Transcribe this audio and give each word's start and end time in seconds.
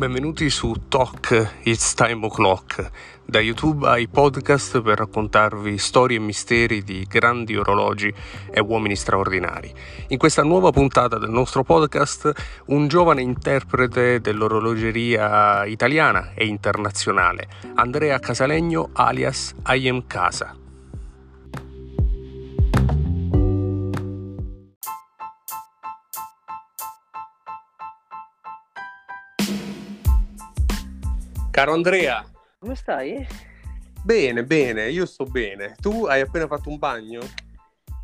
benvenuti 0.00 0.48
su 0.48 0.72
Talk 0.88 1.58
It's 1.64 1.92
Time 1.92 2.24
O'Clock, 2.24 2.90
da 3.22 3.38
YouTube 3.38 3.86
ai 3.86 4.08
podcast 4.08 4.80
per 4.80 4.96
raccontarvi 4.96 5.76
storie 5.76 6.16
e 6.16 6.20
misteri 6.20 6.82
di 6.82 7.06
grandi 7.06 7.54
orologi 7.54 8.10
e 8.50 8.60
uomini 8.60 8.96
straordinari. 8.96 9.70
In 10.08 10.16
questa 10.16 10.42
nuova 10.42 10.70
puntata 10.70 11.18
del 11.18 11.28
nostro 11.28 11.64
podcast, 11.64 12.32
un 12.68 12.88
giovane 12.88 13.20
interprete 13.20 14.22
dell'orologeria 14.22 15.66
italiana 15.66 16.32
e 16.34 16.46
internazionale, 16.46 17.46
Andrea 17.74 18.18
Casalegno 18.18 18.88
alias 18.94 19.54
I 19.66 19.86
Am 19.86 20.06
Casa. 20.06 20.59
Caro 31.60 31.74
Andrea. 31.74 32.24
Come 32.58 32.74
stai? 32.74 33.26
Bene, 34.02 34.44
bene, 34.44 34.88
io 34.88 35.04
sto 35.04 35.24
bene. 35.24 35.76
Tu 35.78 36.06
hai 36.06 36.22
appena 36.22 36.46
fatto 36.46 36.70
un 36.70 36.78
bagno? 36.78 37.20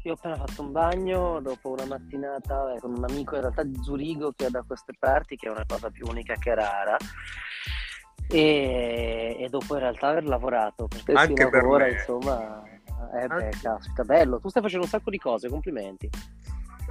Io 0.02 0.12
ho 0.12 0.14
appena 0.14 0.37
fatto 0.37 0.60
un 0.60 0.73
bagno 0.73 1.41
dopo 1.41 1.70
una 1.70 1.87
mattinata 1.87 2.74
con 2.80 2.92
un 2.95 3.05
amico 3.09 3.34
in 3.37 3.41
realtà 3.41 3.62
di 3.62 3.78
Zurigo 3.83 4.34
che 4.37 4.48
è 4.48 4.50
da 4.50 4.62
queste 4.62 4.92
parti, 4.98 5.37
che 5.37 5.47
è 5.47 5.50
una 5.50 5.64
cosa 5.66 5.88
più 5.88 6.05
unica 6.06 6.34
che 6.34 6.55
rara. 6.55 6.98
E, 8.28 9.38
e 9.41 9.48
dopo 9.48 9.73
in 9.73 9.80
realtà 9.80 10.09
aver 10.09 10.27
lavorato 10.27 10.86
per 10.86 11.16
Anche 11.16 11.48
per 11.48 11.64
ore, 11.64 11.92
insomma, 11.92 12.62
eh 13.19 13.27
beh, 13.27 13.52
caspita, 13.62 14.02
bello. 14.05 14.38
Tu 14.38 14.50
stai 14.50 14.61
facendo 14.61 14.84
un 14.84 14.91
sacco 14.91 15.09
di 15.09 15.19
cose, 15.19 15.48
complimenti. 15.48 16.11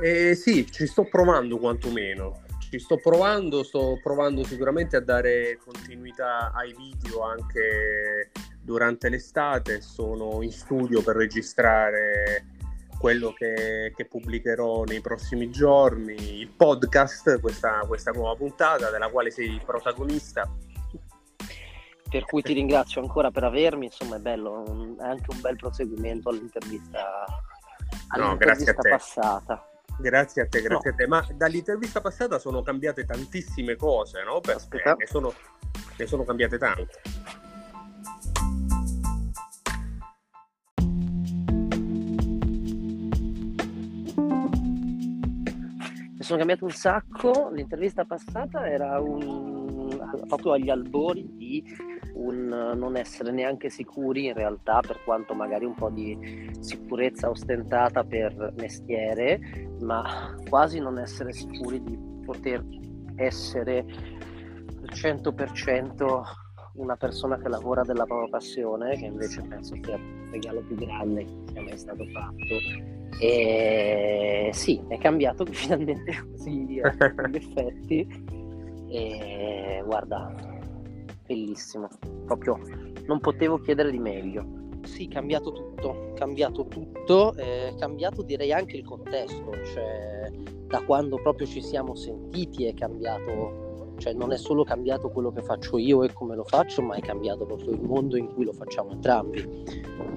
Eh, 0.02 0.34
sì, 0.34 0.66
ci 0.72 0.88
sto 0.88 1.04
provando 1.06 1.60
quantomeno 1.60 2.42
ci 2.70 2.80
sto 2.80 2.98
provando, 2.98 3.64
sto 3.64 4.00
provando 4.02 4.44
sicuramente 4.44 4.96
a 4.96 5.02
dare 5.02 5.58
continuità 5.64 6.52
ai 6.54 6.74
video 6.74 7.22
anche 7.22 8.32
durante 8.62 9.10
l'estate, 9.10 9.82
sono 9.82 10.42
in 10.42 10.52
studio 10.52 11.02
per 11.02 11.16
registrare 11.16 12.46
quello 12.98 13.34
che, 13.34 13.94
che 13.96 14.06
pubblicherò 14.06 14.84
nei 14.84 15.02
prossimi 15.02 15.50
giorni, 15.52 16.40
il 16.40 16.50
podcast, 16.50 17.40
questa, 17.40 17.80
questa 17.88 18.12
nuova 18.12 18.36
puntata 18.36 18.90
della 18.90 19.10
quale 19.10 19.30
sei 19.30 19.62
protagonista. 19.64 20.50
Per 22.10 22.26
cui 22.26 22.42
ti 22.42 22.54
ringrazio 22.54 23.02
ancora 23.02 23.30
per 23.30 23.44
avermi, 23.44 23.86
insomma 23.86 24.16
è 24.16 24.20
bello, 24.20 24.96
è 24.98 25.04
anche 25.04 25.32
un 25.32 25.42
bel 25.42 25.56
proseguimento 25.56 26.30
all'intervista, 26.30 27.26
all'intervista 28.08 28.72
no, 28.72 28.90
passata. 28.90 29.70
Grazie 29.98 30.42
a 30.44 30.48
te, 30.48 30.62
grazie 30.62 30.90
no. 30.90 30.96
a 30.96 30.98
te. 30.98 31.08
Ma 31.08 31.26
dall'intervista 31.36 32.02
passata 32.02 32.38
sono 32.38 32.62
cambiate 32.62 33.06
tantissime 33.06 33.76
cose, 33.76 34.24
no? 34.24 34.42
Perché 34.42 34.96
ne 34.98 35.06
sono, 35.06 35.34
ne 35.98 36.06
sono 36.06 36.24
cambiate 36.24 36.58
tante. 36.58 37.02
Ne 46.18 46.24
sono 46.24 46.38
cambiate 46.38 46.64
un 46.64 46.72
sacco. 46.72 47.50
L'intervista 47.54 48.04
passata 48.04 48.68
era 48.68 49.00
un... 49.00 49.88
proprio 50.28 50.54
agli 50.54 50.70
albori 50.70 51.26
di 51.36 51.64
un 52.16 52.74
non 52.76 52.98
essere 52.98 53.32
neanche 53.32 53.70
sicuri 53.70 54.26
in 54.26 54.34
realtà, 54.34 54.80
per 54.80 55.02
quanto 55.04 55.34
magari 55.34 55.66
un 55.66 55.76
po' 55.76 55.90
di 55.90 56.50
sicurezza 56.60 57.30
ostentata 57.30 58.04
per 58.04 58.54
mestiere, 58.58 59.40
ma 59.82 60.36
quasi 60.50 60.80
non 60.80 60.98
essere 60.98 61.34
sicuri 61.34 61.82
di 61.84 61.98
poter 62.26 62.64
essere 63.16 63.80
al 63.80 64.90
100% 64.92 66.22
una 66.76 66.96
persona 66.96 67.38
che 67.38 67.48
lavora 67.48 67.84
della 67.84 68.06
propria 68.06 68.30
passione, 68.30 68.98
che 68.98 69.06
invece 69.06 69.42
penso 69.44 69.76
sia 69.82 69.96
il 69.96 70.30
regalo 70.32 70.62
più 70.62 70.76
grande 70.76 71.24
che 71.24 71.32
sia 71.52 71.62
mai 71.62 71.78
stato 71.78 72.06
fatto. 72.08 72.94
E 73.22 74.50
sì, 74.52 74.82
è 74.90 74.98
cambiato 74.98 75.46
finalmente 75.52 76.26
così 76.32 76.82
a 76.82 76.94
effetti. 77.32 78.08
E 78.90 79.82
guarda, 79.86 80.34
bellissimo, 81.26 81.88
proprio 82.26 82.60
non 83.06 83.20
potevo 83.20 83.60
chiedere 83.60 83.92
di 83.92 84.00
meglio. 84.00 84.64
Sì, 84.84 85.08
cambiato 85.08 85.52
tutto, 85.52 86.12
cambiato 86.14 86.68
tutto, 86.68 87.34
eh, 87.36 87.74
cambiato 87.78 88.22
direi 88.22 88.54
anche 88.54 88.78
il 88.78 88.86
contesto, 88.86 89.52
cioè 89.74 90.32
da 90.68 90.82
quando 90.82 91.18
proprio 91.18 91.48
ci 91.48 91.62
siamo 91.62 91.96
sentiti 91.96 92.66
è 92.66 92.74
cambiato, 92.76 93.94
cioè 93.98 94.14
non 94.14 94.32
è 94.32 94.38
solo 94.38 94.64
cambiato 94.64 95.10
quello 95.10 95.32
che 95.32 95.42
faccio 95.42 95.80
io 95.80 96.04
e 96.04 96.14
come 96.14 96.36
lo 96.36 96.44
faccio, 96.44 96.84
ma 96.84 96.96
è 96.96 97.02
cambiato 97.02 97.46
proprio 97.46 97.72
il 97.72 97.82
mondo 97.82 98.16
in 98.16 98.32
cui 98.32 98.46
lo 98.46 98.54
facciamo 98.54 98.92
entrambi. 98.92 99.64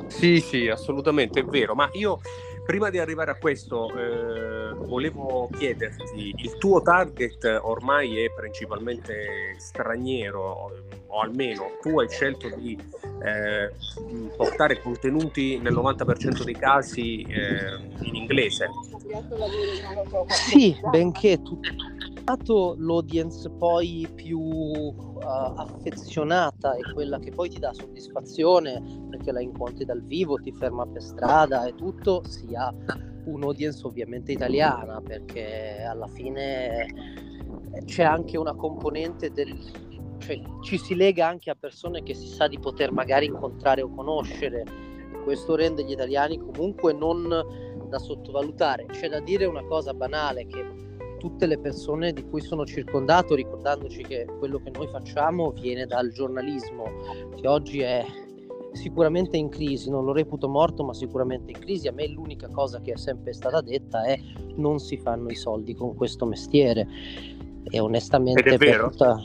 Sì, 0.09 0.41
sì, 0.41 0.69
assolutamente, 0.69 1.41
è 1.41 1.45
vero, 1.45 1.75
ma 1.75 1.89
io 1.93 2.21
prima 2.69 2.91
di 2.91 2.99
arrivare 2.99 3.31
a 3.31 3.37
questo, 3.37 3.89
eh, 3.97 4.75
volevo 4.75 5.49
chiederti, 5.57 6.35
il 6.37 6.59
tuo 6.59 6.83
target 6.83 7.61
ormai 7.63 8.23
è 8.23 8.31
principalmente 8.31 9.55
straniero, 9.57 10.75
o 11.07 11.21
almeno 11.23 11.79
tu 11.81 11.99
hai 11.99 12.11
scelto 12.11 12.55
di 12.55 12.79
eh, 13.25 13.73
portare 14.37 14.83
contenuti 14.83 15.59
nel 15.59 15.73
90% 15.73 16.45
dei 16.45 16.57
casi 16.57 17.23
eh, 17.23 17.75
in 18.03 18.15
inglese. 18.15 18.69
Sì, 20.27 20.79
benché 20.91 21.41
tutto 22.37 22.77
l'audience 22.79 23.49
poi 23.49 24.07
più 24.15 24.39
uh, 24.39 25.19
affezionata 25.21 26.75
è 26.75 26.93
quella 26.93 27.19
che 27.19 27.31
poi 27.31 27.49
ti 27.49 27.59
dà 27.59 27.73
soddisfazione 27.73 28.83
perché 29.09 29.33
la 29.33 29.41
incontri 29.41 29.85
dal 29.85 30.03
vivo, 30.03 30.37
ti 30.37 30.53
ferma 30.53 30.87
per 30.87 31.03
strada 31.03 31.65
e 31.65 31.75
tutto, 31.75 32.23
sia 32.27 32.75
un'audience 33.25 33.87
ovviamente 33.87 34.33
italiana 34.33 35.01
perché 35.01 35.83
alla 35.83 36.07
fine 36.09 36.87
c'è 37.85 38.03
anche 38.03 38.37
una 38.37 38.55
componente 38.55 39.31
del 39.31 39.57
cioè, 40.19 40.41
ci 40.63 40.79
si 40.79 40.95
lega 40.95 41.27
anche 41.27 41.49
a 41.49 41.57
persone 41.59 42.03
che 42.03 42.13
si 42.13 42.27
sa 42.27 42.49
di 42.49 42.59
poter 42.59 42.93
magari 42.93 43.27
incontrare 43.27 43.83
o 43.83 43.89
conoscere. 43.89 44.65
Questo 45.23 45.55
rende 45.55 45.85
gli 45.85 45.93
italiani 45.93 46.39
comunque 46.39 46.93
non 46.93 47.29
da 47.89 47.99
sottovalutare. 47.99 48.87
C'è 48.87 49.09
da 49.09 49.21
dire 49.21 49.47
una 49.47 49.65
cosa 49.65 49.95
banale 49.95 50.47
che 50.47 50.88
tutte 51.19 51.47
le 51.47 51.59
persone 51.59 52.13
di 52.13 52.25
cui 52.25 52.41
sono 52.41 52.65
circondato, 52.65 53.35
ricordandoci 53.35 54.03
che 54.03 54.27
quello 54.39 54.59
che 54.59 54.71
noi 54.71 54.89
facciamo 54.89 55.51
viene 55.51 55.87
dal 55.87 56.11
giornalismo, 56.11 56.85
che 57.39 57.47
oggi 57.47 57.81
è 57.81 58.05
sicuramente 58.73 59.37
in 59.37 59.49
crisi, 59.49 59.91
non 59.91 60.05
lo 60.05 60.13
reputo 60.13 60.49
morto, 60.49 60.85
ma 60.85 60.95
sicuramente 60.95 61.51
in 61.51 61.59
crisi. 61.59 61.89
A 61.89 61.93
me 61.93 62.09
l'unica 62.09 62.49
cosa 62.49 62.81
che 62.81 62.93
è 62.93 62.97
sempre 62.97 63.33
stata 63.33 63.61
detta 63.61 64.05
è 64.05 64.19
non 64.57 64.79
si 64.79 64.97
fanno 64.97 65.29
i 65.29 65.37
soldi 65.37 65.75
con 65.75 65.95
questo 65.95 66.27
mestiere. 66.27 66.87
E 67.71 67.81
onestamente, 67.81 68.57
vero? 68.57 68.91
Tutta... 68.91 69.19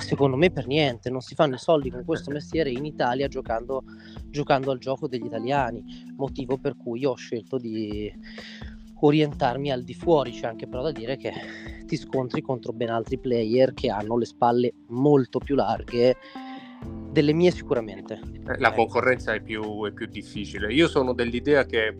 Secondo 0.00 0.36
me 0.36 0.50
per 0.50 0.66
niente, 0.66 1.10
non 1.10 1.20
si 1.20 1.34
fanno 1.34 1.54
i 1.54 1.58
soldi 1.58 1.90
con 1.90 2.04
questo 2.04 2.30
mestiere 2.30 2.70
in 2.70 2.84
Italia 2.84 3.26
giocando, 3.26 3.84
giocando 4.28 4.70
al 4.70 4.78
gioco 4.78 5.08
degli 5.08 5.24
italiani, 5.24 5.82
motivo 6.16 6.58
per 6.58 6.76
cui 6.76 7.04
ho 7.04 7.14
scelto 7.14 7.58
di 7.58 8.12
orientarmi 9.06 9.70
al 9.70 9.82
di 9.82 9.94
fuori, 9.94 10.30
c'è 10.32 10.46
anche 10.46 10.66
però 10.66 10.82
da 10.82 10.92
dire 10.92 11.16
che 11.16 11.32
ti 11.86 11.96
scontri 11.96 12.40
contro 12.40 12.72
ben 12.72 12.90
altri 12.90 13.18
player 13.18 13.74
che 13.74 13.90
hanno 13.90 14.16
le 14.16 14.24
spalle 14.24 14.72
molto 14.88 15.38
più 15.38 15.54
larghe 15.54 16.16
delle 17.10 17.32
mie 17.32 17.50
sicuramente. 17.50 18.20
Eh, 18.46 18.58
la 18.58 18.72
concorrenza 18.72 19.32
è 19.34 19.40
più, 19.40 19.84
è 19.84 19.92
più 19.92 20.06
difficile. 20.06 20.72
Io 20.72 20.88
sono 20.88 21.12
dell'idea 21.12 21.64
che 21.64 21.96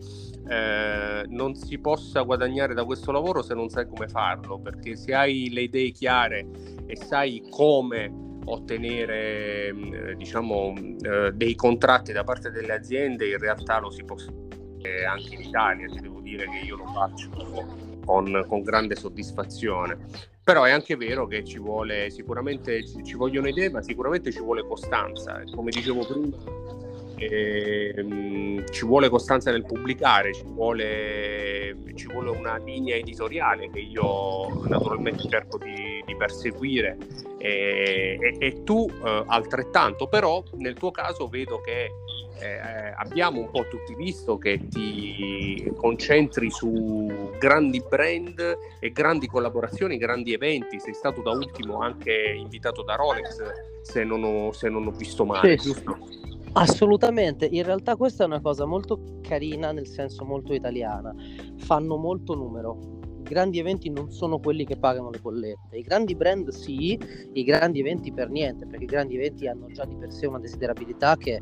eh, 0.47 1.25
non 1.27 1.55
si 1.55 1.79
possa 1.79 2.21
guadagnare 2.21 2.73
da 2.73 2.83
questo 2.83 3.11
lavoro 3.11 3.41
se 3.41 3.53
non 3.53 3.69
sai 3.69 3.87
come 3.87 4.07
farlo, 4.07 4.59
perché 4.59 4.95
se 4.95 5.13
hai 5.13 5.49
le 5.51 5.61
idee 5.61 5.91
chiare 5.91 6.45
e 6.85 6.95
sai 6.95 7.43
come 7.49 8.23
ottenere 8.47 9.73
mm, 9.73 10.11
diciamo 10.17 10.73
eh, 11.01 11.31
dei 11.33 11.55
contratti 11.55 12.11
da 12.11 12.23
parte 12.23 12.51
delle 12.51 12.73
aziende 12.73 13.27
in 13.27 13.39
realtà 13.39 13.79
lo 13.79 13.89
si 13.89 14.03
può 14.03 14.15
anche 15.05 15.35
in 15.35 15.41
Italia 15.41 15.87
devo 15.99 16.19
dire 16.19 16.45
che 16.49 16.65
io 16.65 16.77
lo 16.77 16.85
faccio 16.87 17.29
con, 18.05 18.45
con 18.47 18.61
grande 18.61 18.95
soddisfazione. 18.95 19.97
Però 20.43 20.63
è 20.63 20.71
anche 20.71 20.95
vero 20.95 21.25
che 21.25 21.43
ci 21.43 21.57
vuole 21.57 22.11
sicuramente 22.11 22.85
ci 23.03 23.15
vogliono 23.15 23.47
idee 23.47 23.71
ma 23.71 23.81
sicuramente 23.81 24.31
ci 24.31 24.39
vuole 24.39 24.65
costanza. 24.65 25.41
Come 25.53 25.71
dicevo 25.71 26.05
prima 26.05 26.73
ehm, 27.17 28.65
ci 28.71 28.85
vuole 28.85 29.09
costanza 29.09 29.51
nel 29.51 29.65
pubblicare 29.65 30.33
ci 30.33 30.43
vuole, 30.45 31.75
ci 31.95 32.07
vuole, 32.07 32.29
una 32.29 32.57
linea 32.57 32.95
editoriale 32.95 33.69
che 33.69 33.79
io 33.79 34.65
naturalmente 34.67 35.27
cerco 35.27 35.57
di, 35.57 36.03
di 36.05 36.15
perseguire. 36.15 36.97
E, 37.37 38.17
e, 38.19 38.35
e 38.39 38.63
tu 38.63 38.89
eh, 38.89 39.23
altrettanto 39.27 40.07
però 40.07 40.43
nel 40.53 40.73
tuo 40.73 40.89
caso 40.91 41.27
vedo 41.27 41.61
che 41.61 41.89
eh, 42.39 42.93
abbiamo 42.95 43.41
un 43.41 43.49
po' 43.49 43.65
tutti 43.67 43.95
visto 43.95 44.37
che 44.37 44.67
ti 44.67 45.71
concentri 45.75 46.49
su 46.49 47.31
grandi 47.39 47.81
brand 47.87 48.57
e 48.79 48.91
grandi 48.91 49.27
collaborazioni, 49.27 49.97
grandi 49.97 50.33
eventi. 50.33 50.79
Sei 50.79 50.93
stato 50.93 51.21
da 51.21 51.31
ultimo 51.31 51.79
anche 51.79 52.11
invitato 52.37 52.83
da 52.83 52.95
Rolex, 52.95 53.41
se 53.81 54.03
non 54.03 54.23
ho, 54.23 54.51
se 54.51 54.69
non 54.69 54.87
ho 54.87 54.91
visto 54.91 55.25
male, 55.25 55.57
sì. 55.57 55.71
giusto? 55.71 55.97
Assolutamente, 56.57 57.47
in 57.51 57.63
realtà 57.63 57.97
questa 57.97 58.23
è 58.23 58.27
una 58.27 58.39
cosa 58.39 58.65
molto 58.65 59.19
carina, 59.21 59.71
nel 59.73 59.87
senso 59.87 60.23
molto 60.23 60.53
italiana. 60.53 61.13
Fanno 61.57 61.97
molto 61.97 62.33
numero. 62.33 62.93
I 63.19 63.23
grandi 63.23 63.59
eventi 63.59 63.89
non 63.89 64.11
sono 64.11 64.39
quelli 64.39 64.65
che 64.65 64.77
pagano 64.77 65.09
le 65.09 65.19
bollette. 65.19 65.77
I 65.77 65.81
grandi 65.81 66.15
brand 66.15 66.49
sì, 66.49 66.97
i 67.33 67.43
grandi 67.43 67.79
eventi 67.81 68.13
per 68.13 68.29
niente, 68.29 68.65
perché 68.67 68.83
i 68.83 68.87
grandi 68.87 69.15
eventi 69.15 69.47
hanno 69.47 69.67
già 69.67 69.83
di 69.83 69.95
per 69.95 70.13
sé 70.13 70.27
una 70.27 70.39
desiderabilità 70.39 71.17
che 71.17 71.41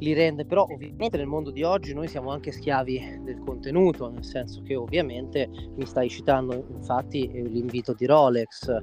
li 0.00 0.12
rende, 0.14 0.44
però 0.44 0.66
ovviamente 0.68 1.16
nel 1.16 1.26
mondo 1.26 1.50
di 1.50 1.62
oggi 1.62 1.94
noi 1.94 2.08
siamo 2.08 2.30
anche 2.30 2.50
schiavi 2.50 3.20
del 3.22 3.38
contenuto, 3.44 4.10
nel 4.10 4.24
senso 4.24 4.62
che 4.62 4.74
ovviamente 4.74 5.48
mi 5.76 5.84
stai 5.86 6.08
citando 6.08 6.64
infatti 6.70 7.30
l'invito 7.30 7.92
di 7.92 8.06
Rolex, 8.06 8.74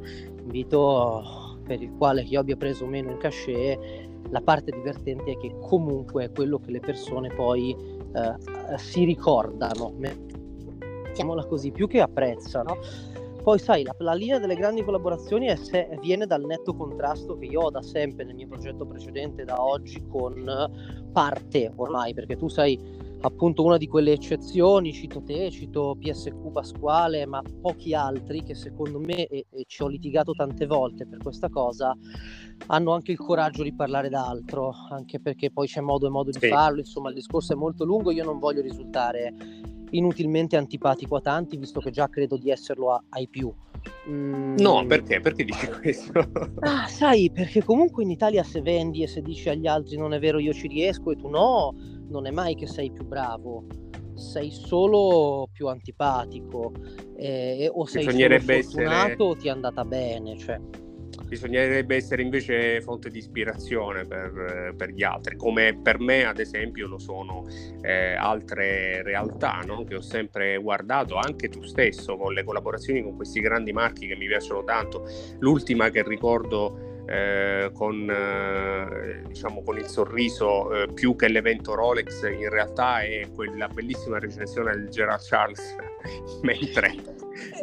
invito 0.43 1.59
per 1.65 1.81
il 1.81 1.91
quale 1.97 2.21
io 2.21 2.39
abbia 2.39 2.55
preso 2.55 2.85
meno 2.85 3.11
in 3.11 3.17
cachet, 3.17 3.79
la 4.29 4.41
parte 4.41 4.71
divertente 4.71 5.31
è 5.31 5.37
che 5.37 5.55
comunque 5.59 6.25
è 6.25 6.31
quello 6.31 6.59
che 6.59 6.71
le 6.71 6.79
persone 6.79 7.29
poi 7.33 7.71
eh, 7.71 8.77
si 8.77 9.03
ricordano, 9.03 9.93
mettiamola 9.97 11.45
così, 11.45 11.71
più 11.71 11.87
che 11.87 11.99
apprezzano 11.99 12.77
poi 13.47 13.59
sai, 13.59 13.83
la, 13.83 13.95
la, 13.99 14.13
linea 14.13 14.39
delle 14.39 14.55
grandi 14.55 14.83
collaborazioni 14.83 15.55
se, 15.55 15.87
viene 16.01 16.25
dal 16.25 16.43
netto 16.43 16.75
contrasto 16.75 17.37
che 17.37 17.45
io 17.45 17.61
ho 17.61 17.69
da 17.69 17.81
sempre 17.81 18.25
nel 18.25 18.35
mio 18.35 18.49
progetto 18.49 18.85
precedente, 18.85 19.45
da 19.45 19.63
oggi, 19.63 20.05
con 20.05 20.69
parte 21.13 21.71
ormai, 21.73 22.13
perché 22.13 22.35
tu 22.35 22.49
sei 22.49 22.77
appunto 23.21 23.63
una 23.63 23.77
di 23.77 23.87
quelle 23.87 24.11
eccezioni, 24.11 24.91
cito 24.91 25.23
te, 25.23 25.49
cito 25.49 25.95
PSQ 25.97 26.51
Pasquale, 26.51 27.25
ma 27.25 27.41
pochi 27.61 27.93
altri 27.93 28.43
che 28.43 28.53
secondo 28.53 28.99
me, 28.99 29.27
e, 29.27 29.45
e 29.49 29.63
ci 29.65 29.81
ho 29.81 29.87
litigato 29.87 30.33
tante 30.33 30.65
volte 30.65 31.07
per 31.07 31.19
questa 31.19 31.47
cosa, 31.47 31.95
hanno 32.65 32.91
anche 32.91 33.13
il 33.13 33.17
coraggio 33.17 33.63
di 33.63 33.73
parlare 33.73 34.09
d'altro, 34.09 34.73
anche 34.89 35.21
perché 35.21 35.51
poi 35.51 35.67
c'è 35.67 35.79
modo 35.79 36.05
e 36.05 36.09
modo 36.09 36.31
di 36.31 36.39
sì. 36.39 36.49
farlo, 36.49 36.79
insomma 36.79 37.07
il 37.07 37.15
discorso 37.15 37.53
è 37.53 37.55
molto 37.55 37.85
lungo, 37.85 38.11
io 38.11 38.25
non 38.25 38.39
voglio 38.39 38.61
risultare 38.61 39.33
inutilmente 39.91 40.57
antipatico 40.57 41.15
a 41.17 41.21
tanti, 41.21 41.57
visto 41.57 41.79
che 41.79 41.91
già 41.91 42.09
credo 42.09 42.37
di 42.37 42.49
esserlo 42.49 42.91
a, 42.91 43.03
ai 43.09 43.27
più. 43.27 43.53
Mm. 44.09 44.57
No, 44.57 44.85
perché? 44.85 45.19
Perché 45.19 45.43
dici 45.43 45.67
questo? 45.81 46.19
ah, 46.59 46.87
sai, 46.87 47.31
perché 47.31 47.63
comunque 47.63 48.03
in 48.03 48.11
Italia 48.11 48.43
se 48.43 48.61
vendi 48.61 49.03
e 49.03 49.07
se 49.07 49.21
dici 49.21 49.49
agli 49.49 49.67
altri 49.67 49.97
non 49.97 50.13
è 50.13 50.19
vero 50.19 50.39
io 50.39 50.53
ci 50.53 50.67
riesco 50.67 51.11
e 51.11 51.15
tu 51.15 51.27
no, 51.27 51.73
non 52.09 52.25
è 52.25 52.31
mai 52.31 52.55
che 52.55 52.67
sei 52.67 52.91
più 52.91 53.05
bravo, 53.05 53.65
sei 54.15 54.51
solo 54.51 55.47
più 55.51 55.67
antipatico 55.67 56.73
eh, 57.15 57.69
o 57.71 57.85
sei 57.85 58.03
solo 58.03 58.39
fortunato 58.39 58.51
essere... 58.51 59.15
o 59.17 59.35
ti 59.35 59.47
è 59.47 59.51
andata 59.51 59.85
bene, 59.85 60.37
cioè 60.37 60.59
bisognerebbe 61.27 61.95
essere 61.95 62.21
invece 62.21 62.81
fonte 62.81 63.09
di 63.09 63.17
ispirazione 63.17 64.05
per, 64.05 64.73
per, 64.75 64.89
gli 64.89 65.03
altri, 65.03 65.35
come 65.35 65.77
per 65.81 65.99
me 65.99 66.25
ad 66.25 66.39
esempio 66.39 66.87
lo 66.87 66.97
sono 66.97 67.45
eh, 67.81 68.13
altre 68.15 69.03
realtà 69.03 69.59
no? 69.65 69.83
che 69.83 69.95
ho 69.95 70.01
sempre 70.01 70.57
guardato, 70.57 71.15
anche 71.15 71.49
tu 71.49 71.61
stesso 71.63 72.17
con 72.17 72.33
le 72.33 72.43
collaborazioni 72.43 73.03
con 73.03 73.15
questi 73.15 73.41
grandi 73.41 73.73
marchi 73.73 74.07
che 74.07 74.15
mi 74.15 74.27
piacciono 74.27 74.63
tanto. 74.63 75.07
L'ultima 75.39 75.89
che 75.89 76.03
ricordo 76.03 76.87
eh, 77.07 77.71
con, 77.73 78.09
eh, 78.09 79.21
diciamo, 79.27 79.63
con, 79.63 79.77
il 79.77 79.87
sorriso 79.87 80.73
eh, 80.73 80.93
più 80.93 81.15
che 81.15 81.29
l'evento 81.29 81.73
Rolex 81.73 82.23
in 82.23 82.49
realtà 82.49 82.99
è 83.01 83.29
quella 83.33 83.67
bellissima 83.69 84.19
recensione 84.19 84.71
del 84.71 84.89
Gerard 84.89 85.21
Charles 85.25 85.75
mentre, 86.43 86.95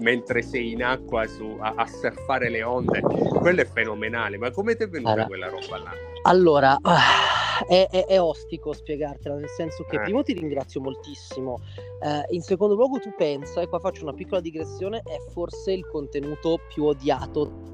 mentre 0.01 0.43
sei 0.43 0.73
in 0.73 0.83
acqua 0.83 1.27
su, 1.27 1.57
a, 1.61 1.75
a, 1.77 1.87
surfare 1.87 2.49
le 2.49 2.63
onde 2.63 3.01
quello 3.01 3.61
è 3.61 3.67
fenomenale 3.67 4.39
ma 4.39 4.51
come 4.51 4.77
ti 4.77 4.85
è 4.85 4.89
venuta 4.89 5.13
allora, 5.13 5.27
quella 5.27 5.49
roba 5.49 5.79
là? 5.79 5.93
allora 6.23 6.79
ah, 6.83 7.65
è, 7.67 7.89
è, 7.91 8.07
è, 8.07 8.21
ostico 8.21 8.73
spiegartela 8.73 9.37
nel 9.37 9.49
senso 9.49 9.85
che 9.85 9.97
eh. 9.97 10.01
primo 10.01 10.23
ti 10.23 10.33
ringrazio 10.33 10.81
moltissimo 10.81 11.61
eh, 12.03 12.25
in 12.35 12.43
secondo 12.43 12.75
luogo 12.75 12.99
tu 12.99 13.13
pensa 13.17 13.61
e 13.61 13.69
qua 13.69 13.79
faccio 13.79 14.03
una 14.03 14.15
piccola 14.15 14.41
digressione 14.41 15.03
è 15.05 15.19
forse 15.33 15.73
il 15.73 15.87
contenuto 15.87 16.59
più 16.69 16.85
odiato 16.85 17.74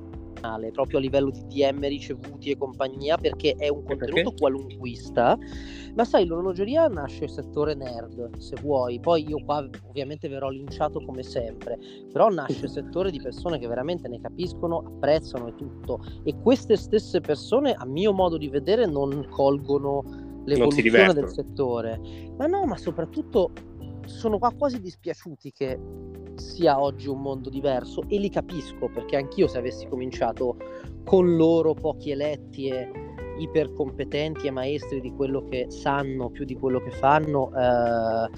proprio 0.73 0.99
a 0.99 1.01
livello 1.01 1.31
di 1.31 1.47
DM 1.47 1.87
ricevuti 1.89 2.51
e 2.51 2.57
compagnia 2.57 3.17
perché 3.17 3.55
è 3.57 3.69
un 3.69 3.83
contenuto 3.85 4.33
qualunquista 4.39 5.39
ma 5.95 6.05
sai 6.05 6.25
l'orologeria 6.25 6.87
nasce 6.87 7.25
il 7.25 7.31
settore 7.31 7.75
nerd 7.75 8.37
se 8.39 8.57
vuoi. 8.61 9.01
Poi 9.01 9.29
io 9.29 9.43
qua 9.45 9.69
ovviamente 9.89 10.29
verrò 10.29 10.49
linciato 10.49 11.03
come 11.05 11.23
sempre 11.23 11.79
però 12.13 12.29
nasce 12.29 12.65
il 12.65 12.71
settore 12.71 13.11
di 13.11 13.21
persone 13.21 13.59
che 13.59 13.67
veramente 13.67 14.09
ne 14.09 14.21
capiscono 14.21 14.79
apprezzano 14.79 15.49
e 15.49 15.55
tutto. 15.55 16.01
E 16.23 16.35
queste 16.41 16.77
stesse 16.77 17.21
persone 17.21 17.73
a 17.73 17.85
mio 17.85 18.13
modo 18.13 18.37
di 18.37 18.49
vedere 18.49 18.87
non 18.87 19.27
colgono 19.29 20.05
l'evoluzione 20.45 21.13
del 21.13 21.29
settore. 21.29 22.01
Ma 22.37 22.47
no 22.47 22.65
ma 22.65 22.77
soprattutto 22.77 23.51
sono 24.07 24.39
qua 24.39 24.53
quasi 24.57 24.81
dispiaciuti 24.81 25.53
che 25.53 25.79
sia 26.41 26.81
oggi 26.81 27.09
un 27.09 27.21
mondo 27.21 27.51
diverso 27.51 28.03
e 28.09 28.19
li 28.19 28.31
capisco 28.31 28.89
perché 28.89 29.17
anch'io 29.17 29.47
se 29.47 29.59
avessi 29.59 29.87
cominciato 29.87 30.57
con 31.05 31.37
loro 31.37 31.75
pochi 31.75 32.11
eletti 32.11 32.69
e 32.69 32.91
ipercompetenti 33.39 34.47
e 34.47 34.51
maestri 34.51 35.01
di 35.01 35.13
quello 35.13 35.45
che 35.45 35.67
sanno 35.71 36.31
più 36.31 36.45
di 36.45 36.55
quello 36.55 36.81
che 36.81 36.91
fanno 36.91 37.51
eh, 37.55 38.31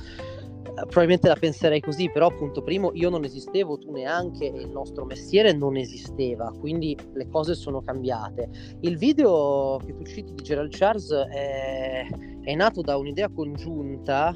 probabilmente 0.62 1.28
la 1.28 1.34
penserei 1.34 1.80
così 1.80 2.08
però 2.10 2.28
appunto 2.28 2.62
primo 2.62 2.92
io 2.94 3.10
non 3.10 3.24
esistevo 3.24 3.78
tu 3.78 3.90
neanche 3.90 4.46
il 4.46 4.68
nostro 4.68 5.04
mestiere 5.04 5.52
non 5.52 5.76
esisteva 5.76 6.52
quindi 6.58 6.96
le 7.14 7.28
cose 7.28 7.54
sono 7.54 7.82
cambiate. 7.82 8.48
Il 8.80 8.96
video 8.96 9.80
che 9.84 9.94
tu 9.94 10.04
citi 10.04 10.34
di 10.34 10.42
Gerald 10.42 10.70
Charles 10.74 11.10
è, 11.10 12.06
è 12.42 12.54
nato 12.54 12.80
da 12.80 12.96
un'idea 12.96 13.28
congiunta 13.28 14.34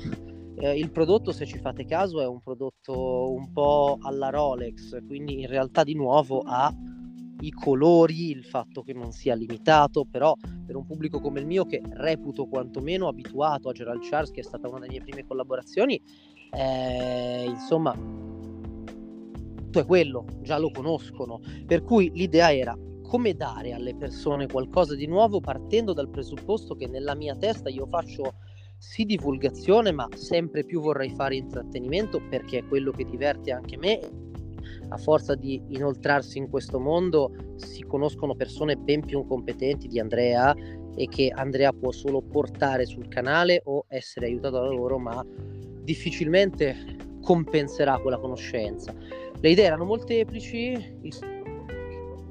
eh, 0.59 0.79
il 0.79 0.91
prodotto, 0.91 1.33
se 1.33 1.45
ci 1.47 1.59
fate 1.59 1.85
caso, 1.85 2.21
è 2.21 2.27
un 2.27 2.41
prodotto 2.41 3.33
un 3.33 3.53
po' 3.53 3.99
alla 4.01 4.31
Rolex, 4.31 5.05
quindi 5.07 5.41
in 5.41 5.47
realtà 5.47 5.85
di 5.85 5.95
nuovo 5.95 6.43
ha 6.45 6.73
i 7.41 7.51
colori, 7.51 8.31
il 8.31 8.45
fatto 8.45 8.83
che 8.83 8.95
non 8.95 9.13
sia 9.13 9.35
limitato, 9.35 10.07
però 10.11 10.35
per 10.65 10.77
un 10.77 10.87
pubblico 10.87 11.21
come 11.21 11.41
il 11.41 11.47
mio 11.47 11.67
che 11.67 11.83
reputo 11.85 12.47
quantomeno 12.47 13.09
abituato 13.09 13.69
a 13.69 13.73
Gerald 13.73 14.03
Charles, 14.09 14.31
che 14.31 14.41
è 14.41 14.45
stata 14.45 14.69
una 14.69 14.81
delle 14.81 14.93
mie 14.93 15.03
prime 15.03 15.27
collaborazioni, 15.27 16.01
eh, 16.51 17.45
insomma, 17.47 17.95
è 19.71 19.85
quello, 19.85 20.25
già 20.41 20.57
lo 20.57 20.71
conoscono, 20.71 21.41
per 21.67 21.83
cui 21.83 22.11
l'idea 22.15 22.53
era 22.53 22.75
come 23.03 23.35
dare 23.35 23.73
alle 23.73 23.95
persone 23.95 24.47
qualcosa 24.47 24.95
di 24.95 25.07
nuovo 25.07 25.41
partendo 25.41 25.93
dal 25.93 26.09
presupposto 26.09 26.75
che 26.75 26.87
nella 26.89 27.15
mia 27.15 27.37
testa 27.37 27.69
io 27.69 27.87
faccio 27.87 28.35
sì 28.79 29.05
divulgazione, 29.05 29.93
ma 29.93 30.09
sempre 30.15 30.65
più 30.65 30.81
vorrei 30.81 31.11
fare 31.11 31.37
intrattenimento 31.37 32.21
perché 32.29 32.59
è 32.59 32.67
quello 32.67 32.91
che 32.91 33.05
diverte 33.05 33.53
anche 33.53 33.77
me. 33.77 34.01
A 34.89 34.97
forza 34.97 35.35
di 35.35 35.61
inoltrarsi 35.69 36.39
in 36.39 36.49
questo 36.49 36.79
mondo 36.79 37.33
si 37.57 37.83
conoscono 37.83 38.35
persone 38.35 38.77
ben 38.77 39.05
più 39.05 39.27
competenti 39.27 39.89
di 39.89 39.99
Andrea 39.99 40.55
e 40.95 41.09
che 41.09 41.33
Andrea 41.35 41.73
può 41.73 41.91
solo 41.91 42.23
portare 42.23 42.87
sul 42.87 43.09
canale 43.09 43.63
o 43.65 43.87
essere 43.89 44.27
aiutato 44.27 44.61
da 44.61 44.69
loro, 44.69 44.99
ma 44.99 45.25
difficilmente 45.83 46.77
compenserà 47.21 47.99
quella 47.99 48.19
conoscenza. 48.19 48.95
Le 49.41 49.51
idee 49.51 49.65
erano 49.65 49.85
molteplici, 49.85 51.25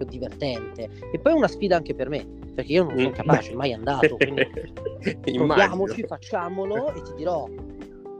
divertente 0.07 0.89
e 1.11 1.19
poi 1.19 1.33
una 1.33 1.47
sfida 1.47 1.77
anche 1.77 1.95
per 1.95 2.09
me 2.09 2.44
perché 2.55 2.71
io 2.71 2.83
non 2.83 2.97
sono 2.97 3.09
mm. 3.09 3.13
capace, 3.13 3.53
mai 3.53 3.74
andato, 3.74 4.15
quindi 4.15 4.47
proviamoci, 5.35 6.03
facciamolo 6.07 6.93
e 6.93 7.01
ti 7.01 7.13
dirò, 7.15 7.47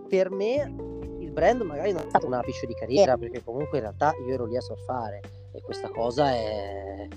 per 0.10 0.30
me 0.30 0.76
il 1.20 1.32
brand 1.32 1.62
magari 1.62 1.94
non 1.94 2.04
è 2.06 2.10
stato 2.10 2.28
un 2.28 2.34
apice 2.34 2.68
di 2.68 2.74
carriera, 2.74 3.18
perché 3.18 3.42
comunque 3.44 3.78
in 3.78 3.86
realtà 3.86 4.14
io 4.28 4.34
ero 4.34 4.46
lì 4.46 4.58
a 4.58 4.62
surfare 4.62 5.22
e 5.54 5.62
questa 5.62 5.88
cosa 5.88 6.32
è 6.32 7.08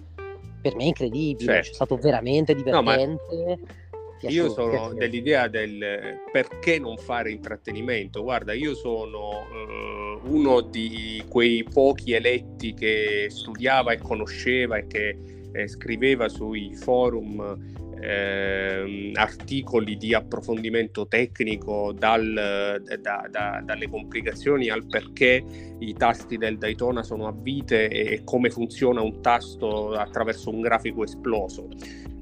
per 0.60 0.76
me 0.76 0.84
incredibile, 0.84 1.54
certo. 1.54 1.70
è 1.70 1.74
stato 1.74 1.96
veramente 1.96 2.54
divertente. 2.54 3.24
No, 3.30 4.28
io 4.28 4.50
sono 4.50 4.92
dell'idea 4.94 5.46
del 5.46 6.20
perché 6.32 6.78
non 6.78 6.96
fare 6.96 7.30
intrattenimento. 7.30 8.22
Guarda, 8.22 8.52
io 8.52 8.74
sono 8.74 9.46
uh, 9.46 10.34
uno 10.34 10.60
di 10.60 11.22
quei 11.28 11.62
pochi 11.62 12.14
eletti 12.14 12.74
che 12.74 13.26
studiava 13.28 13.92
e 13.92 13.98
conosceva 13.98 14.76
e 14.76 14.86
che 14.88 15.37
eh, 15.52 15.68
scriveva 15.68 16.28
sui 16.28 16.74
forum 16.74 17.86
eh, 18.00 19.12
articoli 19.14 19.96
di 19.96 20.14
approfondimento 20.14 21.08
tecnico 21.08 21.92
dal, 21.92 22.80
da, 23.00 23.28
da, 23.30 23.62
dalle 23.64 23.88
complicazioni 23.88 24.68
al 24.68 24.86
perché 24.86 25.44
i 25.78 25.94
tasti 25.94 26.36
del 26.36 26.58
Daytona 26.58 27.02
sono 27.02 27.26
a 27.26 27.34
vite 27.36 27.88
e 27.88 28.22
come 28.24 28.50
funziona 28.50 29.00
un 29.00 29.20
tasto 29.20 29.92
attraverso 29.94 30.50
un 30.50 30.60
grafico 30.60 31.02
esploso. 31.02 31.68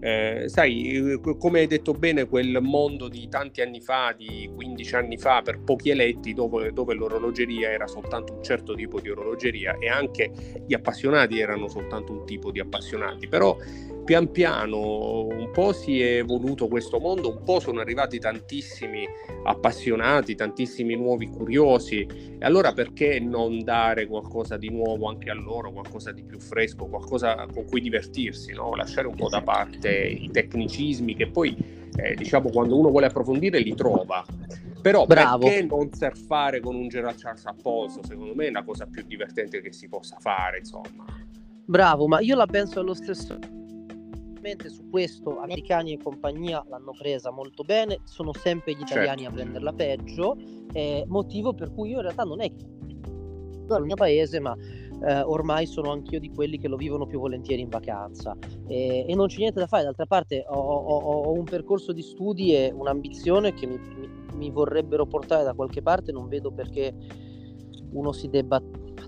Eh, 0.00 0.44
sai, 0.46 1.18
come 1.38 1.60
hai 1.60 1.66
detto 1.66 1.92
bene, 1.92 2.26
quel 2.26 2.58
mondo 2.60 3.08
di 3.08 3.28
tanti 3.28 3.60
anni 3.60 3.80
fa, 3.80 4.14
di 4.16 4.50
15 4.54 4.94
anni 4.94 5.16
fa, 5.16 5.42
per 5.42 5.60
pochi 5.60 5.90
eletti, 5.90 6.34
dove, 6.34 6.72
dove 6.72 6.94
l'orologeria 6.94 7.70
era 7.70 7.86
soltanto 7.86 8.34
un 8.34 8.42
certo 8.42 8.74
tipo 8.74 9.00
di 9.00 9.10
orologeria 9.10 9.76
e 9.78 9.88
anche 9.88 10.30
gli 10.66 10.74
appassionati 10.74 11.38
erano 11.38 11.68
soltanto 11.68 12.12
un 12.12 12.24
tipo 12.26 12.50
di 12.50 12.60
appassionati, 12.60 13.28
però 13.28 13.56
pian 14.06 14.30
piano 14.30 15.26
un 15.26 15.50
po' 15.50 15.72
si 15.72 16.00
è 16.00 16.18
evoluto 16.18 16.68
questo 16.68 17.00
mondo, 17.00 17.28
un 17.28 17.42
po' 17.42 17.58
sono 17.58 17.80
arrivati 17.80 18.20
tantissimi 18.20 19.04
appassionati, 19.42 20.36
tantissimi 20.36 20.94
nuovi 20.94 21.28
curiosi. 21.28 22.06
E 22.38 22.44
allora 22.44 22.72
perché 22.72 23.18
non 23.18 23.64
dare 23.64 24.06
qualcosa 24.06 24.56
di 24.56 24.70
nuovo 24.70 25.08
anche 25.08 25.28
a 25.28 25.34
loro, 25.34 25.72
qualcosa 25.72 26.12
di 26.12 26.22
più 26.22 26.38
fresco, 26.38 26.86
qualcosa 26.86 27.46
con 27.52 27.64
cui 27.64 27.80
divertirsi, 27.80 28.52
no? 28.52 28.76
lasciare 28.76 29.08
un 29.08 29.16
po' 29.16 29.28
da 29.28 29.42
parte 29.42 29.85
i 29.94 30.30
tecnicismi 30.30 31.14
che 31.14 31.28
poi 31.28 31.56
eh, 31.96 32.14
diciamo 32.14 32.50
quando 32.50 32.78
uno 32.78 32.90
vuole 32.90 33.06
approfondire 33.06 33.60
li 33.60 33.74
trova. 33.74 34.24
Però 34.82 35.04
Bravo. 35.04 35.46
perché 35.46 35.64
non 35.64 35.92
surfare 35.92 36.60
con 36.60 36.76
un 36.76 36.88
Gerald 36.88 37.18
Charles 37.18 37.44
a 37.46 37.54
polso? 37.60 38.00
Secondo 38.04 38.34
me 38.34 38.46
è 38.46 38.50
la 38.50 38.62
cosa 38.62 38.86
più 38.86 39.02
divertente 39.04 39.60
che 39.60 39.72
si 39.72 39.88
possa 39.88 40.16
fare, 40.20 40.58
insomma. 40.58 41.04
Bravo, 41.64 42.06
ma 42.06 42.20
io 42.20 42.36
la 42.36 42.46
penso 42.46 42.78
allo 42.78 42.94
stesso 42.94 43.36
su 44.68 44.88
questo 44.90 45.40
americani 45.40 45.94
e 45.94 45.98
compagnia 46.00 46.64
l'hanno 46.68 46.92
presa 46.96 47.32
molto 47.32 47.64
bene, 47.64 48.00
sono 48.04 48.32
sempre 48.32 48.74
gli 48.74 48.82
italiani 48.82 49.22
certo. 49.22 49.32
a 49.32 49.42
prenderla 49.42 49.72
peggio, 49.72 50.36
eh, 50.72 51.04
motivo 51.08 51.52
per 51.52 51.72
cui 51.72 51.90
io 51.90 51.96
in 51.96 52.02
realtà 52.02 52.22
non 52.22 52.40
è 52.40 52.50
dal 53.66 53.84
mio 53.84 53.96
paese, 53.96 54.38
ma 54.38 54.56
eh, 55.02 55.20
ormai 55.20 55.66
sono 55.66 55.90
anch'io 55.90 56.20
di 56.20 56.30
quelli 56.30 56.58
che 56.58 56.68
lo 56.68 56.76
vivono 56.76 57.06
più 57.06 57.18
volentieri 57.18 57.62
in 57.62 57.68
vacanza. 57.68 58.36
E, 58.66 59.04
e 59.08 59.14
non 59.14 59.26
c'è 59.26 59.38
niente 59.38 59.60
da 59.60 59.66
fare, 59.66 59.84
d'altra 59.84 60.06
parte 60.06 60.44
ho, 60.48 60.58
ho, 60.58 60.98
ho, 60.98 61.32
un 61.32 61.44
percorso 61.44 61.92
di 61.92 62.02
studi 62.02 62.54
e 62.54 62.72
un'ambizione 62.74 63.54
che 63.54 63.66
mi, 63.66 63.78
mi, 63.78 64.08
mi 64.34 64.50
vorrebbero 64.50 65.06
portare 65.06 65.44
da 65.44 65.54
qualche 65.54 65.82
parte, 65.82 66.12
non 66.12 66.28
vedo 66.28 66.50
perché 66.50 66.94
uno 67.92 68.12
si 68.12 68.28
debba 68.28 68.60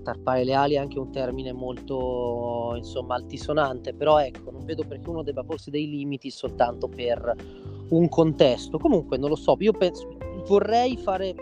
tarpare 0.03 0.45
le 0.45 0.55
ali 0.55 0.75
è 0.75 0.79
anche 0.79 0.99
un 0.99 1.11
termine 1.11 1.53
molto 1.53 2.73
insomma 2.77 3.17
altisonante, 3.17 3.93
però 3.95 4.19
ecco, 4.19 4.51
non 4.51 4.65
vedo 4.65 4.85
perché 4.87 5.09
uno 5.11 5.23
debba 5.23 5.45
porsi 5.45 5.71
dei 5.71 5.89
limiti 5.89 6.31
soltanto 6.31 6.89
per 6.89 7.35
un 7.91 8.09
contesto. 8.09 8.79
Comunque 8.79 9.19
non 9.19 9.29
lo 9.29 9.37
so, 9.37 9.57
io 9.59 9.73
penso, 9.73 10.09
vorrei 10.47 10.97
fare 10.97 11.35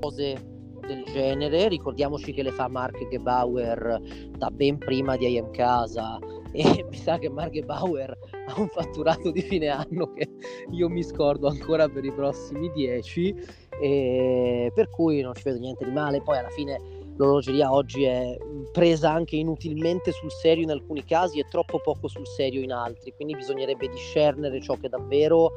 cose 0.00 0.51
del 0.86 1.04
genere, 1.04 1.68
ricordiamoci 1.68 2.32
che 2.32 2.42
le 2.42 2.52
fa 2.52 2.68
Mark 2.68 3.08
Gebauer 3.08 4.00
da 4.36 4.50
ben 4.50 4.78
prima 4.78 5.16
di 5.16 5.34
IM 5.34 5.50
Casa. 5.50 6.18
E 6.52 6.62
mi 6.88 6.96
sa 6.96 7.18
che 7.18 7.28
Mark 7.28 7.52
Gebauer 7.52 8.16
ha 8.46 8.60
un 8.60 8.68
fatturato 8.68 9.30
di 9.30 9.40
fine 9.40 9.68
anno 9.68 10.12
che 10.12 10.28
io 10.70 10.88
mi 10.88 11.02
scordo 11.02 11.48
ancora 11.48 11.88
per 11.88 12.04
i 12.04 12.12
prossimi 12.12 12.70
dieci. 12.72 13.34
E 13.80 14.70
per 14.74 14.90
cui 14.90 15.22
non 15.22 15.34
ci 15.34 15.42
vedo 15.44 15.58
niente 15.58 15.84
di 15.84 15.90
male, 15.90 16.22
poi 16.22 16.38
alla 16.38 16.50
fine 16.50 17.00
l'orologeria 17.16 17.72
oggi 17.72 18.04
è 18.04 18.36
presa 18.72 19.12
anche 19.12 19.36
inutilmente 19.36 20.12
sul 20.12 20.30
serio 20.30 20.64
in 20.64 20.70
alcuni 20.70 21.04
casi 21.04 21.38
e 21.38 21.46
troppo 21.48 21.80
poco 21.80 22.08
sul 22.08 22.26
serio 22.26 22.62
in 22.62 22.72
altri, 22.72 23.12
quindi 23.14 23.34
bisognerebbe 23.34 23.88
discernere 23.88 24.60
ciò 24.60 24.76
che 24.76 24.88
davvero 24.88 25.50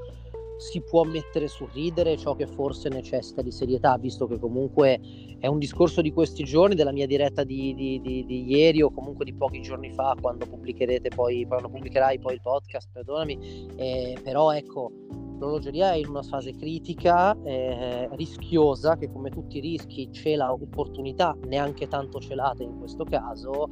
si 0.58 0.82
può 0.82 1.04
mettere 1.04 1.48
sul 1.48 1.70
ridere 1.74 2.18
ciò 2.18 2.36
che 2.36 2.48
forse 2.48 2.90
necessita 2.90 3.42
di 3.42 3.52
serietà, 3.52 3.98
visto 3.98 4.28
che 4.28 4.40
comunque 4.40 5.00
è 5.40 5.48
un 5.48 5.60
discorso 5.60 6.02
di 6.02 6.12
questi 6.12 6.44
giorni, 6.44 6.76
della 6.76 6.92
mia 6.92 7.08
diretta 7.08 7.44
di, 7.44 7.74
di, 7.76 8.00
di, 8.02 8.26
di 8.26 8.46
ieri 8.46 8.82
o 8.82 8.92
comunque 8.92 9.26
di 9.26 9.34
pochi 9.34 9.62
giorni 9.62 9.92
fa, 9.92 10.16
quando 10.20 10.46
pubblicherete 10.46 11.10
poi, 11.10 11.46
quando 11.46 11.70
pubblicherai 11.70 12.20
poi 12.20 12.34
il 12.34 12.42
podcast, 12.42 12.90
perdonami, 12.92 13.68
eh, 13.76 14.18
però 14.24 14.52
ecco, 14.52 14.92
l'orologeria 15.40 15.92
è 15.92 15.98
in 15.98 16.08
una 16.08 16.24
fase 16.24 16.56
critica, 16.56 17.36
eh, 17.44 18.08
rischiosa, 18.14 18.98
che 18.98 19.12
come 19.12 19.30
tutti 19.30 19.58
i 19.58 19.62
rischi 19.62 20.10
cela 20.12 20.52
opportunità 20.52 21.38
neanche 21.46 21.88
tanto 21.88 22.20
celate 22.20 22.64
in 22.64 22.78
questo 22.78 23.04
caso 23.04 23.70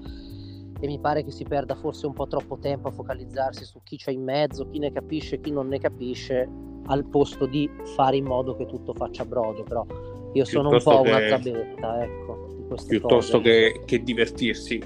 e 0.83 0.87
mi 0.87 0.99
pare 0.99 1.23
che 1.23 1.31
si 1.31 1.45
perda 1.45 1.75
forse 1.75 2.07
un 2.07 2.11
po' 2.11 2.27
troppo 2.27 2.57
tempo 2.59 2.89
a 2.89 2.91
focalizzarsi 2.91 3.63
su 3.63 3.79
chi 3.83 3.95
c'è 3.95 4.11
in 4.11 4.21
mezzo, 4.21 4.67
chi 4.67 4.79
ne 4.79 4.91
capisce, 4.91 5.39
chi 5.39 5.49
non 5.49 5.69
ne 5.69 5.79
capisce, 5.79 6.45
al 6.87 7.05
posto 7.05 7.45
di 7.45 7.69
fare 7.95 8.17
in 8.17 8.25
modo 8.25 8.53
che 8.57 8.65
tutto 8.65 8.93
faccia 8.93 9.23
brodo, 9.23 9.63
però 9.63 9.85
io 10.33 10.43
sono 10.43 10.71
un 10.71 10.83
po' 10.83 11.03
che... 11.03 11.09
una 11.09 11.27
zabetta, 11.29 12.03
ecco, 12.03 12.65
piuttosto 12.85 13.39
che, 13.39 13.83
che 13.85 14.03
divertirsi. 14.03 14.83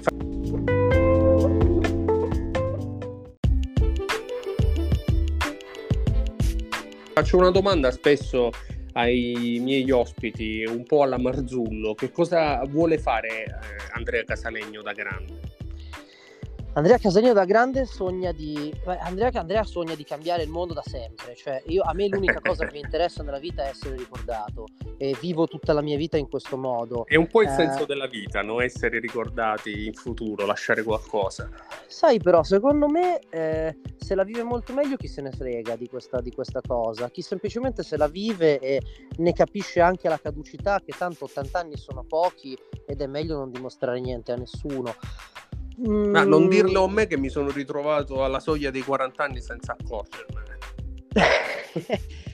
Faccio 7.12 7.36
una 7.38 7.50
domanda 7.50 7.90
spesso 7.90 8.50
ai 8.92 9.58
miei 9.60 9.90
ospiti, 9.90 10.64
un 10.64 10.84
po' 10.84 11.02
alla 11.02 11.18
Marzullo. 11.18 11.94
Che 11.94 12.12
cosa 12.12 12.62
vuole 12.68 12.98
fare 12.98 13.46
eh, 13.46 13.52
Andrea 13.94 14.22
Casalegno 14.22 14.80
da 14.80 14.92
grande? 14.92 15.37
Andrea 16.78 16.96
Casaglino 16.96 17.32
da 17.32 17.44
grande 17.44 17.86
sogna 17.86 18.30
di 18.30 18.72
Andrea, 18.84 19.30
Andrea, 19.34 19.64
sogna 19.64 19.96
di 19.96 20.04
cambiare 20.04 20.44
il 20.44 20.48
mondo 20.48 20.74
da 20.74 20.82
sempre 20.82 21.34
cioè 21.34 21.60
io, 21.66 21.82
a 21.82 21.92
me 21.92 22.06
l'unica 22.06 22.40
cosa 22.40 22.66
che 22.66 22.72
mi 22.72 22.78
interessa 22.86 23.24
nella 23.24 23.40
vita 23.40 23.64
è 23.64 23.70
essere 23.70 23.96
ricordato 23.96 24.66
e 24.96 25.16
vivo 25.20 25.48
tutta 25.48 25.72
la 25.72 25.80
mia 25.80 25.96
vita 25.96 26.16
in 26.18 26.28
questo 26.28 26.56
modo. 26.56 27.04
È 27.06 27.16
un 27.16 27.26
po' 27.26 27.42
il 27.42 27.48
eh, 27.48 27.54
senso 27.54 27.84
della 27.84 28.06
vita 28.06 28.42
no? 28.42 28.60
essere 28.60 29.00
ricordati 29.00 29.86
in 29.86 29.92
futuro 29.92 30.46
lasciare 30.46 30.84
qualcosa. 30.84 31.50
Sai 31.88 32.20
però 32.20 32.44
secondo 32.44 32.86
me 32.86 33.18
eh, 33.28 33.76
se 33.96 34.14
la 34.14 34.22
vive 34.22 34.44
molto 34.44 34.72
meglio 34.72 34.94
chi 34.94 35.08
se 35.08 35.20
ne 35.20 35.32
frega 35.32 35.74
di 35.74 35.88
questa, 35.88 36.20
di 36.20 36.30
questa 36.30 36.60
cosa? 36.64 37.10
Chi 37.10 37.22
semplicemente 37.22 37.82
se 37.82 37.96
la 37.96 38.06
vive 38.06 38.60
e 38.60 38.80
ne 39.16 39.32
capisce 39.32 39.80
anche 39.80 40.08
la 40.08 40.20
caducità 40.20 40.78
che 40.78 40.94
tanto 40.96 41.24
80 41.24 41.58
anni 41.58 41.76
sono 41.76 42.04
pochi 42.04 42.56
ed 42.86 43.00
è 43.00 43.06
meglio 43.08 43.36
non 43.36 43.50
dimostrare 43.50 43.98
niente 43.98 44.30
a 44.30 44.36
nessuno 44.36 44.94
ma 45.86 46.24
non 46.24 46.44
mm. 46.44 46.48
dirlo 46.48 46.84
a 46.84 46.88
me 46.88 47.06
che 47.06 47.16
mi 47.16 47.28
sono 47.28 47.50
ritrovato 47.50 48.24
alla 48.24 48.40
soglia 48.40 48.70
dei 48.70 48.82
40 48.82 49.22
anni 49.22 49.40
senza 49.40 49.76
accorgermene. 49.78 50.58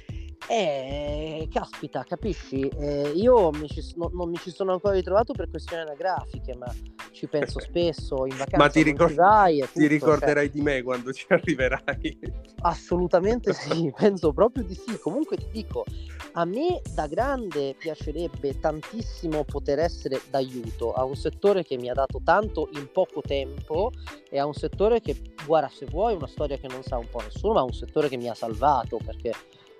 Eh, 0.46 1.48
caspita, 1.50 2.04
capisci? 2.04 2.68
Eh, 2.68 3.12
io 3.14 3.50
mi 3.52 3.66
ci, 3.66 3.82
no, 3.96 4.10
non 4.12 4.28
mi 4.28 4.36
ci 4.36 4.50
sono 4.50 4.72
ancora 4.72 4.94
ritrovato 4.94 5.32
per 5.32 5.48
questioni 5.48 5.82
anagrafiche, 5.82 6.54
ma 6.54 6.70
ci 7.12 7.26
penso 7.28 7.60
spesso 7.64 8.26
in 8.26 8.36
vacanza. 8.36 8.56
ma 8.58 8.68
ti, 8.68 8.82
ricor- 8.82 9.14
vai, 9.14 9.60
tutto, 9.60 9.72
ti 9.78 9.86
ricorderai 9.86 10.46
cioè... 10.46 10.54
di 10.54 10.60
me 10.60 10.82
quando 10.82 11.12
ci 11.14 11.24
arriverai? 11.28 12.18
Assolutamente 12.60 13.52
sì, 13.56 13.90
penso 13.96 14.32
proprio 14.32 14.64
di 14.64 14.74
sì. 14.74 14.98
Comunque 14.98 15.38
ti 15.38 15.48
dico, 15.50 15.84
a 16.32 16.44
me 16.44 16.82
da 16.94 17.06
grande 17.06 17.74
piacerebbe 17.78 18.60
tantissimo 18.60 19.44
poter 19.44 19.78
essere 19.78 20.20
d'aiuto 20.28 20.92
a 20.92 21.04
un 21.04 21.16
settore 21.16 21.64
che 21.64 21.78
mi 21.78 21.88
ha 21.88 21.94
dato 21.94 22.20
tanto 22.22 22.68
in 22.74 22.90
poco 22.92 23.22
tempo 23.22 23.92
e 24.28 24.38
a 24.38 24.44
un 24.44 24.54
settore 24.54 25.00
che, 25.00 25.16
guarda, 25.46 25.68
se 25.68 25.86
vuoi, 25.86 26.14
una 26.14 26.26
storia 26.26 26.58
che 26.58 26.68
non 26.68 26.82
sa 26.82 26.98
un 26.98 27.08
po' 27.08 27.20
nessuno, 27.20 27.54
ma 27.54 27.62
un 27.62 27.72
settore 27.72 28.10
che 28.10 28.18
mi 28.18 28.28
ha 28.28 28.34
salvato 28.34 28.98
perché 29.02 29.32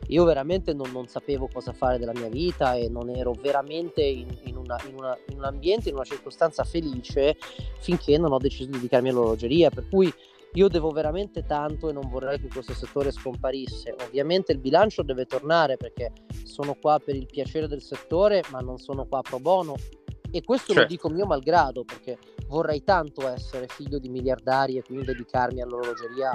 io 0.08 0.24
veramente 0.24 0.72
non, 0.72 0.90
non, 0.92 1.06
sapevo 1.06 1.48
cosa 1.52 1.72
fare 1.72 1.98
della 1.98 2.12
mia 2.12 2.28
vita 2.28 2.74
e 2.74 2.88
non 2.88 3.08
ero 3.08 3.32
veramente 3.32 4.02
in, 4.02 4.28
in, 4.44 4.56
una, 4.56 4.78
in, 4.88 4.94
una, 4.96 5.16
in, 5.28 5.38
un 5.38 5.44
ambiente, 5.44 5.88
in 5.88 5.94
una 5.94 6.04
circostanza 6.04 6.64
felice 6.64 7.36
finché 7.80 8.18
non 8.18 8.32
ho 8.32 8.38
deciso 8.38 8.66
di 8.66 8.76
dedicarmi 8.76 9.08
all'orologeria. 9.08 9.70
Per 9.70 9.88
cui 9.88 10.12
io 10.54 10.68
devo 10.68 10.90
veramente 10.90 11.44
tanto 11.44 11.88
e 11.88 11.92
non 11.92 12.08
vorrei 12.08 12.38
che 12.38 12.48
questo 12.48 12.74
settore 12.74 13.10
scomparisse. 13.10 13.96
Ovviamente 14.06 14.52
il 14.52 14.58
bilancio 14.58 15.02
deve 15.02 15.26
tornare 15.26 15.76
perché 15.76 16.12
sono 16.44 16.74
qua 16.74 17.00
per 17.04 17.16
il 17.16 17.26
piacere 17.26 17.66
del 17.66 17.82
settore, 17.82 18.42
ma 18.50 18.60
non 18.60 18.78
sono 18.78 19.06
qua 19.06 19.20
pro 19.20 19.40
bono. 19.40 19.74
E 20.30 20.42
questo 20.42 20.72
certo. 20.72 20.82
lo 20.82 20.86
dico 20.88 21.08
mio 21.08 21.26
malgrado 21.26 21.84
perché 21.84 22.18
vorrei 22.48 22.82
tanto 22.82 23.28
essere 23.28 23.66
figlio 23.68 23.98
di 23.98 24.08
miliardari 24.08 24.76
e 24.76 24.82
quindi 24.82 25.06
dedicarmi 25.06 25.60
all'orologeria 25.60 26.32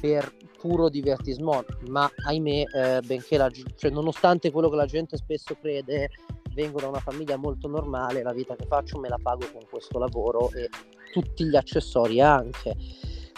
per 0.00 0.32
puro 0.58 0.88
divertismo, 0.88 1.64
ma 1.88 2.10
ahimè, 2.26 2.62
eh, 2.74 3.00
benché 3.04 3.36
la, 3.36 3.50
cioè, 3.76 3.90
nonostante 3.90 4.50
quello 4.50 4.68
che 4.68 4.76
la 4.76 4.86
gente 4.86 5.16
spesso 5.16 5.56
crede, 5.60 6.10
vengo 6.54 6.80
da 6.80 6.88
una 6.88 7.00
famiglia 7.00 7.36
molto 7.36 7.68
normale, 7.68 8.22
la 8.22 8.32
vita 8.32 8.56
che 8.56 8.66
faccio 8.66 8.98
me 8.98 9.08
la 9.08 9.18
pago 9.20 9.46
con 9.52 9.62
questo 9.70 9.98
lavoro 9.98 10.50
e 10.52 10.68
tutti 11.12 11.44
gli 11.44 11.56
accessori 11.56 12.20
anche. 12.20 12.76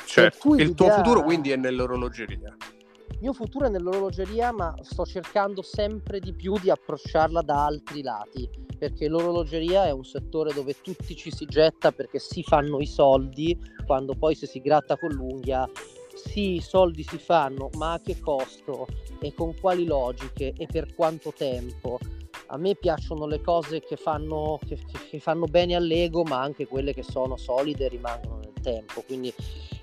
Cioè, 0.04 0.30
il 0.56 0.74
tuo 0.74 0.90
futuro 0.90 1.22
quindi 1.22 1.50
è 1.50 1.56
nell'orologeria? 1.56 2.56
Il 3.10 3.18
mio 3.20 3.32
futuro 3.32 3.66
è 3.66 3.68
nell'orologeria, 3.68 4.50
ma 4.50 4.74
sto 4.82 5.04
cercando 5.04 5.62
sempre 5.62 6.18
di 6.18 6.32
più 6.32 6.58
di 6.58 6.70
approcciarla 6.70 7.40
da 7.42 7.66
altri 7.66 8.02
lati, 8.02 8.50
perché 8.76 9.06
l'orologeria 9.06 9.84
è 9.86 9.92
un 9.92 10.04
settore 10.04 10.52
dove 10.52 10.74
tutti 10.82 11.14
ci 11.14 11.30
si 11.30 11.46
getta 11.46 11.92
perché 11.92 12.18
si 12.18 12.42
fanno 12.42 12.80
i 12.80 12.86
soldi, 12.86 13.56
quando 13.86 14.14
poi 14.16 14.34
se 14.34 14.46
si 14.46 14.60
gratta 14.60 14.96
con 14.96 15.10
l'unghia 15.10 15.68
sì, 16.24 16.54
i 16.56 16.60
soldi 16.60 17.02
si 17.02 17.18
fanno, 17.18 17.68
ma 17.74 17.94
a 17.94 18.00
che 18.00 18.18
costo 18.20 18.86
e 19.20 19.34
con 19.34 19.58
quali 19.58 19.84
logiche 19.84 20.52
e 20.56 20.66
per 20.66 20.94
quanto 20.94 21.32
tempo? 21.36 21.98
A 22.46 22.56
me 22.56 22.74
piacciono 22.74 23.26
le 23.26 23.40
cose 23.40 23.80
che 23.80 23.96
fanno, 23.96 24.58
che, 24.66 24.78
che 25.10 25.20
fanno 25.20 25.46
bene 25.46 25.74
all'ego, 25.74 26.22
ma 26.22 26.40
anche 26.40 26.66
quelle 26.66 26.92
che 26.92 27.02
sono 27.02 27.36
solide 27.36 27.86
e 27.86 27.88
rimangono 27.88 28.38
nel 28.38 28.52
tempo. 28.62 29.02
Quindi 29.02 29.32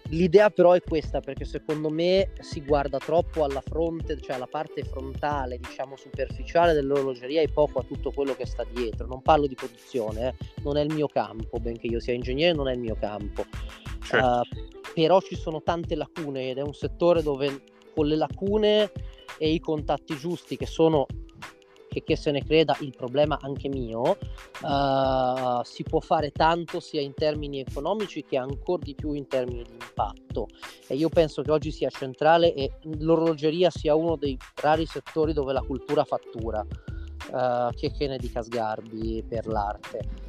L'idea 0.09 0.49
però 0.49 0.71
è 0.71 0.81
questa 0.81 1.19
perché 1.19 1.45
secondo 1.45 1.89
me 1.89 2.31
si 2.39 2.63
guarda 2.63 2.97
troppo 2.97 3.43
alla 3.43 3.61
fronte, 3.61 4.19
cioè 4.19 4.35
alla 4.35 4.47
parte 4.47 4.83
frontale, 4.83 5.59
diciamo 5.59 5.95
superficiale 5.95 6.73
dell'orologeria 6.73 7.41
e 7.41 7.49
poco 7.49 7.79
a 7.79 7.83
tutto 7.83 8.11
quello 8.11 8.35
che 8.35 8.47
sta 8.47 8.65
dietro. 8.71 9.05
Non 9.05 9.21
parlo 9.21 9.45
di 9.45 9.53
produzione, 9.53 10.29
eh. 10.29 10.61
non 10.63 10.77
è 10.77 10.81
il 10.81 10.93
mio 10.93 11.07
campo, 11.07 11.59
benché 11.59 11.87
io 11.87 11.99
sia 11.99 12.13
ingegnere, 12.13 12.55
non 12.55 12.67
è 12.67 12.73
il 12.73 12.79
mio 12.79 12.95
campo. 12.99 13.45
Certo. 14.01 14.25
Uh, 14.25 14.91
però 14.93 15.21
ci 15.21 15.35
sono 15.35 15.61
tante 15.61 15.95
lacune 15.95 16.49
ed 16.49 16.57
è 16.57 16.61
un 16.61 16.73
settore 16.73 17.21
dove 17.21 17.61
con 17.93 18.07
le 18.07 18.15
lacune 18.15 18.91
e 19.37 19.51
i 19.51 19.59
contatti 19.59 20.17
giusti 20.17 20.57
che 20.57 20.65
sono 20.65 21.05
che, 21.89 22.03
che 22.03 22.15
se 22.15 22.31
ne 22.31 22.43
creda 22.43 22.77
il 22.81 22.93
problema 22.95 23.37
anche 23.41 23.67
mio, 23.67 24.17
uh, 24.61 25.63
si 25.63 25.83
può 25.83 25.99
fare 25.99 26.31
tanto 26.31 26.79
sia 26.79 27.01
in 27.01 27.13
termini 27.13 27.59
economici 27.59 28.23
che 28.23 28.37
ancora 28.37 28.83
di 28.83 28.95
più 28.95 29.13
in 29.13 29.27
termini 29.27 29.63
di 29.63 29.73
impatto. 29.73 30.47
E 30.87 30.95
io 30.95 31.09
penso 31.09 31.41
che 31.41 31.51
oggi 31.51 31.71
sia 31.71 31.89
centrale 31.89 32.53
e 32.53 32.71
l'orologeria 32.99 33.69
sia 33.69 33.95
uno 33.95 34.15
dei 34.15 34.37
rari 34.61 34.85
settori 34.85 35.33
dove 35.33 35.51
la 35.51 35.61
cultura 35.61 36.03
fattura. 36.03 36.65
Uh, 37.31 37.69
che, 37.75 37.91
che 37.91 38.07
ne 38.07 38.17
dica 38.17 38.41
Sgarbi 38.41 39.23
per 39.27 39.45
l'arte. 39.45 40.28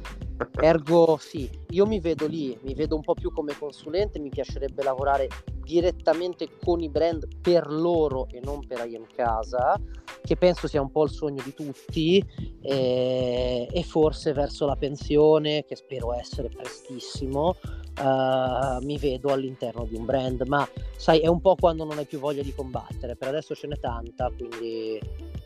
Ergo 0.59 1.17
sì, 1.19 1.49
io 1.69 1.85
mi 1.85 1.99
vedo 1.99 2.27
lì, 2.27 2.57
mi 2.61 2.73
vedo 2.73 2.95
un 2.95 3.01
po' 3.01 3.13
più 3.13 3.31
come 3.31 3.57
consulente, 3.57 4.19
mi 4.19 4.29
piacerebbe 4.29 4.83
lavorare 4.83 5.27
direttamente 5.63 6.49
con 6.63 6.81
i 6.81 6.89
brand 6.89 7.27
per 7.41 7.71
loro 7.71 8.27
e 8.31 8.39
non 8.43 8.65
per 8.65 8.85
IM 8.85 9.05
Casa, 9.15 9.79
che 10.21 10.35
penso 10.35 10.67
sia 10.67 10.81
un 10.81 10.91
po' 10.91 11.03
il 11.03 11.11
sogno 11.11 11.41
di 11.43 11.53
tutti 11.53 12.23
e, 12.61 13.67
e 13.71 13.83
forse 13.83 14.33
verso 14.33 14.65
la 14.65 14.75
pensione, 14.75 15.65
che 15.65 15.75
spero 15.75 16.13
essere 16.13 16.49
prestissimo, 16.49 17.55
uh, 18.01 18.83
mi 18.83 18.97
vedo 18.97 19.31
all'interno 19.31 19.85
di 19.85 19.95
un 19.95 20.05
brand, 20.05 20.41
ma 20.47 20.67
sai 20.97 21.19
è 21.19 21.27
un 21.27 21.41
po' 21.41 21.55
quando 21.55 21.85
non 21.85 21.97
hai 21.97 22.05
più 22.05 22.19
voglia 22.19 22.43
di 22.43 22.53
combattere, 22.53 23.15
per 23.15 23.29
adesso 23.29 23.55
ce 23.55 23.67
n'è 23.67 23.79
tanta, 23.79 24.31
quindi 24.35 24.99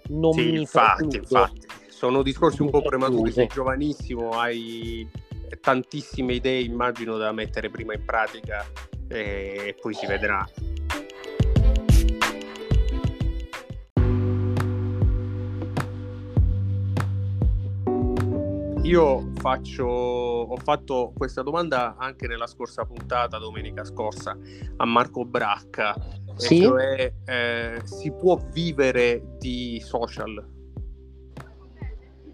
non 0.10 0.34
sì, 0.34 0.52
mi 0.52 0.60
infatti, 0.60 1.16
infatti, 1.16 1.68
sono 2.06 2.22
discorsi 2.22 2.62
un 2.62 2.70
po' 2.70 2.84
prematuri, 2.84 3.32
sei 3.32 3.48
giovanissimo, 3.48 4.30
hai 4.30 5.10
tantissime 5.60 6.34
idee 6.34 6.62
immagino 6.62 7.18
da 7.18 7.32
mettere 7.32 7.72
prima 7.72 7.96
in 7.96 8.06
pratica 8.06 8.64
e 9.08 9.76
poi 9.82 9.94
si 9.96 10.06
vedrà. 10.06 10.48
Io 18.84 19.32
faccio, 19.40 19.86
ho 19.88 20.58
fatto 20.58 21.12
questa 21.18 21.42
domanda 21.42 21.96
anche 21.98 22.28
nella 22.28 22.46
scorsa 22.46 22.86
puntata, 22.86 23.40
domenica 23.40 23.84
scorsa, 23.84 24.38
a 24.78 24.86
Marco 24.86 25.26
Bracca, 25.26 25.96
sì? 26.36 26.62
cioè 26.62 27.12
eh, 27.26 27.82
si 27.84 28.12
può 28.12 28.40
vivere 28.52 29.38
di 29.40 29.82
social? 29.84 30.54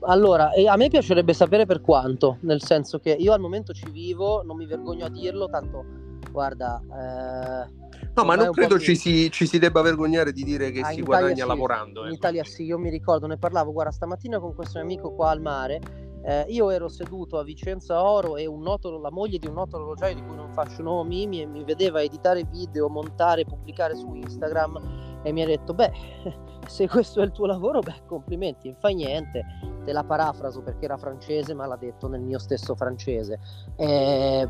Allora, 0.03 0.51
a 0.67 0.75
me 0.77 0.89
piacerebbe 0.89 1.33
sapere 1.33 1.65
per 1.65 1.81
quanto, 1.81 2.37
nel 2.41 2.61
senso 2.61 2.99
che 2.99 3.11
io 3.11 3.33
al 3.33 3.39
momento 3.39 3.71
ci 3.73 3.89
vivo, 3.91 4.41
non 4.43 4.57
mi 4.57 4.65
vergogno 4.65 5.05
a 5.05 5.09
dirlo, 5.09 5.47
tanto 5.47 5.85
guarda... 6.31 6.81
Eh, 6.81 8.09
no, 8.15 8.23
ma 8.23 8.35
non 8.35 8.51
credo 8.51 8.79
ci 8.79 8.95
si, 8.95 9.29
ci 9.29 9.45
si, 9.45 9.59
debba 9.59 9.81
vergognare 9.81 10.31
di 10.31 10.43
dire 10.43 10.71
che 10.71 10.81
ah, 10.81 10.91
si 10.91 11.01
guadagna 11.01 11.43
sì, 11.43 11.47
lavorando. 11.47 12.05
In 12.05 12.11
eh. 12.11 12.15
Italia 12.15 12.43
sì, 12.43 12.63
io 12.63 12.79
mi 12.79 12.89
ricordo, 12.89 13.27
ne 13.27 13.37
parlavo, 13.37 13.71
guarda, 13.71 13.91
stamattina 13.91 14.39
con 14.39 14.55
questo 14.55 14.79
mio 14.79 14.87
amico 14.87 15.13
qua 15.13 15.29
al 15.29 15.41
mare, 15.41 15.79
eh, 16.23 16.45
io 16.49 16.69
ero 16.69 16.87
seduto 16.87 17.37
a 17.37 17.43
Vicenza 17.43 18.03
Oro 18.03 18.37
e 18.37 18.47
noto, 18.47 18.99
la 18.99 19.11
moglie 19.11 19.37
di 19.37 19.47
un 19.47 19.53
noto 19.53 19.77
orologiaio 19.77 20.15
di 20.15 20.23
cui 20.23 20.35
non 20.35 20.51
faccio 20.53 20.81
nomi 20.81 21.27
mi, 21.27 21.45
mi 21.45 21.63
vedeva 21.63 22.01
editare 22.01 22.43
video, 22.43 22.89
montare, 22.89 23.45
pubblicare 23.45 23.95
su 23.95 24.13
Instagram 24.13 25.09
e 25.23 25.31
mi 25.31 25.41
ha 25.41 25.45
detto, 25.45 25.73
beh, 25.73 25.91
se 26.67 26.87
questo 26.87 27.21
è 27.21 27.23
il 27.23 27.31
tuo 27.31 27.45
lavoro, 27.45 27.79
beh, 27.79 28.03
complimenti, 28.05 28.69
non 28.69 28.77
fai 28.79 28.95
niente, 28.95 29.43
te 29.83 29.91
la 29.91 30.03
parafraso 30.03 30.61
perché 30.61 30.85
era 30.85 30.97
francese 30.97 31.53
ma 31.53 31.65
l'ha 31.65 31.75
detto 31.75 32.07
nel 32.07 32.21
mio 32.21 32.39
stesso 32.39 32.75
francese. 32.75 33.39
Eh, 33.75 34.47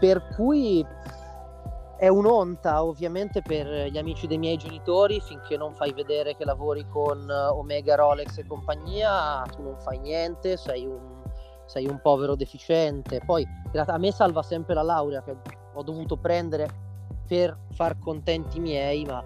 per 0.00 0.26
cui 0.34 0.84
è 1.96 2.08
un'onta 2.08 2.82
ovviamente 2.82 3.40
per 3.40 3.88
gli 3.88 3.96
amici 3.96 4.26
dei 4.26 4.36
miei 4.36 4.56
genitori 4.56 5.20
finché 5.20 5.56
non 5.56 5.74
fai 5.74 5.92
vedere 5.92 6.34
che 6.36 6.44
lavori 6.44 6.86
con 6.88 7.30
Omega, 7.30 7.94
Rolex 7.94 8.38
e 8.38 8.46
compagnia 8.46 9.42
tu 9.54 9.62
non 9.62 9.78
fai 9.78 9.98
niente, 10.00 10.56
sei 10.56 10.86
un, 10.86 11.22
sei 11.66 11.86
un 11.86 12.00
povero 12.02 12.34
deficiente. 12.34 13.20
Poi 13.24 13.46
a 13.72 13.98
me 13.98 14.12
salva 14.12 14.42
sempre 14.42 14.74
la 14.74 14.82
laurea 14.82 15.22
che 15.22 15.36
ho 15.72 15.82
dovuto 15.82 16.16
prendere 16.16 16.68
per 17.26 17.56
far 17.70 17.98
contenti 17.98 18.58
i 18.58 18.60
miei, 18.60 19.04
ma 19.04 19.22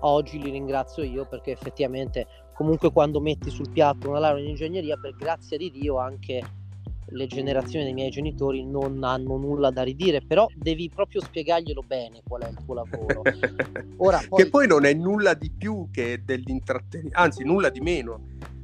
oggi 0.00 0.40
li 0.40 0.50
ringrazio 0.50 1.02
io 1.02 1.26
perché 1.26 1.52
effettivamente 1.52 2.26
comunque 2.54 2.92
quando 2.92 3.20
metti 3.20 3.50
sul 3.50 3.70
piatto 3.70 4.08
una 4.08 4.18
laurea 4.18 4.42
in 4.42 4.50
ingegneria 4.50 4.96
per 4.96 5.14
grazia 5.16 5.56
di 5.56 5.70
Dio 5.70 5.98
anche 5.98 6.42
le 7.12 7.26
generazioni 7.26 7.84
dei 7.84 7.94
miei 7.94 8.10
genitori 8.10 8.64
non 8.64 9.02
hanno 9.02 9.36
nulla 9.36 9.70
da 9.70 9.82
ridire, 9.82 10.20
però 10.22 10.46
devi 10.54 10.88
proprio 10.88 11.20
spiegarglielo 11.20 11.82
bene 11.82 12.22
qual 12.26 12.42
è 12.42 12.48
il 12.48 12.58
tuo 12.64 12.74
lavoro. 12.74 13.22
Ora, 13.98 14.20
poi... 14.28 14.44
Che 14.44 14.50
poi 14.50 14.66
non 14.66 14.84
è 14.84 14.92
nulla 14.94 15.34
di 15.34 15.50
più 15.50 15.88
che 15.90 16.22
dell'intrattenimento, 16.24 17.18
anzi 17.18 17.44
nulla 17.44 17.68
di 17.68 17.80
meno 17.80 18.20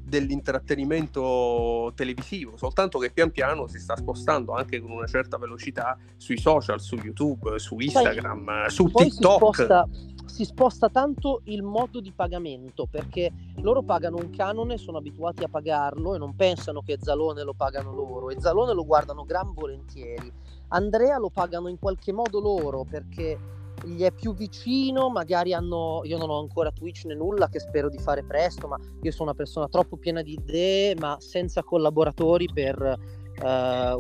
dell'intrattenimento 0.07 1.93
televisivo, 1.97 2.57
soltanto 2.57 2.99
che 2.99 3.11
pian 3.11 3.33
piano 3.33 3.67
si 3.67 3.81
sta 3.81 3.97
spostando 3.97 4.53
anche 4.53 4.81
con 4.81 4.93
una 4.93 5.07
certa 5.07 5.37
velocità 5.37 5.99
sui 6.17 6.39
social, 6.39 6.81
su 6.81 6.95
YouTube, 6.95 7.59
su 7.59 7.77
Instagram, 7.79 8.45
poi, 8.45 8.71
su 8.71 8.89
poi 8.91 9.11
TikTok. 9.11 9.57
Si 9.57 9.63
sposta, 9.65 9.89
si 10.27 10.45
sposta 10.45 10.89
tanto 10.89 11.41
il 11.45 11.65
modo 11.65 12.01
di 12.01 12.13
pagamento 12.13 12.87
perché 12.87 13.33
loro 13.57 13.83
pagano 13.83 14.19
un 14.19 14.31
canone, 14.31 14.79
sono 14.79 14.99
abituati 14.99 15.43
a 15.43 15.49
pagarlo 15.49 16.15
e 16.15 16.19
non 16.19 16.37
pensano 16.37 16.83
che 16.83 16.99
Zalone 17.01 17.43
lo 17.43 17.55
pagano 17.55 17.93
loro 17.93 18.31
e 18.31 18.39
Zalone 18.39 18.75
lo 18.75 18.85
guardano 18.85 19.25
gran 19.25 19.53
volentieri. 19.53 20.33
Andrea 20.69 21.19
lo 21.19 21.31
pagano 21.31 21.67
in 21.69 21.79
qualche 21.81 22.13
modo 22.13 22.41
loro 22.41 22.85
perché 22.85 23.56
gli 23.85 24.03
è 24.03 24.13
più 24.13 24.35
vicino, 24.35 25.11
magari 25.11 25.53
hanno, 25.53 26.01
io 26.05 26.19
non 26.19 26.31
ho 26.31 26.39
ancora 26.39 26.71
Twitch 26.71 27.05
né 27.05 27.15
nulla 27.15 27.49
che 27.49 27.61
spero 27.61 27.89
di 27.89 27.99
fare 27.99 28.25
presto, 28.25 28.69
ma 28.69 28.79
io 29.03 29.11
sono 29.11 29.31
una 29.31 29.35
persona 29.35 29.69
troppo 29.69 29.97
piena 29.97 30.23
di 30.23 30.33
idee, 30.33 30.95
ma 30.97 31.17
senza 31.21 31.63
collaboratori 31.63 32.49
per 32.53 32.79
uh, 32.81 33.47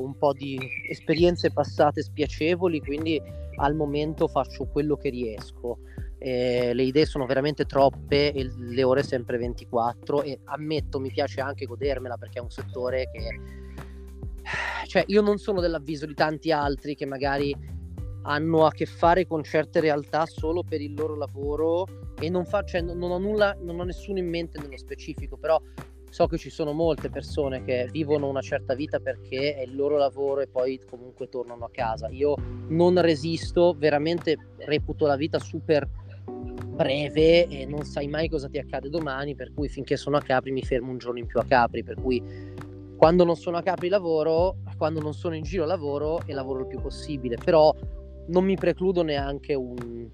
un 0.00 0.16
po' 0.18 0.32
di 0.32 0.58
esperienze 0.88 1.50
passate 1.50 2.02
spiacevoli, 2.02 2.80
quindi 2.80 3.20
al 3.56 3.74
momento 3.74 4.28
faccio 4.28 4.66
quello 4.66 4.96
che 4.96 5.10
riesco. 5.10 5.78
Eh, 6.18 6.72
le 6.72 6.82
idee 6.82 7.04
sono 7.04 7.26
veramente 7.26 7.66
troppe 7.66 8.32
e 8.32 8.50
le 8.56 8.82
ore 8.82 9.02
sempre 9.02 9.36
24 9.36 10.22
e 10.22 10.40
ammetto 10.44 10.98
mi 10.98 11.10
piace 11.10 11.42
anche 11.42 11.66
godermela 11.66 12.16
perché 12.16 12.38
è 12.38 12.42
un 12.42 12.50
settore 12.50 13.10
che 13.12 13.64
cioè 14.86 15.04
io 15.08 15.20
non 15.20 15.36
sono 15.36 15.60
dell'avviso 15.60 16.06
di 16.06 16.14
tanti 16.14 16.50
altri 16.52 16.94
che 16.94 17.04
magari 17.04 17.54
hanno 18.26 18.66
a 18.66 18.72
che 18.72 18.86
fare 18.86 19.26
con 19.26 19.42
certe 19.42 19.80
realtà 19.80 20.26
solo 20.26 20.62
per 20.62 20.80
il 20.80 20.94
loro 20.94 21.16
lavoro 21.16 21.86
e 22.18 22.28
non, 22.28 22.44
fa, 22.44 22.64
cioè, 22.64 22.80
non 22.80 23.10
ho 23.10 23.18
nulla, 23.18 23.56
non 23.60 23.78
ho 23.78 23.84
nessuno 23.84 24.18
in 24.18 24.28
mente 24.28 24.58
nello 24.60 24.76
specifico, 24.76 25.36
però 25.36 25.60
so 26.10 26.26
che 26.26 26.38
ci 26.38 26.50
sono 26.50 26.72
molte 26.72 27.08
persone 27.08 27.62
che 27.62 27.88
vivono 27.90 28.28
una 28.28 28.40
certa 28.40 28.74
vita 28.74 28.98
perché 28.98 29.54
è 29.54 29.62
il 29.62 29.76
loro 29.76 29.96
lavoro 29.96 30.40
e 30.40 30.48
poi 30.48 30.80
comunque 30.88 31.28
tornano 31.28 31.66
a 31.66 31.70
casa. 31.70 32.08
Io 32.08 32.34
non 32.68 33.00
resisto, 33.00 33.74
veramente 33.76 34.36
reputo 34.58 35.06
la 35.06 35.16
vita 35.16 35.38
super 35.38 35.88
breve 36.76 37.46
e 37.46 37.64
non 37.66 37.84
sai 37.84 38.08
mai 38.08 38.28
cosa 38.28 38.48
ti 38.48 38.58
accade 38.58 38.88
domani, 38.88 39.34
per 39.34 39.52
cui 39.54 39.68
finché 39.68 39.96
sono 39.96 40.16
a 40.16 40.20
Capri 40.20 40.50
mi 40.50 40.62
fermo 40.62 40.90
un 40.90 40.98
giorno 40.98 41.18
in 41.18 41.26
più 41.26 41.38
a 41.38 41.44
Capri, 41.44 41.84
per 41.84 41.94
cui 42.00 42.22
quando 42.96 43.24
non 43.24 43.36
sono 43.36 43.58
a 43.58 43.62
Capri 43.62 43.88
lavoro, 43.88 44.56
quando 44.76 45.00
non 45.00 45.14
sono 45.14 45.34
in 45.34 45.42
giro 45.42 45.64
lavoro 45.64 46.20
e 46.26 46.32
lavoro 46.32 46.60
il 46.60 46.66
più 46.66 46.80
possibile, 46.80 47.36
però 47.42 47.74
non 48.28 48.44
mi 48.44 48.56
precludo 48.56 49.02
neanche 49.02 49.54
un 49.54 50.08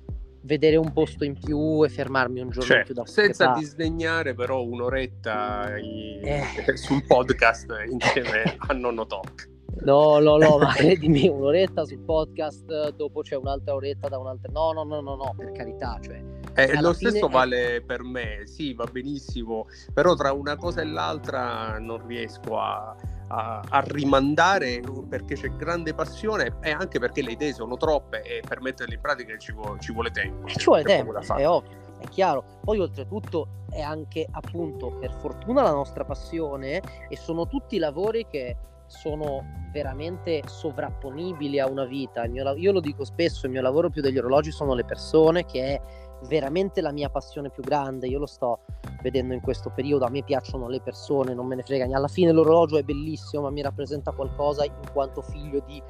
vedere 0.45 0.77
un 0.77 0.93
posto 0.93 1.25
in 1.25 1.39
più 1.39 1.85
e 1.85 1.89
fermarmi 1.89 2.41
un 2.41 2.51
giorno 2.51 2.69
cioè, 2.69 2.79
in 2.79 2.85
più 2.85 2.95
da 2.95 3.07
senza 3.07 3.45
parte. 3.47 3.61
disdegnare 3.61 4.35
però 4.35 4.63
un'oretta 4.63 5.77
in... 5.79 6.21
eh. 6.25 6.45
sul 6.77 7.05
podcast 7.07 7.69
insieme 7.89 8.57
a 8.59 8.73
Nonno 8.73 9.07
Talk 9.07 9.51
No, 9.81 10.19
no, 10.21 10.37
no, 10.37 10.59
ma 10.59 10.73
credimi, 10.75 11.29
un'oretta 11.29 11.85
sul 11.85 11.99
podcast, 11.99 12.91
dopo 12.91 13.23
c'è 13.23 13.37
un'altra 13.37 13.75
oretta 13.75 14.09
da 14.09 14.19
un'altra. 14.19 14.53
No, 14.53 14.73
no, 14.73 14.85
no, 14.85 15.01
no, 15.01 15.17
no, 15.17 15.35
per 15.37 15.51
carità, 15.53 15.99
cioè. 16.01 16.23
Eh, 16.55 16.81
lo 16.81 16.93
stesso 16.93 17.29
vale 17.29 17.77
è... 17.77 17.81
per 17.81 18.03
me, 18.03 18.43
sì, 18.45 18.75
va 18.75 18.85
benissimo, 18.85 19.67
però 19.93 20.15
tra 20.15 20.33
una 20.33 20.57
cosa 20.57 20.83
e 20.83 20.85
l'altra 20.85 21.79
non 21.79 22.07
riesco 22.07 22.61
a, 22.61 22.95
a, 23.29 23.63
a, 23.69 23.81
rimandare 23.87 24.81
perché 25.09 25.35
c'è 25.35 25.49
grande 25.57 25.95
passione 25.95 26.57
e 26.61 26.71
anche 26.71 26.99
perché 26.99 27.23
le 27.23 27.33
idee 27.33 27.53
sono 27.53 27.77
troppe 27.77 28.23
e 28.23 28.43
per 28.47 28.61
metterle 28.61 28.95
in 28.95 29.01
pratica 29.01 29.37
ci, 29.37 29.53
vuole, 29.53 29.81
ci 29.81 29.93
vuole 29.93 30.11
tempo. 30.11 30.47
Ci 30.49 30.65
vuole 30.65 30.83
tempo, 30.83 31.19
è 31.19 31.49
ovvio, 31.49 31.77
è 31.99 32.09
chiaro. 32.09 32.45
Poi 32.63 32.79
oltretutto 32.79 33.49
è 33.71 33.81
anche 33.81 34.27
appunto 34.31 34.91
per 34.99 35.13
fortuna 35.13 35.63
la 35.63 35.73
nostra 35.73 36.05
passione 36.05 36.83
e 37.09 37.17
sono 37.17 37.47
tutti 37.47 37.79
lavori 37.79 38.27
che 38.29 38.57
sono 38.87 39.43
veramente 39.73 40.43
sovrapponibili 40.47 41.59
a 41.59 41.67
una 41.67 41.85
vita. 41.85 42.27
Mio, 42.29 42.55
io 42.57 42.73
lo 42.73 42.81
dico 42.81 43.05
spesso, 43.05 43.47
il 43.47 43.53
mio 43.53 43.63
lavoro 43.63 43.89
più 43.89 44.03
degli 44.03 44.19
orologi 44.19 44.51
sono 44.51 44.75
le 44.75 44.85
persone, 44.85 45.47
che 45.47 45.75
è 45.75 45.81
veramente 46.27 46.81
la 46.81 46.93
mia 46.93 47.09
passione 47.09 47.51
più 47.51 47.63
grande. 47.63 48.07
Io 48.07 48.19
lo 48.19 48.27
sto 48.27 48.61
vedendo 49.03 49.35
in 49.35 49.41
questo 49.41 49.71
periodo. 49.75 50.05
A 50.05 50.11
me 50.11 50.23
piacciono 50.23 50.69
le 50.69 50.81
persone, 50.81 51.35
non 51.35 51.47
me 51.47 51.57
ne 51.57 51.63
frega. 51.63 51.85
Alla 51.95 52.09
fine 52.09 52.33
l'orologio 52.33 52.79
è 52.79 52.83
bellissimo, 52.83 53.43
ma 53.43 53.51
mi 53.51 53.63
rappresenta 53.63 54.13
qualcosa 54.13 54.65
in 54.65 54.73
quanto 54.93 55.23
figlio 55.23 55.63
di 55.67 55.83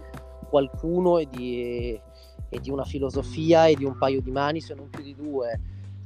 qualcuno 0.49 1.19
e 1.19 1.29
di, 1.31 2.01
e 2.49 2.61
di 2.61 2.71
una 2.71 2.85
filosofia 2.85 3.67
e 3.67 3.75
di 3.75 3.85
un 3.85 3.97
paio 3.97 4.21
di 4.21 4.31
mani, 4.31 4.61
se 4.61 4.75
non 4.75 4.89
più 4.89 5.03
di 5.03 5.15
due. 5.15 5.61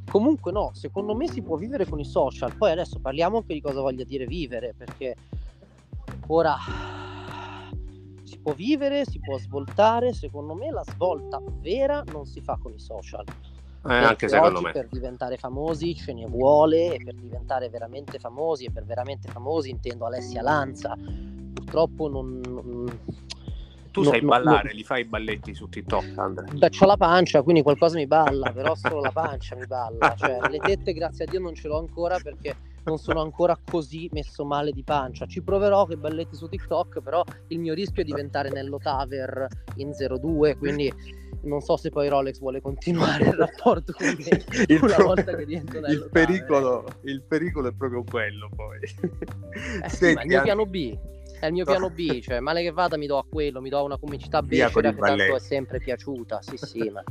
Comunque 0.08 0.52
no, 0.52 0.70
secondo 0.72 1.16
me 1.16 1.28
si 1.28 1.42
può 1.42 1.56
vivere 1.56 1.84
con 1.86 1.98
i 1.98 2.04
social. 2.04 2.56
Poi 2.56 2.70
adesso 2.70 3.00
parliamo 3.00 3.38
anche 3.38 3.54
di 3.54 3.60
cosa 3.60 3.80
voglia 3.80 4.04
dire 4.04 4.24
vivere, 4.24 4.72
perché 4.76 5.16
ora 6.28 6.54
si 8.22 8.38
può 8.38 8.52
vivere, 8.52 9.04
si 9.04 9.18
può 9.18 9.38
svoltare, 9.38 10.12
secondo 10.12 10.54
me 10.54 10.70
la 10.70 10.84
svolta 10.84 11.40
vera 11.60 12.02
non 12.12 12.24
si 12.26 12.40
fa 12.40 12.56
con 12.60 12.72
i 12.72 12.78
social. 12.78 13.24
Eh, 13.88 13.94
anche 13.94 14.28
secondo 14.28 14.60
me. 14.60 14.72
Per 14.72 14.88
diventare 14.90 15.36
famosi 15.36 15.94
ce 15.94 16.12
ne 16.12 16.26
vuole 16.26 16.94
e 16.94 17.00
per 17.02 17.14
diventare 17.14 17.68
veramente 17.68 18.18
famosi 18.18 18.64
e 18.64 18.70
per 18.70 18.84
veramente 18.84 19.28
famosi 19.30 19.70
intendo 19.70 20.06
Alessia 20.06 20.42
Lanza. 20.42 20.96
Purtroppo 21.54 22.08
non... 22.08 22.40
non 22.44 23.00
tu 23.90 24.02
no, 24.02 24.10
sai 24.10 24.20
ballare, 24.20 24.68
no. 24.68 24.74
li 24.74 24.84
fai 24.84 25.00
i 25.00 25.04
balletti 25.04 25.54
su 25.54 25.70
TikTok, 25.70 26.18
Andrea? 26.18 26.52
Beh, 26.52 26.70
ho 26.78 26.86
la 26.86 26.98
pancia, 26.98 27.40
quindi 27.40 27.62
qualcosa 27.62 27.96
mi 27.96 28.06
balla, 28.06 28.52
però 28.52 28.74
solo 28.74 29.00
la 29.00 29.10
pancia 29.10 29.56
mi 29.56 29.66
balla. 29.66 30.14
Cioè, 30.14 30.38
le 30.50 30.58
tette, 30.58 30.92
grazie 30.92 31.24
a 31.24 31.28
Dio, 31.30 31.40
non 31.40 31.54
ce 31.54 31.66
l'ho 31.66 31.78
ancora 31.78 32.18
perché 32.18 32.54
non 32.86 32.98
sono 32.98 33.20
ancora 33.20 33.58
così 33.62 34.08
messo 34.12 34.44
male 34.44 34.70
di 34.72 34.82
pancia. 34.82 35.26
Ci 35.26 35.42
proverò 35.42 35.86
che 35.86 35.96
balletti 35.96 36.36
su 36.36 36.48
TikTok, 36.48 37.00
però 37.02 37.22
il 37.48 37.58
mio 37.58 37.74
rischio 37.74 38.02
è 38.02 38.04
diventare 38.04 38.48
Nello 38.50 38.78
Taver 38.78 39.46
in 39.76 39.90
02, 39.90 40.56
quindi 40.56 40.92
non 41.42 41.60
so 41.60 41.76
se 41.76 41.90
poi 41.90 42.08
Rolex 42.08 42.38
vuole 42.38 42.60
continuare 42.60 43.24
il 43.24 43.34
rapporto 43.34 43.92
con 43.92 44.06
me 44.06 44.44
il 44.66 44.82
una 44.82 44.94
pro... 44.94 45.06
volta 45.06 45.34
che 45.34 45.44
divento 45.44 45.80
Nello 45.80 46.04
il 46.04 46.10
pericolo, 46.10 46.84
il 47.02 47.22
pericolo 47.22 47.68
è 47.68 47.72
proprio 47.72 48.04
quello 48.04 48.48
poi. 48.54 48.78
Eh 49.82 49.88
sì, 49.88 49.96
Senti, 49.96 50.22
il 50.22 50.28
mio 50.28 50.42
piano 50.42 50.66
B 50.66 50.98
è 51.40 51.46
il 51.46 51.52
mio 51.52 51.64
piano 51.64 51.90
B, 51.90 52.20
cioè 52.20 52.40
male 52.40 52.62
che 52.62 52.70
vada 52.70 52.96
mi 52.96 53.06
do 53.06 53.18
a 53.18 53.24
quello, 53.28 53.60
mi 53.60 53.68
do 53.68 53.78
a 53.78 53.82
una 53.82 53.98
comicità 53.98 54.42
becera 54.42 54.92
che 54.92 54.98
tanto 54.98 55.36
è 55.36 55.40
sempre 55.40 55.80
piaciuta, 55.80 56.40
sì 56.40 56.56
sì, 56.56 56.88
ma... 56.88 57.02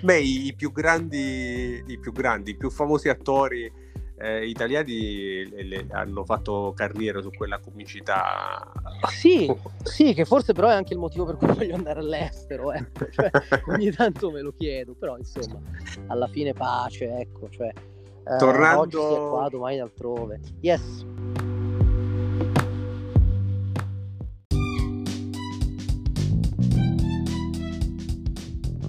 Beh, 0.00 0.20
i 0.20 0.54
più 0.56 0.72
grandi, 0.72 1.82
i 1.86 1.98
più 1.98 2.12
grandi, 2.12 2.52
i 2.52 2.56
più 2.56 2.70
famosi 2.70 3.08
attori 3.08 3.70
eh, 4.16 4.46
italiani 4.46 5.48
le, 5.48 5.62
le, 5.64 5.86
hanno 5.90 6.24
fatto 6.24 6.72
carriera 6.74 7.20
su 7.20 7.30
quella 7.30 7.58
comicità. 7.58 8.72
Sì, 9.08 9.52
sì, 9.82 10.14
che 10.14 10.24
forse 10.24 10.52
però 10.52 10.68
è 10.68 10.74
anche 10.74 10.92
il 10.92 10.98
motivo 10.98 11.24
per 11.24 11.36
cui 11.36 11.48
voglio 11.48 11.74
andare 11.74 12.00
all'estero. 12.00 12.72
Eh. 12.72 12.86
Cioè, 13.14 13.30
ogni 13.66 13.90
tanto 13.92 14.30
me 14.30 14.40
lo 14.40 14.52
chiedo, 14.56 14.94
però 14.94 15.16
insomma, 15.16 15.60
alla 16.06 16.26
fine 16.28 16.52
pace, 16.52 17.18
ecco. 17.18 17.48
Cioè, 17.48 17.68
eh, 17.68 18.36
Tornando... 18.38 18.80
Oggi 18.80 18.96
si 18.96 19.14
è 19.14 19.28
qua, 19.28 19.48
domani 19.48 19.80
altrove. 19.80 20.40
Yes. 20.60 21.06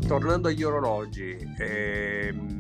Tornando 0.08 0.50
agli 0.50 0.64
orologi, 0.64 1.36
ehm 1.58 2.55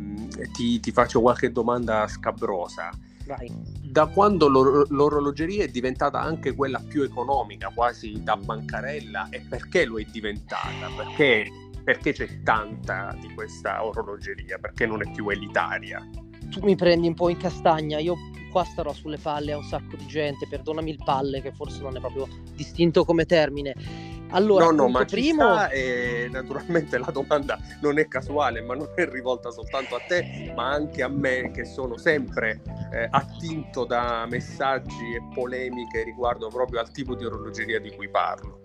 ti, 0.54 0.80
ti 0.80 0.91
faccio 0.91 1.21
qualche 1.21 1.52
domanda 1.52 2.08
scabrosa. 2.08 2.89
Vai. 3.26 3.52
Da 3.82 4.06
quando 4.08 4.48
l'or- 4.48 4.89
l'orologeria 4.91 5.63
è 5.63 5.67
diventata 5.67 6.19
anche 6.21 6.54
quella 6.54 6.80
più 6.80 7.02
economica, 7.02 7.71
quasi 7.74 8.21
da 8.21 8.38
bancarella, 8.38 9.30
e 9.30 9.41
perché 9.41 9.86
lo 9.86 10.00
è 10.00 10.04
diventata? 10.04 10.89
Perché, 10.95 11.50
perché 11.84 12.13
c'è 12.13 12.43
tanta 12.43 13.15
di 13.19 13.34
questa 13.34 13.84
orologeria? 13.84 14.60
Perché 14.60 14.86
non 14.86 15.02
è 15.02 15.12
più 15.12 15.30
elitaria? 15.30 16.08
Tu 16.50 16.60
mi 16.63 16.76
prendi 16.76 17.08
un 17.08 17.15
po' 17.15 17.30
in 17.30 17.38
castagna, 17.38 17.98
io 17.98 18.15
qua 18.52 18.63
starò 18.63 18.93
sulle 18.93 19.17
palle 19.17 19.54
a 19.54 19.58
un 19.58 19.63
sacco 19.63 19.95
di 19.98 20.06
gente, 20.06 20.48
perdonami 20.48 20.91
il 20.91 21.02
palle 21.04 21.41
che 21.41 21.52
forse 21.52 21.82
non 21.82 21.98
è 21.98 22.00
proprio 22.00 22.28
distinto 22.54 23.04
come 23.04 23.26
termine 23.26 23.74
allora, 24.29 24.65
no, 24.65 24.71
no, 24.71 24.89
ma 24.89 25.05
primo... 25.05 25.69
e 25.69 26.27
naturalmente 26.31 26.97
la 26.97 27.11
domanda 27.11 27.57
non 27.81 27.99
è 27.99 28.07
casuale, 28.07 28.61
ma 28.61 28.75
non 28.75 28.89
è 28.95 29.07
rivolta 29.07 29.51
soltanto 29.51 29.95
a 29.95 30.01
te, 30.05 30.51
ma 30.55 30.71
anche 30.71 31.03
a 31.03 31.07
me 31.07 31.51
che 31.51 31.65
sono 31.65 31.97
sempre 31.97 32.61
eh, 32.91 33.07
attinto 33.09 33.85
da 33.85 34.25
messaggi 34.27 35.13
e 35.13 35.21
polemiche 35.33 36.03
riguardo 36.03 36.47
proprio 36.47 36.79
al 36.79 36.91
tipo 36.91 37.15
di 37.15 37.25
orologeria 37.25 37.79
di 37.79 37.91
cui 37.95 38.09
parlo. 38.09 38.61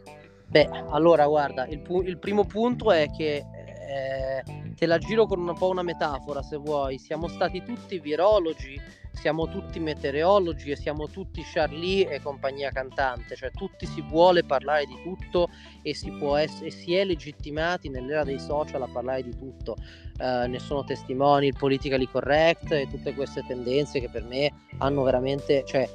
Beh, 0.47 0.69
allora 0.91 1.27
guarda, 1.27 1.67
il, 1.67 1.81
pu- 1.81 2.03
il 2.03 2.19
primo 2.19 2.45
punto 2.45 2.91
è 2.91 3.09
che 3.17 3.37
eh, 3.37 4.43
te 4.75 4.87
la 4.87 4.99
giro 4.99 5.27
con 5.27 5.47
un 5.47 5.55
po' 5.55 5.69
una 5.69 5.83
metafora 5.83 6.43
se 6.43 6.57
vuoi, 6.57 6.99
siamo 6.99 7.29
stati 7.29 7.63
tutti 7.63 7.99
virologi 7.99 8.81
siamo 9.21 9.49
tutti 9.49 9.79
meteorologi 9.79 10.71
e 10.71 10.77
siamo 10.77 11.09
tutti 11.09 11.43
Charlie 11.43 12.09
e 12.09 12.21
compagnia 12.21 12.71
cantante, 12.71 13.37
cioè 13.37 13.51
tutti 13.51 13.87
si 13.87 14.01
vuole 14.01 14.45
parlare 14.45 14.87
di 14.87 14.97
tutto 15.03 15.49
e 15.83 15.95
si, 15.95 16.11
può 16.11 16.37
ess- 16.37 16.63
e 16.63 16.71
si 16.71 16.95
è 16.95 17.05
legittimati 17.05 17.91
nell'era 17.91 18.25
dei 18.25 18.41
social 18.41 18.83
a 18.83 18.89
parlare 18.89 19.23
di 19.23 19.37
tutto. 19.37 19.77
Uh, 20.19 20.47
ne 20.47 20.59
sono 20.59 20.85
testimoni 20.85 21.47
il 21.47 21.57
politically 21.57 22.07
correct 22.07 22.73
e 22.73 22.87
tutte 22.91 23.15
queste 23.15 23.43
tendenze 23.47 24.01
che 24.01 24.11
per 24.11 24.23
me 24.25 24.53
hanno 24.77 25.03
veramente, 25.03 25.65
cioè 25.65 25.89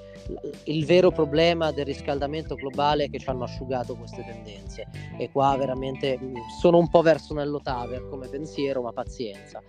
il 0.63 0.85
vero 0.85 1.11
problema 1.11 1.71
del 1.71 1.85
riscaldamento 1.85 2.55
globale 2.55 3.03
è 3.03 3.09
che 3.09 3.19
ci 3.19 3.29
hanno 3.29 3.43
asciugato 3.43 3.95
queste 3.95 4.23
tendenze 4.23 4.87
e 5.17 5.29
qua 5.31 5.55
veramente 5.55 6.17
mm, 6.19 6.35
sono 6.59 6.77
un 6.77 6.89
po' 6.89 7.01
verso 7.01 7.33
nello 7.33 7.59
taver 7.61 8.07
come 8.09 8.27
pensiero, 8.27 8.81
ma 8.81 8.91
pazienza. 8.91 9.61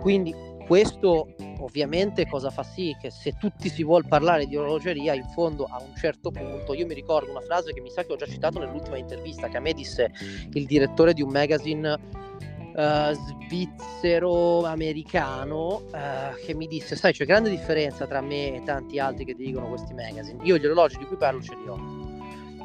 Quindi 0.00 0.34
questo 0.70 1.34
ovviamente 1.58 2.28
cosa 2.28 2.48
fa 2.48 2.62
sì 2.62 2.96
che 3.00 3.10
se 3.10 3.34
tutti 3.40 3.68
si 3.68 3.82
vuole 3.82 4.06
parlare 4.06 4.46
di 4.46 4.56
orologeria, 4.56 5.14
in 5.14 5.26
fondo 5.30 5.64
a 5.64 5.82
un 5.82 5.96
certo 5.96 6.30
punto, 6.30 6.74
io 6.74 6.86
mi 6.86 6.94
ricordo 6.94 7.28
una 7.28 7.40
frase 7.40 7.72
che 7.72 7.80
mi 7.80 7.90
sa 7.90 8.04
che 8.04 8.12
ho 8.12 8.16
già 8.16 8.26
citato 8.26 8.60
nell'ultima 8.60 8.96
intervista, 8.96 9.48
che 9.48 9.56
a 9.56 9.60
me 9.60 9.72
disse 9.72 10.12
il 10.52 10.66
direttore 10.66 11.12
di 11.12 11.22
un 11.22 11.30
magazine 11.30 11.92
uh, 11.92 13.12
svizzero-americano 13.12 15.86
uh, 15.90 16.36
che 16.46 16.54
mi 16.54 16.68
disse, 16.68 16.94
sai 16.94 17.14
c'è 17.14 17.26
grande 17.26 17.50
differenza 17.50 18.06
tra 18.06 18.20
me 18.20 18.54
e 18.54 18.62
tanti 18.62 19.00
altri 19.00 19.24
che 19.24 19.34
dicono 19.34 19.66
questi 19.66 19.92
magazine, 19.92 20.38
io 20.44 20.56
gli 20.56 20.66
orologi 20.66 20.98
di 20.98 21.04
cui 21.04 21.16
parlo 21.16 21.42
ce 21.42 21.56
li 21.56 21.68
ho. 21.68 21.98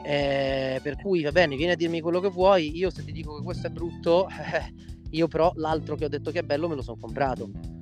Eh, 0.04 0.80
per 0.84 0.98
cui 0.98 1.24
va 1.24 1.32
bene, 1.32 1.56
vieni 1.56 1.72
a 1.72 1.76
dirmi 1.76 2.02
quello 2.02 2.20
che 2.20 2.30
vuoi, 2.30 2.78
io 2.78 2.92
se 2.92 3.04
ti 3.04 3.12
dico 3.12 3.36
che 3.36 3.44
questo 3.44 3.66
è 3.66 3.72
brutto, 3.72 4.28
eh, 4.30 4.72
io 5.10 5.28
però 5.28 5.52
l'altro 5.56 5.96
che 5.96 6.06
ho 6.06 6.10
detto 6.10 6.30
che 6.30 6.42
è 6.42 6.44
bello 6.44 6.68
me 6.68 6.76
lo 6.76 6.84
sono 6.84 7.00
comprato 7.00 7.74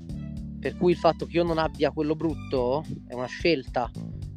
per 0.64 0.78
cui 0.78 0.94
il 0.94 0.98
fatto 0.98 1.26
che 1.26 1.36
io 1.36 1.44
non 1.44 1.58
abbia 1.58 1.92
quello 1.92 2.16
brutto 2.16 2.86
è 3.06 3.14
una 3.14 3.26
scelta, 3.26 3.92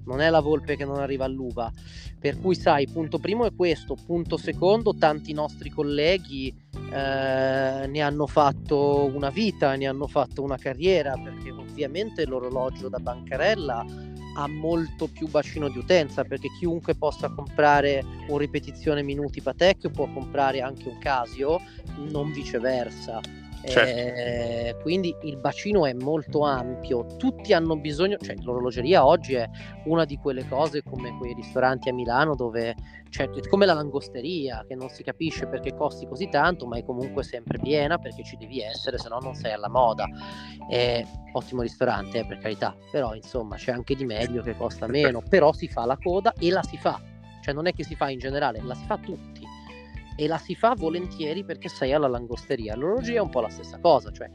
non 0.07 0.21
è 0.21 0.29
la 0.29 0.41
volpe 0.41 0.75
che 0.75 0.85
non 0.85 0.99
arriva 0.99 1.25
all'uva. 1.25 1.71
Per 2.19 2.41
cui, 2.41 2.57
sai, 2.57 2.89
punto 2.89 3.21
primo 3.21 3.45
è 3.45 3.55
questo. 3.55 3.95
Punto 3.95 4.37
secondo, 4.37 4.97
tanti 4.97 5.33
nostri 5.33 5.71
colleghi 5.71 6.49
eh, 6.49 7.87
ne 7.87 8.01
hanno 8.01 8.27
fatto 8.27 9.09
una 9.15 9.31
vita, 9.31 9.77
ne 9.77 9.87
hanno 9.87 10.09
fatto 10.09 10.43
una 10.43 10.57
carriera, 10.57 11.13
perché 11.13 11.53
ovviamente 11.53 12.27
l'orologio 12.27 12.89
da 12.89 12.99
bancarella 12.99 13.87
ha 14.39 14.49
molto 14.49 15.07
più 15.07 15.29
bacino 15.29 15.69
di 15.69 15.79
utenza, 15.79 16.25
perché 16.25 16.49
chiunque 16.59 16.97
possa 16.97 17.29
comprare 17.29 18.05
un 18.31 18.39
ripetizione 18.39 19.05
minuti 19.05 19.41
Patek 19.41 19.91
può 19.91 20.13
comprare 20.13 20.61
anche 20.61 20.89
un 20.89 20.99
Casio, 20.99 21.61
non 21.99 22.33
viceversa. 22.33 23.21
Certo. 23.67 23.91
Eh, 23.91 24.77
quindi 24.83 25.15
il 25.23 25.37
bacino 25.37 25.87
è 25.87 25.93
molto 25.93 26.43
ampio, 26.43 27.05
tutti 27.17 27.53
hanno 27.53 27.77
bisogno, 27.77 28.17
cioè 28.19 28.37
l'orologeria 28.43 29.05
oggi 29.05 29.35
è 29.35 29.49
una 29.85 30.05
di 30.05 30.17
quelle 30.17 30.47
cose 30.49 30.83
come 30.83 31.17
quei 31.19 31.35
ristoranti 31.35 31.89
a 31.89 31.93
Milano 31.93 32.35
dove 32.35 32.75
c'è 33.09 33.29
cioè, 33.31 33.49
come 33.49 33.67
la 33.67 33.75
langosteria 33.75 34.65
che 34.69 34.75
non 34.75 34.89
si 34.89 35.03
capisce 35.03 35.47
perché 35.47 35.75
costi 35.75 36.07
così 36.07 36.29
tanto 36.29 36.67
ma 36.67 36.77
è 36.77 36.85
comunque 36.85 37.23
sempre 37.23 37.59
piena 37.59 37.99
perché 37.99 38.23
ci 38.23 38.37
devi 38.37 38.61
essere 38.61 38.99
se 38.99 39.09
no 39.09 39.19
non 39.21 39.35
sei 39.35 39.53
alla 39.53 39.69
moda. 39.69 40.07
È 40.69 41.05
ottimo 41.33 41.63
ristorante 41.63 42.21
eh, 42.21 42.27
per 42.27 42.39
carità, 42.39 42.77
però 42.91 43.15
insomma 43.15 43.57
c'è 43.57 43.73
anche 43.73 43.95
di 43.95 44.05
meglio 44.05 44.43
che 44.43 44.57
costa 44.57 44.87
meno, 44.87 45.23
però 45.29 45.53
si 45.53 45.69
fa 45.69 45.85
la 45.85 45.99
coda 46.01 46.33
e 46.39 46.51
la 46.51 46.63
si 46.63 46.77
fa, 46.77 47.01
cioè 47.43 47.55
non 47.55 47.67
è 47.67 47.73
che 47.73 47.85
si 47.85 47.95
fa 47.95 48.09
in 48.11 48.19
generale, 48.19 48.61
la 48.63 48.75
si 48.75 48.85
fa 48.85 48.97
tutti 48.99 49.36
e 50.17 50.27
la 50.27 50.39
si 50.39 50.55
fa 50.55 50.75
volentieri 50.75 51.45
perché 51.45 51.69
sei 51.69 51.93
alla 51.93 52.09
langosteria. 52.09 52.75
L'orologia 52.75 53.19
è 53.19 53.21
un 53.21 53.31
po' 53.31 53.41
la 53.41 53.51
stessa 53.51 53.79
cosa, 53.79 54.11
cioè 54.11 54.31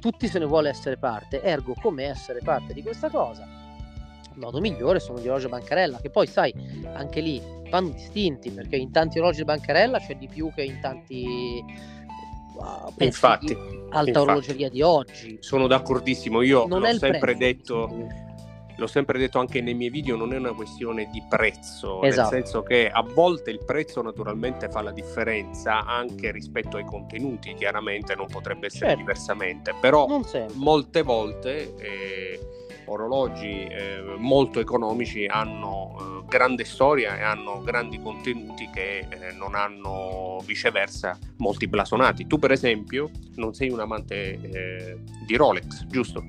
tutti 0.00 0.26
se 0.26 0.38
ne 0.38 0.46
vuole 0.46 0.70
essere 0.70 0.96
parte, 0.96 1.42
ergo 1.42 1.74
come 1.80 2.04
essere 2.04 2.40
parte 2.42 2.72
di 2.72 2.82
questa 2.82 3.10
cosa? 3.10 3.46
Il 4.32 4.38
modo 4.38 4.60
migliore 4.60 5.00
sono 5.00 5.18
gli 5.18 5.24
orologi 5.24 5.46
a 5.46 5.50
bancarella, 5.50 6.00
che 6.00 6.08
poi 6.08 6.26
sai, 6.26 6.54
anche 6.94 7.20
lì 7.20 7.40
vanno 7.68 7.90
distinti, 7.90 8.50
perché 8.50 8.76
in 8.76 8.90
tanti 8.90 9.18
orologi 9.18 9.42
a 9.42 9.44
bancarella 9.44 9.98
c'è 9.98 10.16
di 10.16 10.28
più 10.28 10.50
che 10.54 10.62
in 10.62 10.80
tanti 10.80 11.62
uh, 12.54 12.92
infatti, 13.04 13.52
alta 13.52 13.98
infatti. 13.98 14.18
orologeria 14.18 14.70
di 14.70 14.80
oggi. 14.80 15.36
Sono 15.40 15.66
d'accordissimo, 15.66 16.40
io 16.40 16.66
non 16.66 16.80
l'ho 16.80 16.96
sempre 16.96 17.18
prezzo, 17.18 17.38
detto 17.38 18.28
l'ho 18.80 18.86
sempre 18.86 19.18
detto 19.18 19.38
anche 19.38 19.60
nei 19.60 19.74
miei 19.74 19.90
video, 19.90 20.16
non 20.16 20.32
è 20.32 20.38
una 20.38 20.54
questione 20.54 21.08
di 21.12 21.22
prezzo, 21.28 22.02
Esatto. 22.02 22.30
nel 22.34 22.42
senso 22.42 22.62
che 22.62 22.88
a 22.90 23.02
volte 23.02 23.50
il 23.50 23.62
prezzo 23.64 24.00
naturalmente 24.02 24.70
fa 24.70 24.80
la 24.80 24.90
differenza 24.90 25.84
anche 25.84 26.32
rispetto 26.32 26.78
ai 26.78 26.84
contenuti, 26.84 27.54
chiaramente 27.54 28.14
non 28.14 28.26
potrebbe 28.26 28.66
essere 28.66 28.86
Certo. 28.86 29.00
diversamente, 29.00 29.74
però 29.78 30.06
molte 30.54 31.02
volte 31.02 31.74
eh, 31.76 32.40
orologi 32.86 33.66
eh, 33.66 34.02
molto 34.16 34.58
economici 34.60 35.26
hanno 35.26 36.22
eh, 36.22 36.28
grande 36.28 36.64
storia 36.64 37.18
e 37.18 37.22
hanno 37.22 37.62
grandi 37.62 38.00
contenuti 38.00 38.68
che 38.72 39.06
eh, 39.08 39.32
non 39.36 39.54
hanno 39.54 40.38
viceversa 40.44 41.18
molti 41.36 41.68
blasonati. 41.68 42.26
Tu 42.26 42.38
per 42.38 42.50
esempio 42.50 43.10
non 43.36 43.52
sei 43.54 43.70
un 43.70 43.80
amante 43.80 44.40
eh, 44.40 44.98
di 45.26 45.36
Rolex, 45.36 45.86
giusto? 45.86 46.24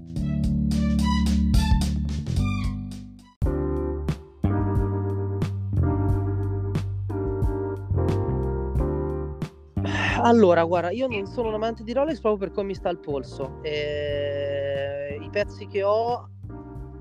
Allora, 10.24 10.64
guarda, 10.66 10.92
io 10.92 11.08
non 11.08 11.26
sono 11.26 11.48
un 11.48 11.56
amante 11.56 11.84
di 11.84 11.94
Rolex 11.94 12.20
proprio 12.20 12.48
per 12.48 12.56
come 12.56 12.68
mi 12.68 12.76
sta 12.76 12.90
il 12.90 13.00
polso. 13.00 13.58
Eh, 13.64 15.18
I 15.20 15.30
pezzi 15.30 15.66
che 15.66 15.82
ho, 15.82 16.30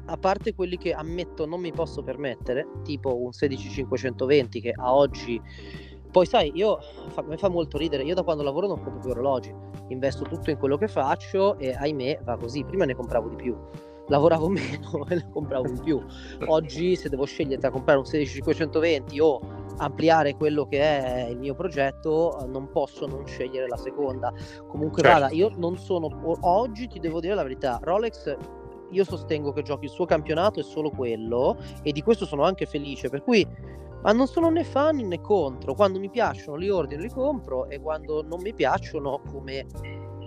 a 0.07 0.17
parte 0.17 0.55
quelli 0.55 0.79
che 0.79 0.93
ammetto 0.93 1.45
non 1.45 1.61
mi 1.61 1.71
posso 1.71 2.03
permettere, 2.03 2.67
tipo 2.83 3.23
un 3.23 3.33
16520 3.33 4.61
che 4.61 4.73
a 4.75 4.95
oggi... 4.95 5.41
Poi 6.11 6.27
sai, 6.27 6.51
io 6.55 6.79
fa, 7.11 7.23
mi 7.23 7.37
fa 7.37 7.49
molto 7.49 7.79
ridere, 7.79 8.03
io 8.03 8.17
da 8.17 8.25
quando 8.25 8.43
lavoro 8.43 8.67
non 8.67 8.83
compro 8.83 9.01
più 9.01 9.11
orologi, 9.11 9.55
investo 9.89 10.25
tutto 10.25 10.51
in 10.51 10.59
quello 10.59 10.77
che 10.77 10.89
faccio 10.89 11.57
e 11.59 11.73
ahimè 11.73 12.23
va 12.25 12.37
così, 12.37 12.65
prima 12.65 12.85
ne 12.85 12.97
compravo 12.97 13.29
di 13.29 13.37
più, 13.37 13.57
lavoravo 14.11 14.49
meno 14.51 15.07
e 15.09 15.15
ne 15.15 15.29
compravo 15.33 15.69
di 15.69 15.81
più. 15.81 16.03
Oggi 16.47 16.97
se 16.97 17.09
devo 17.09 17.25
scegliere 17.25 17.61
tra 17.61 17.71
comprare 17.71 17.99
un 17.99 18.05
16520 18.05 19.21
o 19.21 19.41
ampliare 19.79 20.35
quello 20.35 20.67
che 20.67 20.81
è 20.81 21.29
il 21.31 21.39
mio 21.39 21.55
progetto, 21.55 22.45
non 22.49 22.69
posso 22.71 23.07
non 23.07 23.27
scegliere 23.27 23.67
la 23.67 23.79
seconda. 23.79 24.33
Comunque 24.67 25.03
Certo. 25.03 25.21
vada, 25.21 25.33
io 25.33 25.51
non 25.57 25.79
sono 25.79 26.09
oggi 26.43 26.87
ti 26.89 26.99
devo 26.99 27.21
dire 27.21 27.35
la 27.35 27.43
verità, 27.43 27.79
Rolex 27.83 28.37
io 28.93 29.05
sostengo 29.05 29.53
che 29.53 29.63
giochi 29.63 29.85
il 29.85 29.91
suo 29.91 30.05
campionato 30.05 30.59
è 30.59 30.65
solo 30.65 30.91
quello 30.91 31.57
e 31.83 31.93
di 31.93 32.03
questo 32.03 32.27
sono 32.27 32.43
anche 32.43 32.67
felice, 32.67 33.09
per 33.09 33.23
cui 33.23 33.47
ma 34.03 34.13
non 34.13 34.27
sono 34.27 34.49
né 34.49 34.65
fan 34.65 34.97
né 34.97 35.21
contro, 35.21 35.75
quando 35.75 35.99
mi 35.99 36.11
piacciono 36.11 36.57
li 36.57 36.71
ordino, 36.71 37.03
li 37.03 37.11
compro 37.11 37.69
e 37.69 37.81
quando 37.81 38.23
non 38.23 38.41
mi 38.41 38.53
piacciono 38.55 39.21
come 39.31 39.67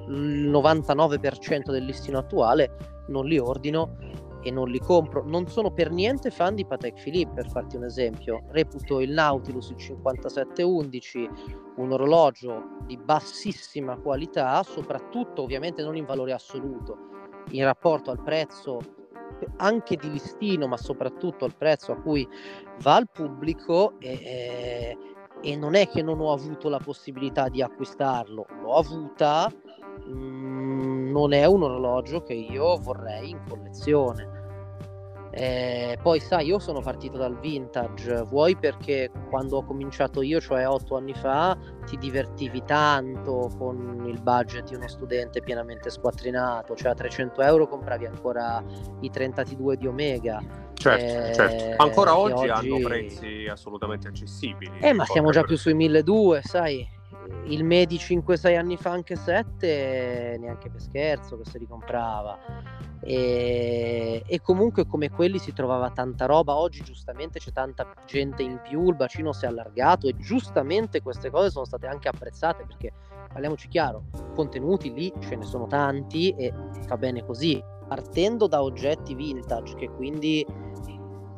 il 0.08 0.50
99% 0.50 1.72
del 1.72 1.86
listino 1.86 2.18
attuale 2.18 3.04
non 3.08 3.26
li 3.26 3.38
ordino 3.38 3.98
e 4.44 4.52
non 4.52 4.70
li 4.70 4.80
compro. 4.80 5.24
Non 5.26 5.48
sono 5.48 5.72
per 5.72 5.92
niente 5.92 6.30
fan 6.30 6.56
di 6.56 6.66
Patek 6.66 7.02
Philippe, 7.02 7.34
per 7.34 7.50
farti 7.50 7.78
un 7.78 7.86
esempio. 7.86 8.44
Reputo 8.50 9.00
il 9.00 9.12
Nautilus 9.12 9.70
il 9.70 9.78
5711 9.78 11.30
un 11.78 11.92
orologio 11.92 12.78
di 12.86 12.98
bassissima 12.98 13.98
qualità, 13.98 14.62
soprattutto 14.63 15.42
ovviamente 15.42 15.82
non 15.82 15.96
in 15.96 16.06
valore 16.06 16.34
assoluto, 16.34 16.98
in 17.52 17.63
rapporto 17.63 18.12
al 18.12 18.22
prezzo 18.22 18.80
anche 19.58 19.96
di 19.96 20.12
listino, 20.12 20.68
ma 20.68 20.78
soprattutto 20.78 21.46
al 21.46 21.56
prezzo 21.56 21.92
a 21.92 21.96
cui 21.96 22.28
va 22.82 22.96
al 22.96 23.10
pubblico 23.10 23.94
e, 24.00 24.12
e- 24.12 24.98
e 25.46 25.58
non 25.58 25.76
è 25.76 25.89
che 25.89 26.02
non 26.02 26.22
ho 26.22 26.32
avuto 26.32 26.70
la 26.70 26.80
possibilità 26.80 27.50
di 27.50 27.62
acquistarlo, 27.62 28.46
l'ho 28.62 28.76
avuta, 28.76 29.52
mm, 30.08 31.12
non 31.12 31.34
è 31.34 31.46
un 31.46 31.63
orologio 31.63 32.24
che 32.24 32.34
io 32.34 32.78
vorrei 32.78 33.30
in 33.32 33.39
collezione. 33.48 34.32
Eh, 35.36 35.98
poi 36.00 36.20
sai, 36.20 36.46
io 36.46 36.60
sono 36.60 36.80
partito 36.80 37.18
dal 37.18 37.36
vintage, 37.39 38.22
vuoi 38.22 38.56
perché 38.56 39.10
quando 39.30 39.58
ho 39.58 39.63
cominciato 39.63 40.22
io, 40.22 40.39
cioè 40.39 40.68
otto 40.68 40.96
anni 40.96 41.16
fa, 41.16 41.58
ti 41.88 41.98
divertivi 41.98 42.63
tanto 42.63 43.50
con 43.58 44.04
il 44.06 44.22
budget 44.22 44.70
di 44.70 44.76
uno 44.76 44.88
studente 44.88 45.42
pienamente 45.42 45.89
squattrinato, 45.89 46.76
cioè 46.76 46.92
a 46.92 46.94
300 46.94 47.42
euro 47.42 47.68
compravi 47.68 48.06
ancora 48.06 48.63
i 49.00 49.10
32 49.10 49.76
di 49.78 49.88
Omega. 49.88 50.39
Certo, 50.76 51.30
Eh, 51.30 51.34
certo. 51.34 51.82
Ancora 51.82 52.16
oggi, 52.16 52.48
oggi- 52.48 52.68
hanno 52.70 52.88
prezzi 52.88 53.48
assolutamente 53.50 54.10
accessibili. 54.10 54.78
Eh, 54.82 54.94
ma 54.94 55.06
siamo 55.06 55.32
già 55.32 55.42
più 55.42 55.58
sui 55.58 55.74
1200, 55.74 56.48
sai. 56.48 56.88
Il 57.46 57.64
Medi 57.64 57.98
5-6 57.98 58.58
anni 58.58 58.78
fa, 58.78 58.92
anche 58.92 59.16
7, 59.16 60.38
neanche 60.40 60.70
per 60.70 60.82
scherzo 60.82 61.38
che 61.38 61.50
se 61.50 61.58
li 61.60 61.68
comprava. 61.68 62.38
E, 63.02 64.24
e 64.26 64.42
comunque 64.42 64.88
come 64.88 65.10
quelli 65.10 65.38
si 65.40 65.54
trovava 65.54 65.90
tanta 65.92 66.26
roba. 66.26 66.56
Oggi 66.56 66.82
giustamente 66.84 67.40
c'è 67.40 67.52
tanta 67.52 67.94
gente 68.06 68.44
in 68.44 68.60
più, 68.62 68.88
il 68.88 68.96
bacino 68.96 69.34
si 69.34 69.46
è 69.46 69.48
allargato 69.50 70.08
e 70.08 70.16
giustamente 70.18 71.02
queste 71.02 71.30
cose 71.30 71.50
sono 71.50 71.66
state 71.66 71.88
anche 71.88 72.08
apprezzate 72.08 72.64
perché 72.66 72.94
parliamoci 73.32 73.68
chiaro, 73.68 74.06
contenuti 74.36 74.94
lì 74.94 75.12
ce 75.20 75.36
ne 75.36 75.44
sono 75.44 75.68
tanti 75.68 76.32
e 76.32 76.54
fa 76.88 76.98
bene 76.98 77.26
così. 77.26 77.62
Partendo 77.88 78.48
da 78.48 78.64
oggetti 78.64 79.14
vintage 79.14 79.76
che 79.76 79.90
quindi 79.90 80.46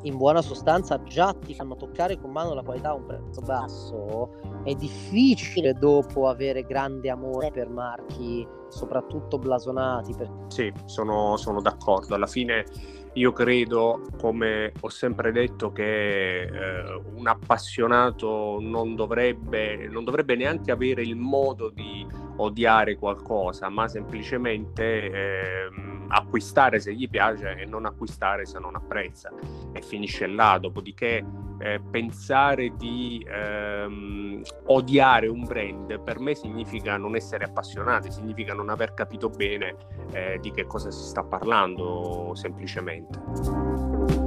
in 0.06 0.18
buona 0.18 0.42
sostanza 0.42 1.02
già 1.04 1.34
ti 1.34 1.54
fanno 1.54 1.76
toccare 1.76 2.20
con 2.20 2.32
mano 2.32 2.54
la 2.54 2.62
qualità 2.64 2.90
a 2.90 2.94
un 2.94 3.06
prezzo 3.06 3.42
basso, 3.42 4.30
è 4.64 4.74
difficile 4.74 5.74
dopo 5.74 6.28
avere 6.28 6.64
grande 6.64 7.10
amore 7.10 7.52
per 7.52 7.70
marchi, 7.70 8.48
soprattutto 8.70 9.38
blasonati. 9.38 10.14
per- 10.16 10.32
Sì, 10.48 10.72
sono, 10.86 11.38
sono 11.38 11.62
d'accordo. 11.62 12.16
Alla 12.16 12.28
fine 12.28 12.66
io 13.14 13.32
credo, 13.32 14.02
come 14.20 14.72
ho 14.80 14.90
sempre 14.90 15.32
detto, 15.32 15.72
che 15.72 16.42
eh, 16.44 17.02
un 17.16 17.28
appassionato 17.28 18.58
non 18.60 18.96
dovrebbe, 18.96 19.88
non 19.90 20.04
dovrebbe 20.04 20.36
neanche 20.36 20.72
avere 20.72 21.02
il 21.02 21.16
modo 21.16 21.70
di 21.70 22.06
odiare 22.38 22.96
qualcosa, 22.96 23.70
ma 23.70 23.88
semplicemente 23.88 25.10
ehm, 25.12 26.06
acquistare 26.10 26.80
se 26.80 26.94
gli 26.94 27.10
piace 27.10 27.56
e 27.56 27.66
non 27.66 27.86
acquistare 27.86 28.46
se 28.46 28.60
non 28.60 28.76
apprezza. 28.76 29.32
E 29.74 29.82
finisce 29.82 30.28
là. 30.28 30.58
Dopodiché 30.60 31.24
eh, 31.60 31.80
pensare 31.90 32.76
di 32.76 33.26
ehm, 33.28 34.42
odiare 34.66 35.28
un 35.28 35.44
brand 35.46 36.00
per 36.02 36.20
me 36.20 36.36
significa 36.36 36.98
non 36.98 37.16
essere 37.16 37.46
appassionati, 37.46 38.12
significa 38.12 38.54
non 38.54 38.70
aver 38.70 38.94
capito 38.94 39.30
bene 39.30 39.76
eh, 40.12 40.38
di 40.42 40.52
che 40.52 40.66
cosa 40.66 40.92
si 40.92 41.04
sta 41.04 41.24
parlando 41.24 42.32
semplicemente. 42.36 44.25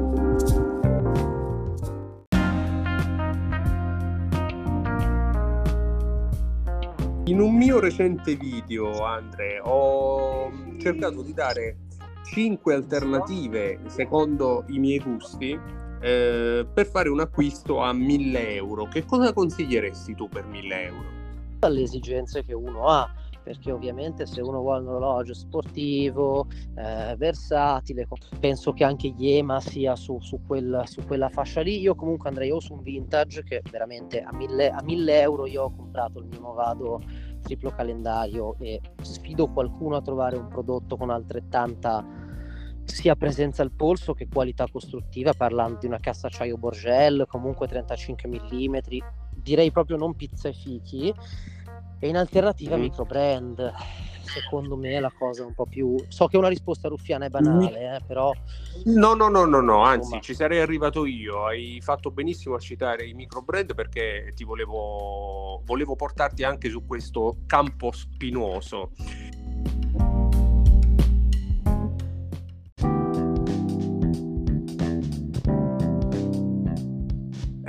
In 7.29 7.41
un 7.41 7.55
mio 7.57 7.79
recente 7.79 8.37
video, 8.37 9.05
Andre, 9.05 9.61
ho 9.63 10.51
cercato 10.79 11.21
di 11.21 11.35
dare 11.35 11.77
5 12.25 12.73
alternative 12.73 13.81
secondo 13.89 14.65
i 14.69 14.79
miei 14.79 14.99
gusti 14.99 15.51
eh, 16.01 16.67
per 16.73 16.87
fare 16.87 17.11
un 17.11 17.21
acquisto 17.21 17.83
a 17.83 17.93
1000 17.93 18.55
euro. 18.55 18.89
Che 18.89 19.05
cosa 19.05 19.35
consiglieresti 19.35 20.15
tu 20.15 20.27
per 20.31 20.47
1000 20.47 20.83
euro? 20.83 21.19
dalle 21.59 21.83
esigenze 21.83 22.45
che 22.45 22.55
uno 22.55 22.87
ha. 22.87 23.11
Perché 23.49 23.73
ovviamente 23.73 24.27
se 24.27 24.43
uno 24.43 24.61
vuole 24.61 24.83
un 24.83 24.89
orologio 24.89 25.33
sportivo, 25.33 26.49
eh, 26.77 27.17
versatile, 27.17 28.07
penso 28.39 28.75
che 28.75 28.85
anche 28.85 29.07
Yema 29.07 29.59
sia 29.59 29.97
su, 29.97 30.19
su, 30.21 30.43
quel- 30.47 30.83
su 30.85 31.01
quella 31.07 31.31
fascia 31.31 31.63
lì. 31.63 31.81
Io 31.81 31.95
comunque 31.95 32.29
andrei 32.29 32.51
o 32.51 32.61
su 32.61 32.75
un 32.75 32.83
vintage 32.83 33.45
che 33.45 33.63
veramente 33.71 34.21
a 34.21 34.35
1000, 34.35 34.69
a 34.69 34.83
1000 34.83 35.21
euro 35.23 35.47
io 35.47 35.63
ho 35.63 35.75
comprato 35.75 36.19
il 36.19 36.27
mio 36.27 36.41
Movado 36.41 37.01
triplo 37.41 37.71
calendario 37.71 38.55
e 38.59 38.83
sfido 39.01 39.51
qualcuno 39.51 39.97
a 39.97 40.03
trovare 40.03 40.37
un 40.37 40.49
prodotto 40.49 40.99
con 40.99 41.09
altrettanta 41.09 42.05
sia 42.85 43.17
presenza 43.17 43.63
al 43.63 43.73
polso 43.73 44.13
che 44.13 44.29
qualità 44.31 44.67
costruttiva, 44.71 45.33
parlando 45.33 45.79
di 45.79 45.87
una 45.87 46.01
cassa 46.01 46.27
acciaio 46.27 46.59
Borgel, 46.59 47.25
comunque 47.27 47.67
35 47.67 48.29
mm, 48.29 48.77
direi 49.35 49.71
proprio 49.71 49.97
non 49.97 50.15
pizza 50.15 50.49
e 50.49 50.53
fichi. 50.53 51.15
E 52.01 52.09
in 52.09 52.17
alternativa 52.17 52.77
Mhm. 52.77 52.83
micro 52.83 53.05
brand, 53.05 53.73
secondo 54.23 54.77
me 54.77 54.93
è 54.93 55.01
la 55.01 55.13
cosa 55.13 55.45
un 55.45 55.53
po' 55.55 55.67
più... 55.67 56.03
So 56.09 56.27
che 56.27 56.37
una 56.37 56.49
risposta 56.49 56.89
ruffiana 56.89 57.27
è 57.27 57.29
banale, 57.29 57.97
eh, 57.97 58.01
però 58.07 58.33
No, 58.85 59.15
no, 59.15 59.29
no, 59.29 59.45
no, 59.45 59.61
no, 59.61 59.83
anzi 59.83 60.05
Insomma. 60.05 60.21
ci 60.23 60.35
sarei 60.35 60.61
arrivato 60.61 61.05
io. 61.05 61.45
Hai 61.47 61.81
fatto 61.83 62.11
benissimo 62.11 62.55
a 62.55 62.59
citare 62.61 63.07
i 63.07 63.13
micro 63.15 63.43
brand 63.43 63.75
perché 63.75 64.33
ti 64.35 64.45
volevo, 64.45 65.63
volevo 65.65 65.97
portarti 65.97 66.45
anche 66.45 66.69
su 66.71 66.87
questo 66.87 67.39
campo 67.47 67.91
spinoso. 67.91 68.93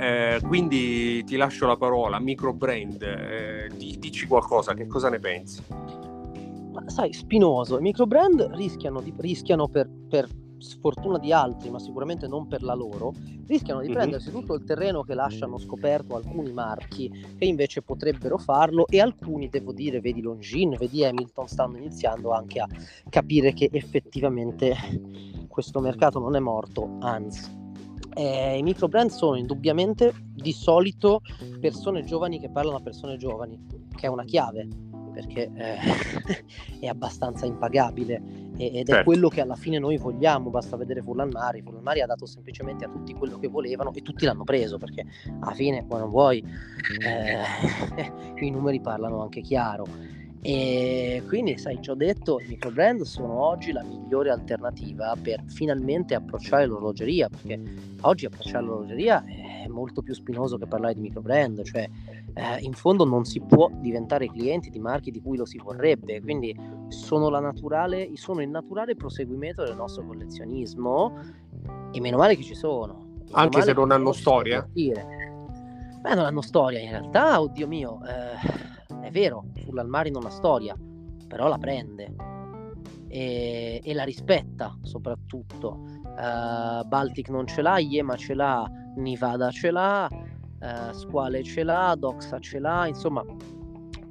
Eh, 0.00 0.40
quindi 0.46 1.22
ti 1.24 1.36
lascio 1.36 1.66
la 1.66 1.76
parola, 1.76 2.18
micro 2.18 2.54
brand, 2.54 3.02
eh, 3.02 3.70
di- 3.76 3.98
dici 3.98 4.26
qualcosa, 4.26 4.72
che 4.72 4.86
cosa 4.86 5.10
ne 5.10 5.18
pensi? 5.18 5.62
Ma 6.72 6.88
sai, 6.88 7.12
spinoso, 7.12 7.76
i 7.76 7.82
micro 7.82 8.06
brand 8.06 8.40
rischiano, 8.54 9.02
di- 9.02 9.12
rischiano 9.18 9.68
per, 9.68 9.90
per 10.08 10.26
sfortuna 10.56 11.18
di 11.18 11.34
altri, 11.34 11.68
ma 11.68 11.78
sicuramente 11.78 12.26
non 12.26 12.46
per 12.46 12.62
la 12.62 12.72
loro, 12.72 13.12
rischiano 13.46 13.80
di 13.80 13.88
mm-hmm. 13.88 13.94
prendersi 13.94 14.30
tutto 14.30 14.54
il 14.54 14.64
terreno 14.64 15.02
che 15.02 15.12
lasciano 15.12 15.58
scoperto 15.58 16.16
alcuni 16.16 16.50
marchi 16.50 17.10
che 17.36 17.44
invece 17.44 17.82
potrebbero 17.82 18.38
farlo 18.38 18.86
e 18.86 19.00
alcuni, 19.00 19.50
devo 19.50 19.74
dire, 19.74 20.00
vedi 20.00 20.22
Longin, 20.22 20.76
vedi 20.78 21.04
Hamilton, 21.04 21.46
stanno 21.46 21.76
iniziando 21.76 22.30
anche 22.30 22.60
a 22.60 22.68
capire 23.10 23.52
che 23.52 23.68
effettivamente 23.70 24.74
questo 25.46 25.80
mercato 25.80 26.18
non 26.18 26.36
è 26.36 26.40
morto, 26.40 26.96
anzi. 27.00 27.59
Eh, 28.14 28.58
I 28.58 28.62
microbrand 28.62 29.10
sono 29.10 29.36
indubbiamente 29.36 30.12
di 30.32 30.52
solito 30.52 31.20
persone 31.60 32.04
giovani 32.04 32.40
che 32.40 32.50
parlano 32.50 32.78
a 32.78 32.80
persone 32.80 33.16
giovani, 33.16 33.58
che 33.94 34.06
è 34.06 34.08
una 34.08 34.24
chiave 34.24 34.68
perché 35.12 35.50
eh, 35.54 35.76
è 36.80 36.86
abbastanza 36.86 37.44
impagabile 37.46 38.22
ed 38.56 38.88
è 38.88 38.92
certo. 38.92 39.04
quello 39.04 39.28
che 39.28 39.40
alla 39.40 39.56
fine 39.56 39.78
noi 39.78 39.96
vogliamo, 39.96 40.50
basta 40.50 40.76
vedere 40.76 41.02
Fullanmari, 41.02 41.62
Fullanmari 41.62 42.00
ha 42.00 42.06
dato 42.06 42.26
semplicemente 42.26 42.84
a 42.84 42.88
tutti 42.88 43.14
quello 43.14 43.38
che 43.38 43.48
volevano 43.48 43.92
e 43.92 44.02
tutti 44.02 44.24
l'hanno 44.24 44.44
preso 44.44 44.78
perché 44.78 45.04
alla 45.40 45.52
fine, 45.52 45.84
vuoi 45.86 46.00
non 46.00 46.10
vuoi, 46.10 46.44
eh, 47.04 48.44
i 48.44 48.50
numeri 48.50 48.80
parlano 48.80 49.22
anche 49.22 49.40
chiaro. 49.40 50.18
E 50.42 51.22
quindi, 51.26 51.58
sai, 51.58 51.78
ci 51.82 51.90
ho 51.90 51.94
detto, 51.94 52.40
i 52.40 52.46
microbrand 52.46 53.02
sono 53.02 53.44
oggi 53.44 53.72
la 53.72 53.82
migliore 53.82 54.30
alternativa 54.30 55.14
per 55.20 55.42
finalmente 55.46 56.14
approcciare 56.14 56.64
l'orologeria, 56.64 57.28
perché 57.28 57.60
oggi 58.00 58.24
approcciare 58.24 58.64
l'orologeria 58.64 59.22
è 59.24 59.66
molto 59.68 60.00
più 60.00 60.14
spinoso 60.14 60.56
che 60.56 60.66
parlare 60.66 60.94
di 60.94 61.02
microbrand, 61.02 61.62
cioè 61.62 61.86
eh, 62.32 62.58
in 62.60 62.72
fondo 62.72 63.04
non 63.04 63.26
si 63.26 63.40
può 63.40 63.70
diventare 63.70 64.30
clienti 64.30 64.70
di 64.70 64.78
marchi 64.78 65.10
di 65.10 65.20
cui 65.20 65.36
lo 65.36 65.44
si 65.44 65.58
vorrebbe, 65.58 66.22
quindi 66.22 66.56
sono, 66.88 67.28
naturale, 67.28 68.10
sono 68.14 68.40
il 68.40 68.48
naturale 68.48 68.96
proseguimento 68.96 69.62
del 69.62 69.76
nostro 69.76 70.06
collezionismo 70.06 71.18
e 71.92 72.00
meno 72.00 72.16
male 72.16 72.36
che 72.36 72.42
ci 72.42 72.54
sono. 72.54 73.08
Anche 73.32 73.60
se 73.60 73.74
non 73.74 73.90
hanno 73.90 74.12
storia? 74.12 74.66
Beh, 76.00 76.14
non 76.14 76.24
hanno 76.24 76.40
storia 76.40 76.78
in 76.78 76.88
realtà, 76.88 77.42
oddio 77.42 77.66
mio, 77.66 78.00
eh, 78.06 79.06
è 79.06 79.10
vero, 79.10 79.44
Fullalmari 79.70 80.10
non 80.10 80.26
ha 80.26 80.30
storia, 80.30 80.76
però 81.26 81.48
la 81.48 81.58
prende 81.58 82.14
e, 83.08 83.80
e 83.82 83.94
la 83.94 84.04
rispetta 84.04 84.76
soprattutto. 84.82 85.98
Uh, 86.02 86.86
Baltic 86.86 87.30
non 87.30 87.46
ce 87.46 87.62
l'ha, 87.62 87.78
Yema 87.78 88.16
ce 88.16 88.34
l'ha, 88.34 88.68
Nivada 88.96 89.50
ce 89.50 89.70
l'ha, 89.70 90.08
uh, 90.10 90.92
Squale 90.92 91.42
ce 91.42 91.62
l'ha, 91.62 91.94
Doxa 91.96 92.38
ce 92.40 92.58
l'ha, 92.58 92.86
insomma 92.86 93.24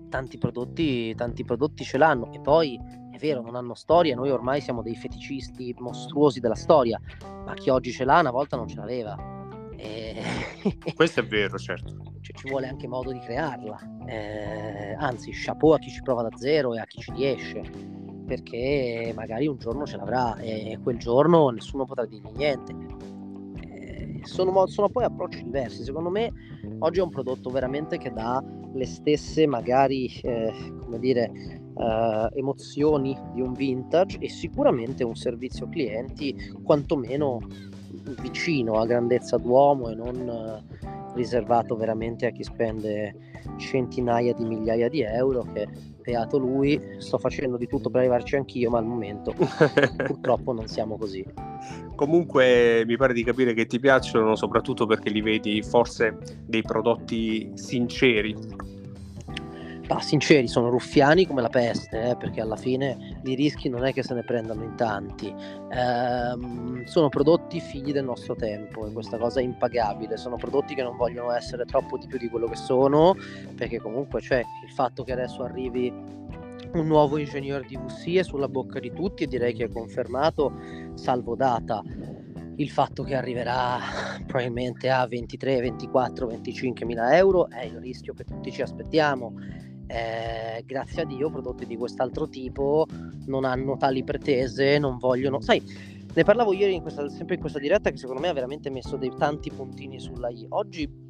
tanti 0.09 0.37
prodotti, 0.39 1.13
tanti 1.13 1.43
prodotti 1.43 1.83
ce 1.83 1.99
l'hanno 1.99 2.31
e 2.31 2.39
poi 2.39 2.79
è 3.11 3.17
vero 3.17 3.41
non 3.41 3.55
hanno 3.55 3.75
storia, 3.75 4.15
noi 4.15 4.31
ormai 4.31 4.59
siamo 4.59 4.81
dei 4.81 4.95
feticisti 4.95 5.75
mostruosi 5.77 6.39
della 6.39 6.55
storia, 6.55 6.99
ma 7.45 7.53
chi 7.53 7.69
oggi 7.69 7.91
ce 7.91 8.05
l'ha 8.05 8.19
una 8.19 8.31
volta 8.31 8.55
non 8.55 8.67
ce 8.67 8.77
l'aveva. 8.77 9.15
E... 9.75 10.23
Questo 10.95 11.19
è 11.19 11.23
vero, 11.23 11.57
certo. 11.59 12.08
Cioè, 12.21 12.35
ci 12.35 12.49
vuole 12.49 12.67
anche 12.67 12.87
modo 12.87 13.11
di 13.11 13.19
crearla, 13.19 14.05
eh, 14.05 14.93
anzi 14.97 15.31
chapeau 15.31 15.71
a 15.71 15.79
chi 15.79 15.89
ci 15.89 16.01
prova 16.01 16.23
da 16.23 16.37
zero 16.37 16.73
e 16.73 16.79
a 16.79 16.85
chi 16.85 17.01
ci 17.01 17.11
riesce 17.13 17.97
perché 18.25 19.11
magari 19.15 19.47
un 19.47 19.57
giorno 19.57 19.87
ce 19.87 19.97
l'avrà 19.97 20.37
e 20.37 20.77
quel 20.83 20.97
giorno 20.99 21.49
nessuno 21.49 21.85
potrà 21.85 22.05
dirgli 22.05 22.29
niente 22.35 22.75
sono, 24.23 24.67
sono, 24.67 24.89
poi 24.89 25.03
approcci 25.03 25.43
diversi. 25.43 25.83
Secondo 25.83 26.09
me 26.09 26.31
oggi 26.79 26.99
è 26.99 27.03
un 27.03 27.09
prodotto 27.09 27.49
veramente 27.49 27.97
che 27.97 28.11
dà 28.11 28.43
le 28.73 28.85
stesse, 28.85 29.47
magari, 29.47 30.07
eh, 30.21 30.53
come 30.81 30.99
dire, 30.99 31.31
eh, 31.75 32.29
emozioni 32.35 33.17
di 33.33 33.41
un 33.41 33.53
vintage 33.53 34.17
e 34.19 34.29
sicuramente 34.29 35.03
un 35.03 35.15
servizio 35.15 35.67
clienti 35.69 36.35
quantomeno 36.63 37.39
vicino 38.21 38.79
a 38.79 38.85
grandezza 38.85 39.37
d'uomo 39.37 39.89
e 39.89 39.95
non 39.95 40.15
eh, 40.15 40.77
riservato 41.15 41.75
veramente 41.75 42.27
a 42.27 42.31
chi 42.31 42.43
spende 42.43 43.15
centinaia 43.57 44.33
di 44.33 44.43
migliaia 44.43 44.89
di 44.89 45.01
euro 45.01 45.45
che 45.53 45.67
beato 46.01 46.37
lui 46.37 46.79
sto 46.97 47.17
facendo 47.17 47.57
di 47.57 47.67
tutto 47.67 47.89
per 47.89 48.01
arrivarci 48.01 48.35
anch'io 48.35 48.69
ma 48.69 48.79
al 48.79 48.85
momento 48.85 49.33
purtroppo 50.05 50.53
non 50.53 50.67
siamo 50.67 50.97
così. 50.97 51.25
Comunque 51.95 52.83
mi 52.85 52.95
pare 52.95 53.13
di 53.13 53.23
capire 53.23 53.53
che 53.53 53.65
ti 53.65 53.79
piacciono 53.79 54.35
soprattutto 54.35 54.85
perché 54.85 55.09
li 55.09 55.21
vedi 55.21 55.61
forse 55.61 56.17
dei 56.45 56.61
prodotti 56.61 57.51
sinceri 57.55 58.35
ma 59.89 60.01
sinceri, 60.01 60.47
sono 60.47 60.69
ruffiani 60.69 61.25
come 61.25 61.41
la 61.41 61.49
peste, 61.49 62.11
eh, 62.11 62.15
perché 62.15 62.41
alla 62.41 62.55
fine 62.55 63.19
di 63.23 63.33
rischi 63.33 63.69
non 63.69 63.85
è 63.85 63.91
che 63.91 64.03
se 64.03 64.13
ne 64.13 64.23
prendano 64.23 64.63
in 64.63 64.75
tanti. 64.75 65.33
Ehm, 65.71 66.83
sono 66.85 67.09
prodotti 67.09 67.59
figli 67.59 67.91
del 67.91 68.05
nostro 68.05 68.35
tempo 68.35 68.85
e 68.85 68.91
questa 68.91 69.17
cosa 69.17 69.39
è 69.39 69.43
impagabile. 69.43 70.15
Sono 70.17 70.35
prodotti 70.35 70.75
che 70.75 70.83
non 70.83 70.95
vogliono 70.95 71.31
essere 71.31 71.65
troppo 71.65 71.97
di 71.97 72.05
più 72.05 72.19
di 72.19 72.29
quello 72.29 72.45
che 72.45 72.55
sono, 72.55 73.15
perché 73.55 73.79
comunque 73.79 74.21
c'è 74.21 74.37
il 74.37 74.71
fatto 74.71 75.03
che 75.03 75.11
adesso 75.11 75.41
arrivi 75.41 75.91
un 76.71 76.85
nuovo 76.85 77.17
ingegnere 77.17 77.65
di 77.67 77.75
VC 77.75 78.17
è 78.17 78.23
sulla 78.23 78.47
bocca 78.47 78.79
di 78.79 78.93
tutti 78.93 79.23
e 79.23 79.27
direi 79.27 79.53
che 79.53 79.65
è 79.65 79.69
confermato, 79.69 80.53
salvo 80.93 81.35
data 81.35 81.81
il 82.57 82.69
fatto 82.69 83.03
che 83.03 83.15
arriverà 83.15 83.79
probabilmente 84.27 84.89
a 84.89 85.07
23, 85.07 85.61
24, 85.61 86.27
25 86.27 86.85
mila 86.85 87.15
euro 87.15 87.49
è 87.49 87.63
il 87.63 87.77
rischio 87.77 88.13
che 88.13 88.25
tutti 88.25 88.51
ci 88.51 88.61
aspettiamo 88.61 89.33
eh, 89.89 90.63
grazie 90.65 91.01
a 91.01 91.05
Dio 91.05 91.31
prodotti 91.31 91.65
di 91.65 91.75
quest'altro 91.75 92.29
tipo 92.29 92.85
non 93.25 93.43
hanno 93.43 93.75
tali 93.77 94.03
pretese, 94.03 94.77
non 94.77 94.97
vogliono... 94.97 95.41
Sai, 95.41 95.61
ne 96.13 96.23
parlavo 96.23 96.53
ieri 96.53 96.75
in 96.75 96.81
questa, 96.81 97.09
sempre 97.09 97.35
in 97.35 97.41
questa 97.41 97.59
diretta 97.59 97.89
che 97.89 97.97
secondo 97.97 98.21
me 98.21 98.27
ha 98.27 98.33
veramente 98.33 98.69
messo 98.69 98.97
dei 98.97 99.11
tanti 99.17 99.51
puntini 99.51 99.99
sulla 99.99 100.29
I. 100.29 100.45
Oggi 100.49 101.08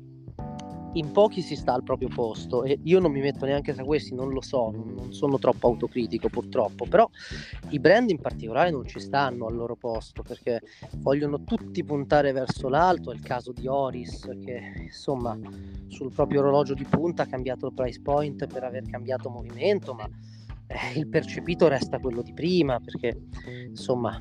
in 0.93 1.12
pochi 1.12 1.41
si 1.41 1.56
sta 1.56 1.73
al 1.73 1.84
proprio 1.84 2.08
posto 2.08 2.63
e 2.63 2.80
io 2.84 2.99
non 2.99 3.12
mi 3.12 3.19
metto 3.19 3.45
neanche 3.45 3.73
tra 3.73 3.84
questi, 3.84 4.15
non 4.15 4.30
lo 4.30 4.41
so, 4.41 4.71
non 4.71 5.13
sono 5.13 5.38
troppo 5.38 5.67
autocritico 5.67 6.30
purtroppo, 6.30 6.86
però 6.86 7.10
i 7.69 7.80
brand 7.80 8.10
in 8.10 8.19
particolare 8.19 8.71
non 8.71 8.88
ci 8.88 8.99
stanno 8.99 9.45
al 9.45 9.56
loro 9.56 9.75
posto 9.75 10.23
perché 10.23 10.62
vogliono 10.97 11.43
tutti 11.43 11.84
puntare 11.84 12.32
verso 12.32 12.69
l'alto, 12.69 13.12
è 13.12 13.15
il 13.15 13.21
caso 13.21 13.52
di 13.52 13.67
Oris 13.67 14.30
che 14.43 14.73
insomma 14.78 15.38
sul 15.88 16.12
proprio 16.12 16.39
orologio 16.39 16.73
di 16.73 16.86
punta 16.86 17.23
ha 17.23 17.28
cambiato 17.28 17.67
il 17.67 17.73
price 17.73 18.02
point 18.02 18.47
per 18.47 18.63
aver 18.63 18.84
cambiato 18.89 19.30
movimento, 19.30 19.93
ma 19.93 20.10
il 20.95 21.08
percepito 21.08 21.67
resta 21.67 21.99
quello 21.99 22.21
di 22.21 22.34
prima 22.34 22.79
perché 22.79 23.19
insomma 23.67 24.19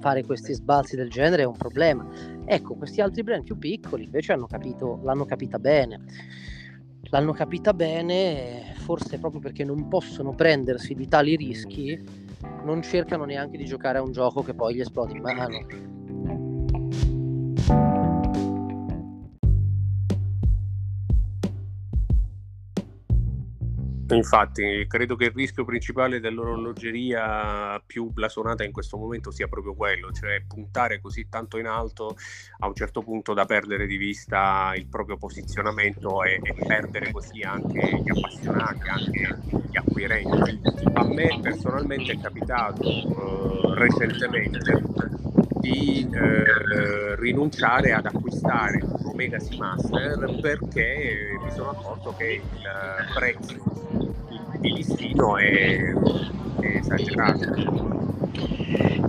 fare 0.00 0.22
questi 0.24 0.52
sbalzi 0.52 0.96
del 0.96 1.08
genere 1.08 1.42
è 1.42 1.46
un 1.46 1.56
problema. 1.56 2.06
Ecco 2.44 2.74
questi 2.74 3.00
altri 3.00 3.22
brand 3.22 3.44
più 3.44 3.56
piccoli 3.56 4.04
invece 4.04 4.32
hanno 4.32 4.46
capito 4.46 5.00
l'hanno 5.02 5.24
capita 5.24 5.58
bene. 5.58 6.00
L'hanno 7.04 7.32
capita 7.32 7.72
bene 7.72 8.74
forse 8.76 9.18
proprio 9.18 9.40
perché 9.40 9.64
non 9.64 9.88
possono 9.88 10.34
prendersi 10.34 10.94
di 10.94 11.08
tali 11.08 11.34
rischi 11.36 12.28
non 12.64 12.82
cercano 12.82 13.24
neanche 13.24 13.56
di 13.56 13.64
giocare 13.64 13.98
a 13.98 14.02
un 14.02 14.12
gioco 14.12 14.42
che 14.42 14.54
poi 14.54 14.74
gli 14.74 14.80
esplode 14.80 15.12
in 15.12 15.20
mano 15.22 16.48
Infatti, 24.14 24.86
credo 24.88 25.14
che 25.14 25.26
il 25.26 25.32
rischio 25.32 25.64
principale 25.64 26.20
dell'orologeria 26.20 27.80
più 27.84 28.10
blasonata 28.10 28.64
in 28.64 28.72
questo 28.72 28.96
momento 28.96 29.30
sia 29.30 29.46
proprio 29.46 29.74
quello, 29.74 30.10
cioè 30.10 30.42
puntare 30.46 31.00
così 31.00 31.28
tanto 31.28 31.58
in 31.58 31.66
alto 31.66 32.16
a 32.58 32.66
un 32.66 32.74
certo 32.74 33.02
punto 33.02 33.34
da 33.34 33.44
perdere 33.44 33.86
di 33.86 33.96
vista 33.96 34.72
il 34.74 34.86
proprio 34.86 35.16
posizionamento 35.16 36.24
e, 36.24 36.40
e 36.42 36.54
perdere 36.66 37.12
così 37.12 37.42
anche 37.42 38.02
gli 38.02 38.10
appassionati, 38.10 38.88
anche 38.88 39.38
gli 39.70 39.76
acquirenti. 39.76 40.60
A 40.94 41.04
me 41.04 41.38
personalmente 41.40 42.12
è 42.12 42.20
capitato 42.20 42.88
uh, 42.88 43.72
recentemente 43.74 44.82
di 45.60 46.08
eh, 46.10 47.16
rinunciare 47.16 47.92
ad 47.92 48.06
acquistare 48.06 48.82
un 48.82 49.06
Omega 49.12 49.38
Seamaster 49.38 50.38
perché 50.40 51.38
mi 51.42 51.50
sono 51.50 51.70
accorto 51.70 52.14
che 52.16 52.40
il 52.42 53.12
prezzo 53.14 53.89
di 54.60 54.72
listino 54.72 55.36
è, 55.38 55.92
è 56.60 56.76
esagerato. 56.76 57.98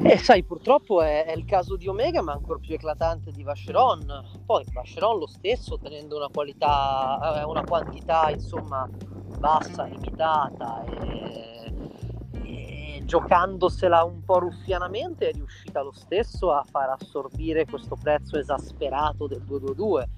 Eh, 0.04 0.18
sai, 0.18 0.43
purtroppo 0.43 1.02
è, 1.02 1.26
è, 1.26 1.34
il 1.34 1.45
caso 1.45 1.76
di 1.76 1.88
Omega, 1.88 2.22
ma 2.22 2.32
ancora 2.32 2.60
più 2.60 2.74
eclatante 2.74 3.32
di 3.32 3.43
Vacheron. 3.43 4.41
Poi 4.45 4.66
Vacheron 4.72 5.20
lo 5.20 5.28
stesso, 5.28 5.78
tenendo 5.78 6.16
una 6.16 6.30
qualità, 6.32 7.41
eh, 7.41 7.43
una 7.43 7.64
quantità 7.64 8.30
insomma 8.32 8.89
bassa, 9.38 9.84
limitata 9.84 10.84
e, 10.86 11.74
e 12.43 13.02
giocandosela 13.06 14.04
un 14.04 14.24
po' 14.24 14.39
ruffianamente, 14.39 15.30
è 15.30 15.34
riuscita 15.34 15.82
lo 15.82 15.91
stesso 15.91 16.52
a 16.52 16.64
far 16.64 16.89
assorbire 16.89 17.66
questo 17.66 17.95
prezzo 17.95 18.38
esasperato 18.38 19.28
del 19.28 19.41
222. 19.43 20.10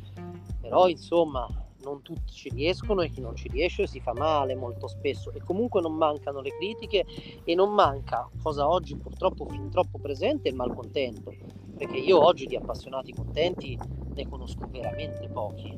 Però 0.62 0.88
insomma, 0.88 1.48
non 1.84 2.02
tutti 2.02 2.34
ci 2.34 2.50
riescono 2.50 3.02
e 3.02 3.10
chi 3.10 3.22
non 3.22 3.36
ci 3.36 3.48
riesce 3.50 3.88
si 3.88 4.00
fa 4.00 4.14
male 4.14 4.56
molto 4.56 4.88
spesso 4.88 5.32
e 5.34 5.42
comunque 5.44 5.82
non 5.82 5.96
mancano 5.96 6.42
le 6.42 6.52
critiche 6.52 7.06
e 7.44 7.56
non 7.56 7.74
manca, 7.74 8.28
cosa 8.42 8.68
oggi 8.68 8.96
purtroppo 8.96 9.46
fin 9.46 9.70
troppo 9.70 10.00
presente, 10.00 10.50
il 10.50 10.56
malcontento, 10.56 11.34
perché 11.78 11.98
io 11.98 12.24
oggi 12.24 12.46
di 12.46 12.56
appassionati 12.56 13.14
contenti 13.14 13.78
ne 14.14 14.28
conosco 14.28 14.68
veramente 14.72 15.28
pochi 15.30 15.76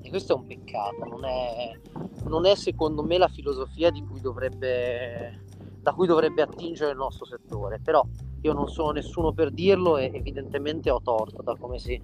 e 0.00 0.10
questo 0.10 0.32
è 0.32 0.36
un 0.36 0.46
peccato, 0.46 1.04
non 1.04 1.24
è, 1.24 1.72
non 2.24 2.44
è 2.44 2.56
secondo 2.56 3.02
me 3.02 3.18
la 3.18 3.28
filosofia 3.28 3.90
cui 3.90 4.20
dovrebbe, 4.20 5.44
da 5.80 5.92
cui 5.92 6.06
dovrebbe 6.06 6.42
attingere 6.42 6.90
il 6.90 6.96
nostro 6.96 7.24
settore, 7.24 7.78
però 7.78 8.04
io 8.40 8.52
non 8.52 8.68
sono 8.68 8.90
nessuno 8.90 9.32
per 9.32 9.52
dirlo 9.52 9.96
e 9.98 10.10
evidentemente 10.12 10.90
ho 10.90 11.00
torto 11.00 11.42
da 11.42 11.56
come 11.56 11.78
si 11.78 12.00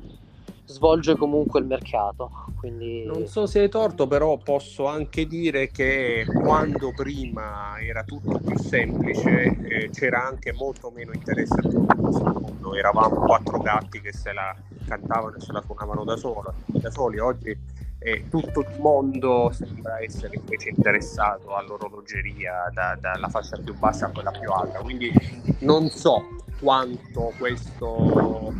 svolge 0.69 1.17
comunque 1.17 1.61
il 1.61 1.67
mercato. 1.67 2.31
Quindi... 2.59 3.05
Non 3.05 3.27
so 3.27 3.47
se 3.47 3.61
hai 3.61 3.69
torto, 3.69 4.07
però 4.07 4.37
posso 4.37 4.87
anche 4.87 5.27
dire 5.27 5.69
che 5.71 6.25
quando 6.27 6.93
prima 6.95 7.81
era 7.81 8.05
tutto 8.05 8.39
più 8.39 8.57
semplice 8.59 9.57
eh, 9.63 9.91
c'era 9.91 10.27
anche 10.27 10.53
molto 10.53 10.91
meno 10.95 11.13
interesse 11.13 11.55
a 11.55 11.69
tutto 11.69 11.95
questo 11.97 12.25
mondo. 12.25 12.75
Eravamo 12.75 13.21
quattro 13.21 13.59
gatti 13.59 14.01
che 14.01 14.13
se 14.13 14.33
la 14.33 14.55
cantavano 14.87 15.37
e 15.37 15.41
se 15.41 15.53
la 15.53 15.63
suonavano 15.63 16.05
da, 16.05 16.17
solo, 16.17 16.55
da 16.67 16.91
soli. 16.91 17.19
Oggi 17.19 17.57
eh, 17.99 18.29
tutto 18.29 18.61
il 18.61 18.81
mondo 18.81 19.51
sembra 19.53 20.01
essere 20.01 20.37
invece 20.37 20.71
interessato 20.71 21.57
all'orologeria 21.57 22.71
da, 22.73 22.97
dalla 23.01 23.29
fascia 23.29 23.59
più 23.63 23.77
bassa 23.77 24.07
a 24.07 24.11
quella 24.11 24.31
più 24.31 24.51
alta. 24.51 24.79
Quindi 24.81 25.13
non 25.61 25.89
so 25.89 26.37
quanto 26.61 27.33
questo 27.39 28.55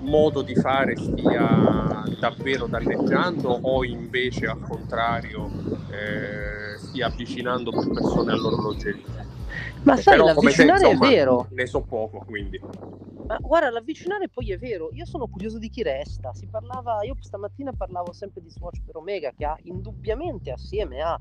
modo 0.00 0.42
di 0.42 0.54
fare 0.54 0.96
stia 0.96 2.04
davvero 2.18 2.66
danneggiando 2.66 3.48
o 3.62 3.84
invece 3.84 4.46
al 4.46 4.60
contrario 4.60 5.50
eh, 5.90 6.78
stia 6.78 7.06
avvicinando 7.06 7.70
più 7.70 7.92
persone 7.92 8.32
all'orologeria. 8.32 8.99
Ma 9.82 9.96
sai, 9.96 10.16
Però, 10.16 10.26
l'avvicinare 10.26 10.80
te, 10.80 10.88
insomma, 10.88 11.06
è 11.06 11.10
vero. 11.10 11.46
Ne 11.50 11.66
so 11.66 11.80
poco, 11.80 12.18
quindi. 12.26 12.60
Ma 13.26 13.38
guarda, 13.40 13.70
l'avvicinare 13.70 14.28
poi 14.28 14.52
è 14.52 14.58
vero. 14.58 14.90
Io 14.92 15.06
sono 15.06 15.26
curioso 15.26 15.58
di 15.58 15.68
chi 15.68 15.82
resta. 15.82 16.32
Si 16.34 16.46
parlava, 16.46 17.02
io 17.02 17.14
stamattina 17.18 17.72
parlavo 17.72 18.12
sempre 18.12 18.42
di 18.42 18.50
Swatch 18.50 18.82
per 18.84 18.96
Omega, 18.96 19.32
che 19.36 19.44
ha 19.44 19.56
indubbiamente 19.62 20.50
assieme 20.50 21.00
a 21.00 21.18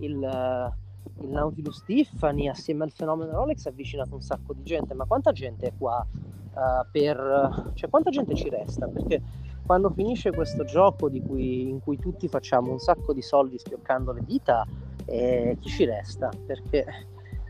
il 0.00 0.74
il 1.20 1.28
Nautilus 1.28 1.82
Tiffany 1.84 2.48
assieme 2.48 2.84
al 2.84 2.90
fenomeno 2.90 3.32
Rolex 3.32 3.66
ha 3.66 3.70
avvicinato 3.70 4.14
un 4.14 4.20
sacco 4.20 4.52
di 4.52 4.62
gente, 4.64 4.94
ma 4.94 5.04
quanta 5.04 5.32
gente 5.32 5.68
è 5.68 5.72
qua 5.76 6.04
uh, 6.10 6.90
per... 6.90 7.72
cioè 7.74 7.88
quanta 7.88 8.10
gente 8.10 8.34
ci 8.34 8.48
resta? 8.48 8.86
Perché 8.86 9.22
quando 9.64 9.90
finisce 9.90 10.30
questo 10.30 10.64
gioco 10.64 11.10
cui, 11.26 11.68
in 11.68 11.80
cui 11.80 11.98
tutti 11.98 12.28
facciamo 12.28 12.70
un 12.70 12.78
sacco 12.78 13.12
di 13.12 13.22
soldi 13.22 13.58
schioccando 13.58 14.12
le 14.12 14.22
dita, 14.24 14.64
eh, 15.06 15.56
chi 15.60 15.68
ci 15.68 15.84
resta? 15.84 16.30
Perché 16.46 16.84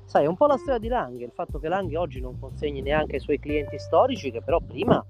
sai, 0.07 0.25
è 0.25 0.27
un 0.27 0.37
po' 0.37 0.47
la 0.47 0.57
storia 0.57 0.79
di 0.79 0.89
Langhe, 0.89 1.25
il 1.25 1.33
fatto 1.33 1.59
che 1.59 1.69
Langhe 1.69 1.97
oggi 1.97 2.21
non 2.21 2.39
consegni 2.39 2.81
neanche 2.81 3.17
ai 3.17 3.21
suoi 3.21 3.39
clienti 3.39 3.79
storici 3.79 4.31
che 4.31 4.41
però 4.41 4.61
prima 4.61 5.05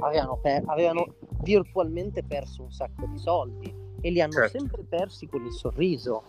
avevano, 0.00 0.38
per, 0.40 0.62
avevano 0.66 1.06
virtualmente 1.42 2.22
perso 2.22 2.62
un 2.62 2.70
sacco 2.70 3.06
di 3.06 3.18
soldi 3.18 3.74
e 4.00 4.10
li 4.10 4.20
hanno 4.20 4.32
certo. 4.32 4.58
sempre 4.58 4.84
persi 4.88 5.26
con 5.26 5.44
il 5.44 5.52
sorriso 5.52 6.22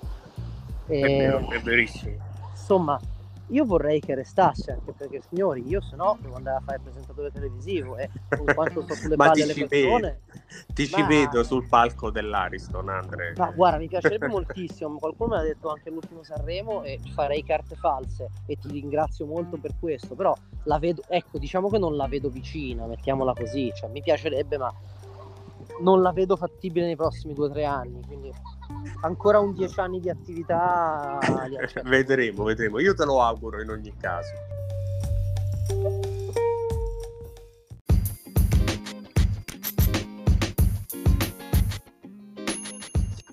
è, 0.86 1.00
vero, 1.00 1.50
è 1.50 1.60
verissimo. 1.60 2.18
Insomma, 2.52 3.00
io 3.48 3.66
vorrei 3.66 4.00
che 4.00 4.16
restasse 4.16 4.72
anche 4.72 4.94
perché 4.94 5.22
signori 5.22 5.68
io 5.68 5.82
se 5.82 5.96
no 5.96 6.18
devo 6.22 6.36
andare 6.36 6.58
a 6.58 6.62
fare 6.62 6.78
il 6.78 6.84
presentatore 6.84 7.32
televisivo 7.32 7.98
e 7.98 8.10
con 8.30 8.46
quanto 8.54 8.82
sto 8.84 8.96
sulle 8.96 9.16
palle 9.18 9.44
alle 9.44 9.54
persone 9.54 10.22
ti 10.74 10.88
ma... 10.90 10.98
ci 10.98 11.04
vedo 11.04 11.44
sul 11.44 11.68
palco 11.68 12.10
dell'Ariston 12.10 12.90
Andre. 12.90 13.34
Ma 13.38 13.52
guarda 13.52 13.78
mi 13.78 13.88
piacerebbe 13.88 14.28
moltissimo 14.28 14.98
qualcuno 14.98 15.36
mi 15.36 15.42
ha 15.42 15.44
detto 15.44 15.70
anche 15.70 15.90
l'ultimo 15.90 16.24
Sanremo 16.24 16.84
e 16.84 17.00
farei 17.14 17.44
carte 17.44 17.76
false 17.76 18.30
e 18.46 18.56
ti 18.56 18.70
ringrazio 18.70 19.26
molto 19.26 19.58
per 19.58 19.72
questo 19.80 20.16
però 20.16 20.36
la 20.64 20.80
vedo 20.80 21.04
ecco 21.08 21.38
diciamo 21.38 21.70
che 21.70 21.78
non 21.78 21.96
la 21.96 22.08
vedo 22.08 22.30
vicina 22.30 22.86
mettiamola 22.86 23.34
così 23.34 23.72
cioè 23.76 23.90
mi 23.90 24.02
piacerebbe 24.02 24.58
ma 24.58 24.74
non 25.82 26.02
la 26.02 26.12
vedo 26.12 26.36
fattibile 26.36 26.86
nei 26.86 26.96
prossimi 26.96 27.34
due 27.34 27.48
o 27.48 27.52
tre 27.52 27.66
anni 27.66 28.02
quindi 28.06 28.32
ancora 29.02 29.40
un 29.40 29.54
dieci 29.54 29.80
anni 29.80 30.00
di 30.00 30.10
attività. 30.10 31.20
vedremo, 31.84 32.44
vedremo. 32.44 32.80
Io 32.80 32.94
te 32.94 33.06
lo 33.06 33.22
auguro 33.22 33.62
in 33.62 33.70
ogni 33.70 33.94
caso. 33.98 34.32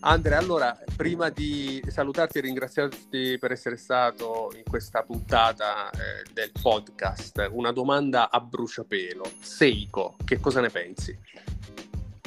Andrea, 0.02 0.38
allora, 0.38 0.78
prima 0.96 1.28
di 1.28 1.82
salutarti 1.86 2.38
e 2.38 2.40
ringraziarti 2.40 3.36
per 3.38 3.52
essere 3.52 3.76
stato 3.76 4.50
in 4.56 4.62
questa 4.66 5.02
puntata 5.02 5.90
eh, 5.90 6.24
del 6.32 6.52
podcast, 6.58 7.48
una 7.50 7.70
domanda 7.70 8.30
a 8.30 8.40
bruciapelo. 8.40 9.30
Seiko, 9.40 10.16
che 10.24 10.40
cosa 10.40 10.62
ne 10.62 10.70
pensi? 10.70 11.18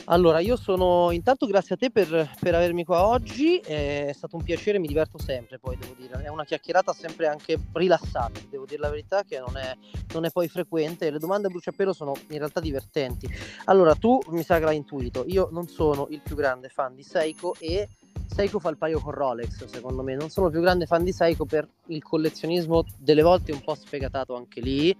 Allora, 0.06 0.40
io 0.40 0.58
sono 0.58 1.12
intanto 1.12 1.46
grazie 1.46 1.76
a 1.76 1.78
te 1.78 1.90
per, 1.90 2.30
per, 2.38 2.54
avermi 2.54 2.84
qua 2.84 3.08
oggi, 3.08 3.58
è 3.60 4.12
stato 4.14 4.36
un 4.36 4.44
piacere, 4.44 4.78
mi 4.78 4.88
diverto 4.88 5.18
sempre, 5.18 5.60
poi 5.60 5.78
devo 5.78 5.96
dire, 5.98 6.22
è 6.22 6.28
una 6.28 6.44
chiacchierata 6.44 6.92
sempre 6.92 7.28
anche 7.28 7.58
rilassata, 7.72 8.42
devo 8.50 8.66
dire 8.66 8.82
la 8.82 8.90
verità 8.90 9.24
che 9.24 9.40
non 9.40 9.56
è, 9.56 9.74
non 10.14 10.26
è 10.26 10.30
poi 10.30 10.50
frequente, 10.50 11.10
le 11.10 11.20
domande 11.20 11.48
a 11.48 11.50
bruciapelo 11.52 11.94
sono 11.94 12.14
in 12.30 12.38
realtà 12.38 12.60
divertenti. 12.60 13.30
Allora, 13.66 13.96
tu 13.96 14.20
mi 14.28 14.44
sa 14.44 14.60
che 14.60 14.66
l'hai 14.66 14.76
intuito, 14.76 15.24
io 15.26 15.48
non 15.52 15.68
sono 15.68 16.08
il 16.10 16.20
più 16.22 16.36
grande 16.36 16.68
fan 16.68 16.96
di 16.96 17.04
Seiko 17.04 17.56
e 17.60 17.88
Seiko 18.28 18.60
fa 18.60 18.70
il 18.70 18.78
paio 18.78 19.00
con 19.00 19.14
Rolex, 19.14 19.66
secondo 19.66 20.02
me, 20.02 20.16
non 20.16 20.30
sono 20.30 20.48
il 20.48 20.52
più 20.52 20.62
grande 20.62 20.86
fan 20.86 21.04
di 21.04 21.14
Seiko 21.14 21.46
per 21.46 21.66
il 21.88 22.04
collezionismo 22.04 22.84
delle 22.98 23.22
volte 23.22 23.54
un 23.54 23.62
po' 23.62 23.76
sfegatato 23.76 24.36
anche 24.36 24.60
lì 24.60 24.96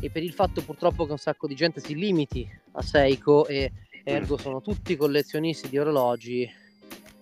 e 0.00 0.10
per 0.10 0.22
il 0.22 0.32
fatto 0.32 0.62
purtroppo 0.62 1.04
che 1.04 1.12
un 1.12 1.18
sacco 1.18 1.46
di 1.46 1.54
gente 1.54 1.80
si 1.80 1.94
limiti 1.94 2.48
a 2.72 2.82
Seiko 2.82 3.46
e 3.46 3.72
ergo 4.06 4.38
sono 4.38 4.60
tutti 4.62 4.96
collezionisti 4.96 5.68
di 5.68 5.78
orologi 5.78 6.48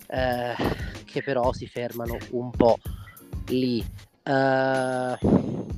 eh, 0.06 0.54
che 1.04 1.22
però 1.22 1.52
si 1.52 1.66
fermano 1.66 2.18
un 2.30 2.50
po' 2.50 2.78
lì. 3.48 3.84
Eh, 4.22 5.18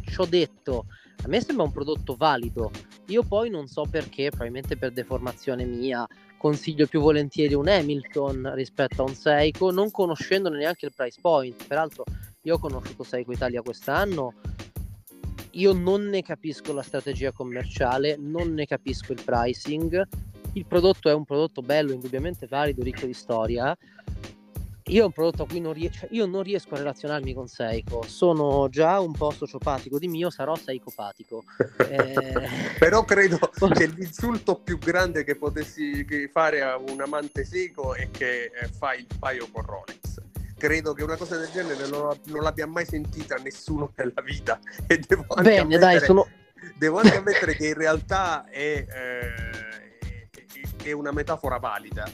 ci 0.03 0.21
ho 0.21 0.27
detto, 0.27 0.87
a 1.23 1.29
me 1.29 1.41
sembra 1.41 1.65
un 1.65 1.73
prodotto 1.73 2.17
valido, 2.17 2.71
io 3.07 3.23
poi 3.23 3.51
non 3.51 3.69
so 3.69 3.85
perché, 3.89 4.31
probabilmente 4.31 4.77
per 4.77 4.93
deformazione 4.93 5.65
mia, 5.65 6.07
consiglio 6.37 6.87
più 6.87 7.01
volentieri 7.01 7.55
un 7.55 7.69
Hamilton 7.69 8.53
rispetto 8.55 9.03
a 9.03 9.09
un 9.09 9.15
Seiko, 9.15 9.71
non 9.71 9.91
conoscendone 9.91 10.59
neanche 10.59 10.87
il 10.87 10.93
price 10.95 11.19
point. 11.21 11.67
Peraltro, 11.67 12.05
io 12.43 12.55
ho 12.55 12.59
conosciuto 12.59 13.05
Seiko 13.05 13.33
Italia 13.33 13.63
quest'anno. 13.63 14.35
Io 15.53 15.73
non 15.73 16.05
ne 16.05 16.23
capisco 16.23 16.75
la 16.75 16.83
strategia 16.83 17.33
commerciale, 17.33 18.17
non 18.19 18.53
ne 18.53 18.67
capisco 18.67 19.13
il 19.13 19.23
pricing, 19.25 20.07
il 20.57 20.65
prodotto 20.67 21.09
è 21.09 21.15
un 21.15 21.25
prodotto 21.25 21.61
bello, 21.61 21.93
indubbiamente 21.93 22.47
valido, 22.47 22.83
ricco 22.83 23.07
di 23.07 23.13
storia. 23.13 23.77
Io 24.89 25.03
è 25.03 25.05
un 25.05 25.13
prodotto 25.13 25.43
a 25.43 25.47
cui 25.47 25.61
non, 25.61 25.73
ries- 25.73 25.99
cioè 25.99 26.09
io 26.13 26.27
non 26.27 26.43
riesco 26.43 26.75
a 26.75 26.79
relazionarmi 26.79 27.35
con 27.35 27.49
Seiko, 27.49 28.05
sono 28.07 28.69
già 28.71 29.01
un 29.01 29.13
po' 29.13 29.31
sociopatico 29.31 29.99
di 29.99 30.07
mio, 30.07 30.31
sarò 30.31 30.55
seicopatico. 30.55 31.43
eh... 31.91 32.49
Però 32.79 33.05
credo 33.05 33.39
che 33.75 33.87
l'insulto 33.87 34.61
più 34.61 34.79
grande 34.79 35.25
che 35.25 35.37
potessi 35.37 36.07
fare 36.33 36.63
a 36.63 36.77
un 36.77 37.01
amante 37.01 37.45
Seiko 37.45 37.95
è 37.95 38.09
che 38.11 38.45
eh, 38.45 38.69
fa 38.69 38.95
il 38.95 39.07
paio 39.19 39.49
con 39.51 39.65
Rolex 39.65 40.23
credo 40.59 40.95
che 40.95 41.03
una 41.03 41.17
cosa 41.17 41.37
del 41.37 41.51
genere 41.53 41.87
non, 41.87 42.19
non, 42.25 42.43
l'abbia 42.43 42.67
mai 42.67 42.87
sentita 42.87 43.37
nessuno 43.37 43.93
nella 43.95 44.23
vita 44.25 44.59
e 44.87 44.99
devo 45.07 45.27
anche 45.29 45.43
Bene, 45.43 45.61
ammettere, 45.61 45.99
dai, 45.99 46.01
sono... 46.01 46.27
devo 46.79 46.99
anche 46.99 47.17
ammettere 47.17 47.55
che 47.55 47.67
in 47.67 47.75
realtà 47.75 48.49
è 48.49 48.87
eh, 48.89 49.76
è 50.91 50.93
una 50.93 51.13
metafora 51.13 51.59
valida. 51.59 52.09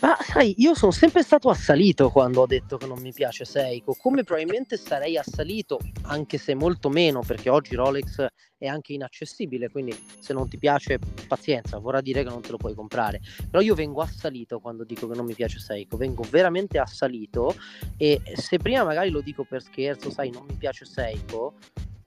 Ma 0.00 0.18
sai, 0.20 0.54
io 0.58 0.74
sono 0.74 0.92
sempre 0.92 1.22
stato 1.22 1.48
assalito 1.48 2.10
quando 2.10 2.42
ho 2.42 2.46
detto 2.46 2.76
che 2.76 2.84
non 2.84 3.00
mi 3.00 3.12
piace 3.12 3.46
Seiko, 3.46 3.94
come 3.94 4.22
probabilmente 4.22 4.76
sarei 4.76 5.16
assalito, 5.16 5.78
anche 6.02 6.36
se 6.36 6.54
molto 6.54 6.90
meno, 6.90 7.22
perché 7.26 7.48
oggi 7.48 7.74
Rolex 7.74 8.26
è 8.58 8.66
anche 8.66 8.92
inaccessibile, 8.92 9.70
quindi 9.70 9.96
se 10.20 10.34
non 10.34 10.46
ti 10.46 10.58
piace, 10.58 10.98
pazienza, 11.26 11.78
vorrà 11.78 12.02
dire 12.02 12.22
che 12.22 12.28
non 12.28 12.42
te 12.42 12.50
lo 12.50 12.58
puoi 12.58 12.74
comprare. 12.74 13.20
Però 13.50 13.62
io 13.62 13.74
vengo 13.74 14.02
assalito 14.02 14.58
quando 14.58 14.84
dico 14.84 15.08
che 15.08 15.16
non 15.16 15.24
mi 15.24 15.34
piace 15.34 15.58
Seiko, 15.58 15.96
vengo 15.96 16.22
veramente 16.28 16.78
assalito 16.78 17.54
e 17.96 18.20
se 18.34 18.58
prima 18.58 18.84
magari 18.84 19.08
lo 19.08 19.22
dico 19.22 19.44
per 19.44 19.62
scherzo, 19.62 20.10
sai, 20.10 20.30
non 20.30 20.44
mi 20.46 20.56
piace 20.56 20.84
Seiko, 20.84 21.54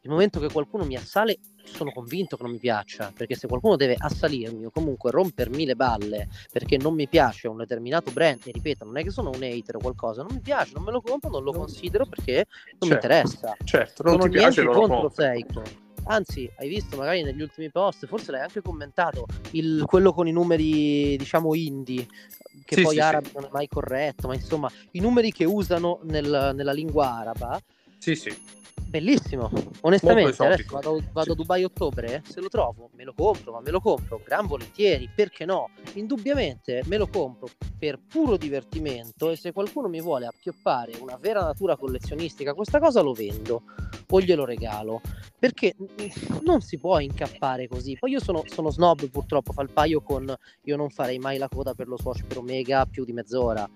il 0.07 0.13
momento 0.13 0.39
che 0.39 0.49
qualcuno 0.49 0.85
mi 0.85 0.95
assale 0.95 1.37
sono 1.63 1.91
convinto 1.91 2.37
che 2.37 2.43
non 2.43 2.53
mi 2.53 2.59
piaccia, 2.59 3.11
perché 3.13 3.35
se 3.35 3.45
qualcuno 3.45 3.75
deve 3.75 3.95
assalirmi 3.97 4.65
o 4.65 4.71
comunque 4.71 5.11
rompermi 5.11 5.65
le 5.65 5.75
balle 5.75 6.29
perché 6.49 6.77
non 6.77 6.93
mi 6.95 7.09
piace 7.09 7.49
un 7.49 7.57
determinato 7.57 8.11
brand, 8.11 8.39
e 8.45 8.51
ripeto, 8.51 8.85
non 8.85 8.97
è 8.97 9.03
che 9.03 9.11
sono 9.11 9.29
un 9.29 9.43
hater 9.43 9.75
o 9.75 9.79
qualcosa, 9.79 10.23
non 10.23 10.33
mi 10.33 10.39
piace, 10.39 10.71
non 10.73 10.83
me 10.83 10.91
lo 10.91 11.01
compro, 11.01 11.29
non 11.29 11.43
lo 11.43 11.51
considero 11.51 12.05
perché 12.05 12.45
non 12.45 12.45
certo, 12.45 12.85
mi 12.87 12.93
interessa. 12.93 13.57
Certo, 13.65 14.03
non 14.03 14.13
sono 14.13 14.23
ti 14.23 14.29
piace, 14.29 14.63
non 14.63 14.73
contro 14.75 15.09
Seiko. 15.09 15.61
Anzi, 16.05 16.49
hai 16.57 16.69
visto 16.69 16.95
magari 16.95 17.21
negli 17.21 17.41
ultimi 17.41 17.69
post, 17.69 18.07
forse 18.07 18.31
l'hai 18.31 18.39
anche 18.39 18.61
commentato, 18.61 19.25
il, 19.51 19.83
quello 19.85 20.13
con 20.13 20.25
i 20.25 20.31
numeri, 20.31 21.17
diciamo, 21.17 21.53
indie 21.53 22.07
che 22.63 22.75
sì, 22.75 22.81
poi 22.81 22.93
sì, 22.93 22.99
arabi 23.01 23.27
sì. 23.27 23.33
non 23.35 23.43
è 23.43 23.49
mai 23.51 23.67
corretto, 23.67 24.29
ma 24.29 24.35
insomma 24.35 24.71
i 24.91 25.01
numeri 25.01 25.33
che 25.33 25.43
usano 25.43 25.99
nel, 26.03 26.53
nella 26.55 26.71
lingua 26.71 27.11
araba. 27.11 27.61
Sì, 27.97 28.15
sì 28.15 28.55
Bellissimo, 28.88 29.51
onestamente 29.81 30.41
adesso 30.41 30.73
vado, 30.73 31.03
vado, 31.11 31.33
a 31.33 31.35
Dubai 31.35 31.63
ottobre, 31.65 32.23
se 32.25 32.39
lo 32.39 32.47
trovo 32.47 32.89
me 32.95 33.03
lo 33.03 33.13
compro, 33.13 33.51
ma 33.51 33.59
me 33.59 33.69
lo 33.69 33.81
compro 33.81 34.21
gran 34.23 34.47
volentieri, 34.47 35.09
perché 35.13 35.43
no? 35.43 35.69
Indubbiamente 35.95 36.83
me 36.85 36.95
lo 36.95 37.07
compro 37.07 37.49
per 37.77 37.99
puro 37.99 38.38
divertimento 38.38 39.29
e 39.29 39.35
se 39.35 39.51
qualcuno 39.51 39.89
mi 39.89 39.99
vuole 39.99 40.25
appioppare 40.25 40.93
una 41.01 41.17
vera 41.19 41.43
natura 41.43 41.75
collezionistica, 41.75 42.53
questa 42.53 42.79
cosa 42.79 43.01
lo 43.01 43.11
vendo 43.11 43.63
o 44.09 44.21
glielo 44.21 44.45
regalo, 44.45 45.01
perché 45.38 45.75
non 46.43 46.61
si 46.61 46.77
può 46.77 46.99
incappare 46.99 47.67
così. 47.67 47.97
Poi 47.99 48.11
io 48.11 48.21
sono, 48.21 48.43
sono 48.45 48.71
snob 48.71 49.09
purtroppo, 49.09 49.51
fa 49.51 49.63
il 49.63 49.69
paio 49.69 50.01
con 50.01 50.33
io 50.63 50.75
non 50.77 50.89
farei 50.89 51.19
mai 51.19 51.38
la 51.38 51.49
coda 51.49 51.73
per 51.73 51.88
lo 51.88 51.97
Swatch 51.97 52.23
per 52.25 52.38
Omega 52.38 52.85
più 52.85 53.03
di 53.03 53.11
mezz'ora 53.11 53.69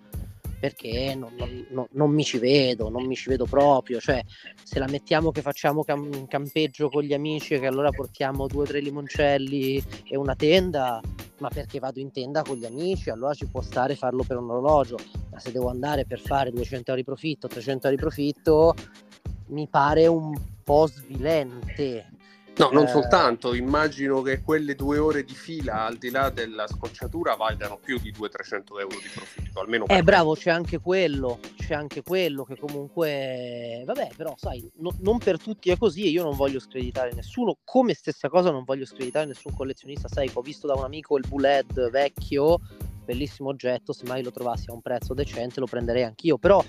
perché 0.62 1.16
non, 1.16 1.34
non, 1.72 1.88
non, 1.90 2.12
mi 2.12 2.24
ci 2.24 2.38
vedo, 2.38 2.88
non 2.90 3.08
mi 3.08 3.16
ci 3.16 3.30
vedo 3.30 3.46
proprio. 3.46 4.00
Cioè, 4.00 4.24
se 4.64 4.78
la 4.78 4.88
mettiamo 4.88 5.32
che 5.32 5.42
facciamo 5.42 5.84
cam- 5.84 6.28
campeggio 6.28 6.88
con 6.88 7.02
gli 7.02 7.16
amici, 7.16 7.58
che 7.58 7.66
allora 7.66 7.90
portiamo 7.90 8.46
due 8.46 8.62
o 8.62 8.66
tre 8.68 8.80
limoncelli 8.80 9.84
e 10.08 10.16
una 10.16 10.36
tenda, 10.36 11.02
ma 11.40 11.50
perché 11.50 11.80
vado 11.80 12.00
in 12.00 12.12
tenda 12.12 12.44
con 12.44 12.58
gli 12.58 12.66
amici, 12.66 13.10
allora 13.10 13.34
ci 13.34 13.48
può 13.48 13.62
stare 13.62 13.96
farlo 13.96 14.24
per 14.24 14.38
un 14.38 14.52
orologio. 14.52 14.98
Ma 15.32 15.40
se 15.40 15.52
devo 15.52 15.70
andare 15.70 16.06
per 16.06 16.20
fare 16.20 16.52
200 16.52 16.92
euro 16.92 17.02
di 17.02 17.04
profitto, 17.04 17.48
300 17.48 17.88
euro 17.88 17.98
di 17.98 18.02
profitto, 18.04 18.76
mi 19.48 19.68
pare 19.68 20.06
un 20.06 20.32
po' 20.64 20.86
svilente. 20.86 22.06
No, 22.58 22.70
non 22.72 22.84
eh... 22.84 22.88
soltanto, 22.90 23.54
immagino 23.54 24.22
che 24.22 24.42
quelle 24.42 24.76
due 24.76 24.98
ore 24.98 25.24
di 25.24 25.34
fila, 25.34 25.86
al 25.86 25.98
di 25.98 26.10
là 26.10 26.30
della 26.30 26.68
scocciatura, 26.68 27.36
valgano 27.36 27.80
più 27.82 27.98
di 27.98 28.12
200-300 28.12 28.80
euro 28.80 28.98
di 29.02 29.10
profitto, 29.14 29.60
almeno 29.60 29.86
Eh, 29.88 30.04
bravo, 30.04 30.36
c'è 30.36 30.52
anche 30.52 30.80
quello, 30.80 31.40
c'è 31.56 31.74
anche 31.74 32.04
quello 32.04 32.44
che 32.44 32.58
comunque, 32.58 33.84
vabbè, 33.86 34.10
però 34.16 34.34
sai, 34.38 34.70
no, 34.78 34.94
non 35.00 35.18
per 35.18 35.40
tutti 35.40 35.72
è 35.72 35.78
così 35.78 36.04
e 36.06 36.10
io 36.10 36.24
non 36.24 36.36
voglio 36.36 36.60
screditare 36.60 37.14
nessuno, 37.14 37.58
come 37.64 37.94
stessa 37.94 38.30
cosa 38.30 38.52
non 38.52 38.64
voglio 38.64 38.86
screditare 38.86 39.26
nessun 39.26 39.54
collezionista, 39.54 40.08
sai, 40.08 40.30
ho 40.34 40.42
visto 40.42 40.68
da 40.68 40.74
un 40.74 40.84
amico 40.84 41.18
il 41.18 41.26
Buled 41.28 41.90
vecchio, 41.90 42.60
bellissimo 43.04 43.50
oggetto, 43.50 43.94
se 43.94 44.06
mai 44.06 44.24
lo 44.24 44.32
trovassi 44.32 44.70
a 44.70 44.74
un 44.74 44.82
prezzo 44.82 45.14
decente 45.14 45.60
lo 45.60 45.68
prenderei 45.68 46.04
anch'io, 46.04 46.38
però 46.38 46.64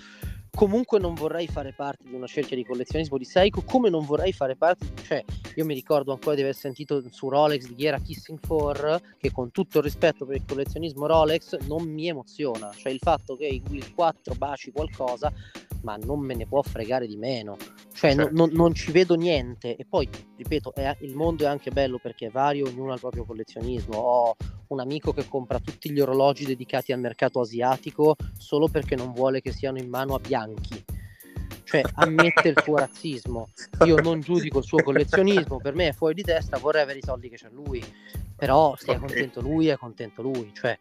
comunque 0.54 0.98
non 0.98 1.14
vorrei 1.14 1.46
fare 1.48 1.72
parte 1.72 2.04
di 2.08 2.14
una 2.14 2.26
cerchia 2.26 2.56
di 2.56 2.64
collezionismo 2.64 3.16
di 3.16 3.24
Seiko 3.24 3.62
come 3.62 3.88
non 3.88 4.04
vorrei 4.04 4.32
fare 4.32 4.56
parte 4.56 4.86
cioè 5.02 5.24
io 5.56 5.64
mi 5.66 5.74
ricordo 5.74 6.12
ancora 6.12 6.34
di 6.34 6.40
aver 6.40 6.54
sentito 6.54 7.02
su 7.10 7.28
Rolex 7.28 7.66
di 7.66 7.74
chi 7.74 7.86
era 7.86 7.98
Kissing 7.98 8.38
4 8.46 9.00
che 9.18 9.30
con 9.30 9.50
tutto 9.50 9.78
il 9.78 9.84
rispetto 9.84 10.24
per 10.24 10.36
il 10.36 10.44
collezionismo 10.46 11.06
Rolex 11.06 11.58
non 11.66 11.86
mi 11.88 12.08
emoziona. 12.08 12.70
Cioè 12.74 12.92
il 12.92 13.00
fatto 13.00 13.36
che 13.36 13.46
il 13.46 13.94
4 13.94 14.34
baci 14.34 14.72
qualcosa 14.72 15.32
ma 15.82 15.96
non 15.96 16.20
me 16.20 16.34
ne 16.34 16.46
può 16.46 16.62
fregare 16.62 17.06
di 17.06 17.16
meno. 17.16 17.56
Cioè 17.92 18.14
certo. 18.14 18.30
non, 18.32 18.50
non, 18.52 18.72
ci 18.72 18.92
vedo 18.92 19.14
niente. 19.14 19.76
E 19.76 19.84
poi 19.84 20.08
ripeto 20.36 20.74
è, 20.74 20.96
il 21.00 21.14
mondo 21.14 21.44
è 21.44 21.48
anche 21.48 21.70
bello 21.70 21.98
perché 21.98 22.26
è 22.26 22.30
vario 22.30 22.66
ognuno 22.66 22.92
ha 22.92 22.94
il 22.94 23.00
proprio 23.00 23.24
collezionismo. 23.24 23.96
Ho 23.96 24.36
un 24.68 24.80
amico 24.80 25.12
che 25.12 25.28
compra 25.28 25.58
tutti 25.58 25.90
gli 25.90 26.00
orologi 26.00 26.46
dedicati 26.46 26.92
al 26.92 27.00
mercato 27.00 27.40
asiatico 27.40 28.16
solo 28.38 28.68
perché 28.68 28.96
non 28.96 29.12
vuole 29.12 29.42
che 29.42 29.52
siano 29.52 29.78
in 29.78 29.88
mano 29.88 30.14
a 30.14 30.20
bianchi. 30.46 30.84
Cioè, 31.64 31.82
ammette 31.94 32.48
il 32.48 32.60
suo 32.62 32.76
razzismo. 32.76 33.48
Io 33.86 33.96
non 33.96 34.20
giudico 34.20 34.58
il 34.58 34.64
suo 34.64 34.82
collezionismo, 34.82 35.58
per 35.58 35.74
me 35.74 35.88
è 35.88 35.92
fuori 35.92 36.14
di 36.14 36.22
testa, 36.22 36.58
vorrei 36.58 36.82
avere 36.82 36.98
i 36.98 37.02
soldi 37.02 37.28
che 37.28 37.36
c'ha 37.36 37.48
lui. 37.50 37.82
Però 38.36 38.74
se 38.76 38.92
è 38.92 38.98
contento 38.98 39.40
lui, 39.40 39.68
è 39.68 39.76
contento 39.76 40.20
lui. 40.20 40.52
Cioè, 40.52 40.76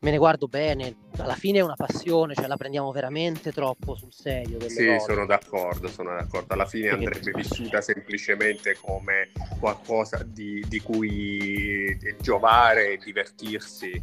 me 0.00 0.10
ne 0.10 0.18
guardo 0.18 0.46
bene, 0.46 0.94
alla 1.16 1.34
fine 1.34 1.58
è 1.58 1.62
una 1.62 1.74
passione, 1.74 2.34
cioè 2.34 2.46
la 2.46 2.56
prendiamo 2.56 2.92
veramente 2.92 3.50
troppo 3.50 3.96
sul 3.96 4.12
serio. 4.12 4.60
sì, 4.68 4.86
cose. 4.86 5.00
sono 5.00 5.26
d'accordo, 5.26 5.88
sono 5.88 6.10
d'accordo. 6.10 6.54
Alla 6.54 6.66
fine 6.66 6.90
andrebbe 6.90 7.32
vissuta 7.34 7.80
semplicemente 7.80 8.76
come 8.80 9.32
qualcosa 9.58 10.22
di, 10.22 10.64
di 10.68 10.80
cui 10.80 11.98
giovare 12.20 12.92
e 12.92 12.98
divertirsi 12.98 14.00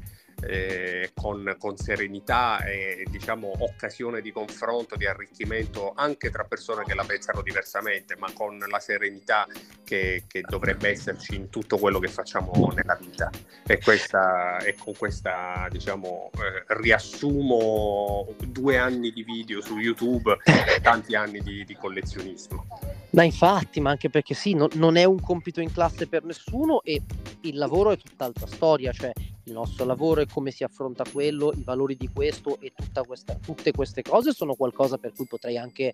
eh, 0.48 1.12
con, 1.14 1.56
con, 1.58 1.78
serenità 1.78 2.64
e 2.64 3.06
diciamo 3.10 3.52
occasione 3.60 4.22
di 4.22 4.32
confronto, 4.32 4.96
di 4.96 5.06
arricchimento 5.06 5.94
anche 5.96 6.30
tra 6.30 6.44
persone 6.44 6.84
che 6.84 6.94
la 6.94 7.04
pensano 7.04 7.42
diversamente, 7.42 8.16
ma 8.18 8.32
con 8.34 8.58
la 8.58 8.80
serenità 8.80 9.48
che, 9.84 10.24
che 10.28 10.42
dovrebbe 10.42 10.90
esserci 10.90 11.36
in 11.36 11.50
tutto 11.50 11.78
quello 11.78 12.00
che 12.00 12.08
facciamo 12.08 12.72
nella 12.76 12.98
vita. 13.00 13.30
E, 13.66 13.80
questa, 13.80 14.58
e 14.60 14.76
con 14.76 14.94
questa 14.96 15.68
diciamo 15.70 16.32
eh, 16.34 16.64
riassumo 16.80 18.28
due 18.48 18.78
anni 18.78 19.12
di 19.12 19.24
video 19.24 19.62
su 19.62 19.78
YouTube 19.78 20.38
e 20.44 20.82
tanti 20.82 21.16
anni 21.16 21.40
di, 21.42 21.64
di 21.66 21.76
collezionismo. 21.76 22.66
Ma 23.12 23.24
infatti, 23.24 23.80
ma 23.80 23.92
anche 23.92 24.10
perché 24.10 24.34
sì, 24.34 24.56
no, 24.56 24.68
non 24.74 24.96
è 24.96 25.04
un 25.04 25.22
compito 25.22 25.62
in 25.62 25.72
classe 25.72 26.08
per 26.08 26.24
nessuno 26.24 26.82
e 26.82 27.02
il 27.42 27.58
lavoro 27.58 27.92
è 27.92 27.98
tutt'altra 27.98 28.48
storia, 28.48 28.92
cioè 28.92 29.12
il 29.46 29.54
nostro 29.54 29.86
lavoro 29.86 30.22
e 30.22 30.28
come 30.28 30.52
si 30.52 30.64
affronta 30.64 31.04
quello, 31.12 31.52
i 31.54 31.64
valori 31.64 31.96
di 31.96 32.10
questo 32.14 32.60
e 32.60 32.72
questa, 33.06 33.36
tutte 33.36 33.72
queste 33.72 34.02
cose 34.02 34.32
sono 34.32 34.56
qualcosa 34.56 34.98
per 34.98 35.14
cui 35.14 35.26
potrei 35.26 35.58
anche 35.58 35.94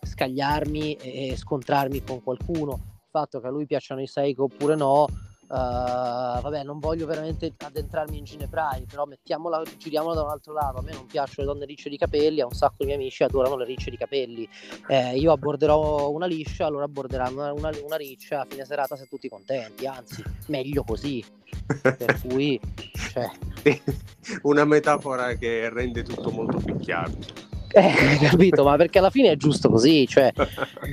scagliarmi 0.00 0.94
e 0.94 1.36
scontrarmi 1.36 2.02
con 2.02 2.22
qualcuno. 2.22 2.72
Il 2.72 3.08
fatto 3.10 3.40
che 3.40 3.46
a 3.46 3.50
lui 3.50 3.66
piacciono 3.66 4.00
i 4.00 4.06
Seiko 4.06 4.44
oppure 4.44 4.76
no, 4.76 5.06
Uh, 5.48 6.42
vabbè, 6.42 6.62
non 6.62 6.78
voglio 6.78 7.06
veramente 7.06 7.54
addentrarmi 7.56 8.18
in 8.18 8.24
Ginebrai, 8.24 8.84
però 8.84 9.06
mettiamola, 9.06 9.62
giriamola 9.78 10.14
da 10.14 10.22
un 10.24 10.28
altro 10.28 10.52
lato. 10.52 10.78
A 10.78 10.82
me 10.82 10.92
non 10.92 11.06
piacciono 11.06 11.46
le 11.46 11.54
donne 11.54 11.64
ricce 11.64 11.88
di 11.88 11.96
capelli, 11.96 12.42
a 12.42 12.44
un 12.44 12.52
sacco 12.52 12.76
di 12.80 12.86
miei 12.86 12.98
amici 12.98 13.22
adorano 13.22 13.56
le 13.56 13.64
ricce 13.64 13.90
di 13.90 13.96
capelli. 13.96 14.46
Eh, 14.88 15.16
io 15.16 15.32
abborderò 15.32 16.10
una 16.10 16.26
liscia, 16.26 16.66
allora 16.66 16.84
abborderanno 16.84 17.40
una, 17.40 17.52
una, 17.52 17.70
una, 17.82 17.96
riccia 17.96 18.42
a 18.42 18.46
fine 18.46 18.66
serata 18.66 18.94
se 18.94 19.06
tutti 19.06 19.28
contenti, 19.28 19.86
anzi, 19.86 20.22
meglio 20.48 20.84
così. 20.84 21.24
per 21.80 22.20
cui, 22.28 22.60
cioè... 22.92 23.30
una 24.42 24.66
metafora 24.66 25.32
che 25.34 25.70
rende 25.70 26.02
tutto 26.02 26.30
molto 26.30 26.58
più 26.58 26.76
chiaro. 26.76 27.12
Eh, 27.70 28.18
capito, 28.30 28.64
ma 28.64 28.76
perché 28.76 28.98
alla 28.98 29.10
fine 29.10 29.32
è 29.32 29.36
giusto 29.36 29.68
così, 29.68 30.06
cioè 30.06 30.32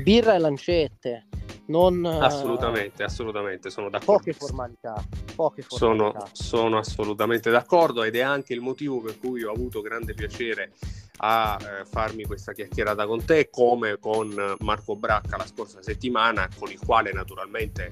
birra 0.04 0.36
e 0.36 0.40
lancette 0.40 1.26
non, 1.68 2.06
assolutamente, 2.06 3.04
assolutamente, 3.04 3.70
sono 3.72 3.90
d'accordo. 3.90 4.14
Poche 4.14 4.34
formalità, 4.34 5.04
poche 5.36 5.64
formalità. 5.64 6.28
Sono, 6.28 6.30
sono, 6.32 6.78
assolutamente 6.78 7.50
d'accordo 7.50 8.04
ed 8.04 8.16
è 8.16 8.22
anche 8.22 8.54
il 8.54 8.62
motivo 8.62 9.02
per 9.02 9.18
cui 9.18 9.44
ho 9.44 9.52
avuto 9.52 9.82
grande 9.82 10.14
piacere 10.14 10.74
a 11.18 11.58
eh, 11.60 11.86
farmi 11.86 12.24
questa 12.26 12.54
chiacchierata 12.54 13.08
con 13.08 13.26
te, 13.26 13.50
come 13.50 13.98
con 14.00 14.56
Marco 14.60 14.96
Bracca 14.96 15.38
la 15.38 15.48
scorsa 15.48 15.82
settimana, 15.82 16.48
con 16.56 16.70
il 16.70 16.80
quale 16.80 17.12
naturalmente 17.12 17.90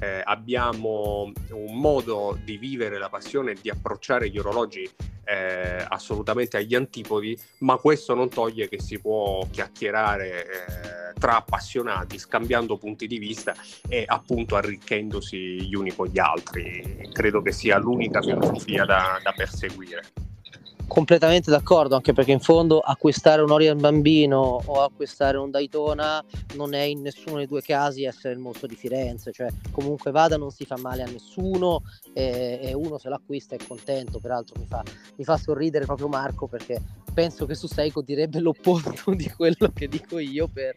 eh, 0.00 0.22
abbiamo 0.24 1.30
un 1.50 1.78
modo 1.78 2.38
di 2.42 2.56
vivere 2.56 2.98
la 2.98 3.08
passione 3.08 3.52
e 3.52 3.58
di 3.60 3.70
approcciare 3.70 4.30
gli 4.30 4.38
orologi 4.38 4.88
eh, 5.24 5.84
assolutamente 5.88 6.56
agli 6.56 6.74
antipodi, 6.74 7.38
ma 7.58 7.76
questo 7.76 8.14
non 8.14 8.28
toglie 8.28 8.68
che 8.68 8.80
si 8.80 8.98
può 8.98 9.46
chiacchierare 9.50 10.44
eh, 10.44 11.12
tra 11.18 11.36
appassionati, 11.36 12.18
scambiando 12.18 12.78
punti 12.78 13.06
di 13.06 13.18
vista 13.18 13.54
e 13.88 14.04
appunto 14.06 14.56
arricchendosi 14.56 15.66
gli 15.66 15.74
uni 15.74 15.94
con 15.94 16.08
gli 16.08 16.18
altri. 16.18 17.08
Credo 17.12 17.42
che 17.42 17.52
sia 17.52 17.78
l'unica 17.78 18.22
filosofia 18.22 18.84
da, 18.84 19.20
da 19.22 19.32
perseguire 19.32 20.02
completamente 20.90 21.52
d'accordo, 21.52 21.94
anche 21.94 22.12
perché 22.12 22.32
in 22.32 22.40
fondo 22.40 22.80
acquistare 22.80 23.42
un 23.42 23.52
Orient 23.52 23.80
Bambino 23.80 24.60
o 24.64 24.82
acquistare 24.82 25.38
un 25.38 25.48
Daytona 25.48 26.22
non 26.56 26.74
è 26.74 26.82
in 26.82 27.00
nessuno 27.00 27.36
dei 27.36 27.46
due 27.46 27.62
casi 27.62 28.02
essere 28.02 28.34
il 28.34 28.40
mostro 28.40 28.66
di 28.66 28.74
Firenze, 28.74 29.30
cioè 29.30 29.48
comunque 29.70 30.10
vada 30.10 30.36
non 30.36 30.50
si 30.50 30.64
fa 30.64 30.76
male 30.78 31.02
a 31.02 31.06
nessuno 31.06 31.82
e, 32.12 32.58
e 32.60 32.72
uno 32.74 32.98
se 32.98 33.08
l'acquista 33.08 33.54
è 33.54 33.58
contento, 33.64 34.18
peraltro 34.18 34.58
mi 34.58 34.66
fa, 34.66 34.82
mi 35.14 35.22
fa, 35.22 35.36
sorridere 35.36 35.86
proprio 35.86 36.08
Marco 36.08 36.48
perché 36.48 36.82
penso 37.14 37.46
che 37.46 37.54
su 37.54 37.68
Seiko 37.68 38.02
direbbe 38.02 38.40
l'opposto 38.42 39.14
di 39.14 39.30
quello 39.30 39.70
che 39.72 39.86
dico 39.86 40.18
io 40.18 40.48
per 40.52 40.74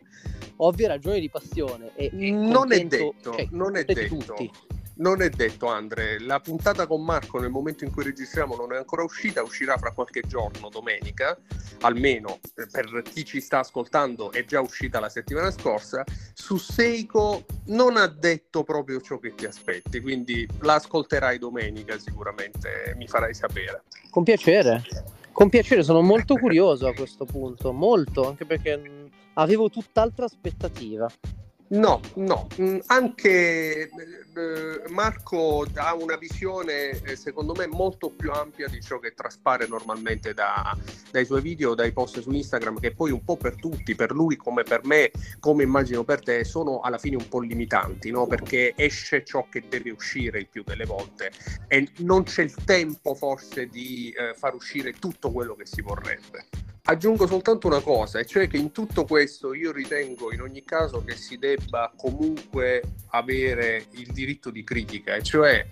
ovvie 0.57 0.87
ragioni 0.87 1.21
di 1.21 1.29
passione. 1.31 1.91
E 1.95 2.11
non 2.31 2.71
è 2.71 2.83
detto, 2.85 3.15
cioè, 3.19 3.47
non 3.49 3.75
è 3.75 3.83
detto. 3.83 4.15
Tutti 4.15 4.51
non 4.95 5.21
è 5.21 5.29
detto, 5.29 5.67
Andre. 5.67 6.19
La 6.19 6.39
puntata 6.39 6.85
con 6.87 7.03
Marco 7.03 7.39
nel 7.39 7.49
momento 7.49 7.83
in 7.83 7.91
cui 7.91 8.03
registriamo 8.03 8.55
non 8.55 8.73
è 8.73 8.77
ancora 8.77 9.03
uscita, 9.03 9.41
uscirà 9.41 9.77
fra 9.77 9.91
qualche 9.91 10.21
giorno, 10.21 10.69
domenica, 10.69 11.37
almeno 11.81 12.39
per 12.71 13.01
chi 13.03 13.25
ci 13.25 13.41
sta 13.41 13.59
ascoltando 13.59 14.31
è 14.31 14.45
già 14.45 14.61
uscita 14.61 14.99
la 14.99 15.09
settimana 15.09 15.51
scorsa. 15.51 16.03
Su 16.33 16.57
Seiko 16.57 17.45
non 17.65 17.97
ha 17.97 18.07
detto 18.07 18.63
proprio 18.63 19.01
ciò 19.01 19.17
che 19.17 19.33
ti 19.35 19.45
aspetti, 19.45 19.99
quindi 19.99 20.47
la 20.61 20.75
ascolterai 20.75 21.39
domenica 21.39 21.97
sicuramente, 21.97 22.93
mi 22.97 23.07
farai 23.07 23.33
sapere. 23.33 23.83
Con 24.09 24.23
piacere. 24.23 24.83
Con 25.31 25.49
piacere, 25.49 25.81
sono 25.81 26.01
molto 26.01 26.35
curioso 26.35 26.87
a 26.87 26.93
questo 26.93 27.25
punto, 27.25 27.71
molto, 27.71 28.27
anche 28.27 28.45
perché 28.45 29.09
avevo 29.33 29.69
tutt'altra 29.69 30.25
aspettativa. 30.25 31.09
No, 31.73 31.99
no, 32.15 32.47
mm, 32.61 32.77
anche 32.85 33.89
eh, 33.89 34.83
Marco 34.89 35.65
ha 35.73 35.95
una 35.95 36.17
visione 36.17 37.01
eh, 37.01 37.15
secondo 37.15 37.55
me 37.57 37.65
molto 37.65 38.11
più 38.11 38.31
ampia 38.31 38.67
di 38.67 38.79
ciò 38.79 38.99
che 38.99 39.15
traspare 39.15 39.65
normalmente 39.65 40.35
da, 40.35 40.77
dai 41.09 41.25
suoi 41.25 41.41
video, 41.41 41.73
dai 41.73 41.91
post 41.91 42.21
su 42.21 42.29
Instagram, 42.29 42.79
che 42.79 42.93
poi 42.93 43.09
un 43.09 43.23
po' 43.23 43.37
per 43.37 43.55
tutti, 43.55 43.95
per 43.95 44.11
lui 44.11 44.35
come 44.35 44.61
per 44.61 44.81
me, 44.85 45.09
come 45.39 45.63
immagino 45.63 46.03
per 46.03 46.21
te, 46.21 46.43
sono 46.43 46.81
alla 46.81 46.99
fine 46.99 47.15
un 47.15 47.27
po' 47.27 47.39
limitanti, 47.39 48.11
no? 48.11 48.27
perché 48.27 48.73
esce 48.75 49.23
ciò 49.23 49.47
che 49.49 49.63
deve 49.67 49.89
uscire 49.89 50.37
il 50.37 50.49
più 50.49 50.61
delle 50.63 50.85
volte 50.85 51.31
e 51.67 51.89
non 51.99 52.21
c'è 52.21 52.43
il 52.43 52.53
tempo 52.65 53.15
forse 53.15 53.65
di 53.65 54.11
eh, 54.11 54.35
far 54.35 54.53
uscire 54.53 54.93
tutto 54.93 55.31
quello 55.31 55.55
che 55.55 55.65
si 55.65 55.81
vorrebbe. 55.81 56.72
Aggiungo 56.85 57.27
soltanto 57.27 57.67
una 57.67 57.79
cosa, 57.79 58.19
e 58.19 58.25
cioè 58.25 58.49
che 58.49 58.57
in 58.57 58.73
tutto 58.73 59.05
questo 59.05 59.53
io 59.53 59.71
ritengo 59.71 60.33
in 60.33 60.41
ogni 60.41 60.65
caso 60.65 61.01
che 61.01 61.15
si 61.15 61.37
debba 61.37 61.93
comunque 61.95 62.83
avere 63.11 63.85
il 63.91 64.11
diritto 64.11 64.49
di 64.49 64.65
critica, 64.65 65.15
e 65.15 65.23
cioè 65.23 65.65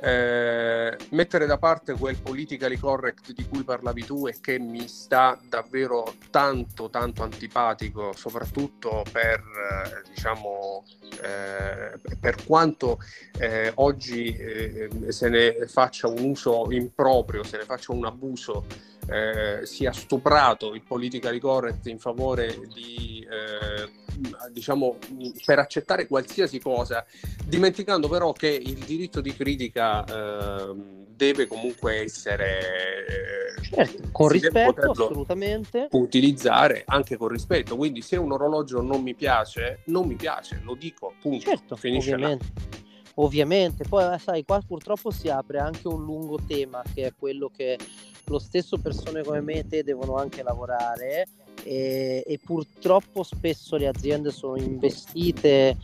eh, 0.00 0.96
mettere 1.10 1.46
da 1.46 1.58
parte 1.58 1.92
quel 1.92 2.16
politically 2.16 2.76
correct 2.76 3.30
di 3.30 3.46
cui 3.46 3.62
parlavi 3.62 4.04
tu 4.04 4.26
e 4.26 4.40
che 4.40 4.58
mi 4.58 4.88
sta 4.88 5.38
davvero 5.48 6.12
tanto 6.30 6.90
tanto 6.90 7.22
antipatico, 7.22 8.12
soprattutto 8.12 9.04
per 9.12 9.38
eh, 9.38 10.08
diciamo 10.12 10.84
eh, 11.22 12.00
per 12.18 12.44
quanto 12.44 12.98
eh, 13.38 13.70
oggi 13.76 14.34
eh, 14.34 14.88
se 15.06 15.28
ne 15.28 15.68
faccia 15.68 16.08
un 16.08 16.24
uso 16.24 16.66
improprio, 16.70 17.44
se 17.44 17.58
ne 17.58 17.64
faccia 17.64 17.92
un 17.92 18.06
abuso 18.06 18.90
eh, 19.08 19.66
sia 19.66 19.92
stuprato 19.92 20.74
il 20.74 20.82
politically 20.82 21.38
correct 21.38 21.86
in 21.86 21.98
favore 21.98 22.56
di, 22.72 23.26
eh, 23.28 24.50
diciamo, 24.50 24.98
per 25.44 25.58
accettare 25.58 26.06
qualsiasi 26.06 26.60
cosa, 26.60 27.04
dimenticando 27.44 28.08
però 28.08 28.32
che 28.32 28.48
il 28.48 28.78
diritto 28.84 29.20
di 29.20 29.34
critica 29.34 30.04
eh, 30.04 30.74
deve 31.08 31.46
comunque 31.46 32.02
essere 32.02 32.58
eh, 33.06 33.62
certo, 33.62 34.08
con 34.12 34.28
rispetto 34.28 34.90
assolutamente. 34.90 35.88
utilizzare 35.92 36.84
anche 36.86 37.16
con 37.16 37.28
rispetto. 37.28 37.76
Quindi 37.76 38.02
se 38.02 38.16
un 38.16 38.32
orologio 38.32 38.80
non 38.82 39.02
mi 39.02 39.14
piace 39.14 39.82
non 39.86 40.06
mi 40.06 40.14
piace 40.14 40.60
lo 40.62 40.74
dico 40.74 41.14
punto 41.20 41.44
certo, 41.44 41.76
finisce 41.76 42.14
ovviamente. 42.14 42.44
là 42.54 42.80
ovviamente. 43.16 43.84
Poi 43.88 44.18
sai 44.18 44.44
qua 44.44 44.60
purtroppo 44.66 45.10
si 45.10 45.28
apre 45.28 45.58
anche 45.58 45.88
un 45.88 46.02
lungo 46.02 46.38
tema 46.46 46.82
che 46.94 47.06
è 47.06 47.12
quello 47.16 47.50
che 47.54 47.78
lo 48.26 48.38
stesso 48.38 48.78
persone 48.78 49.22
come 49.22 49.40
me 49.40 49.54
e 49.54 49.66
te 49.66 49.82
devono 49.82 50.16
anche 50.16 50.42
lavorare 50.42 51.26
e, 51.64 52.24
e 52.26 52.40
purtroppo 52.42 53.22
spesso 53.22 53.76
le 53.76 53.88
aziende 53.88 54.30
sono 54.30 54.56
investite 54.56 55.68
eh, 55.68 55.76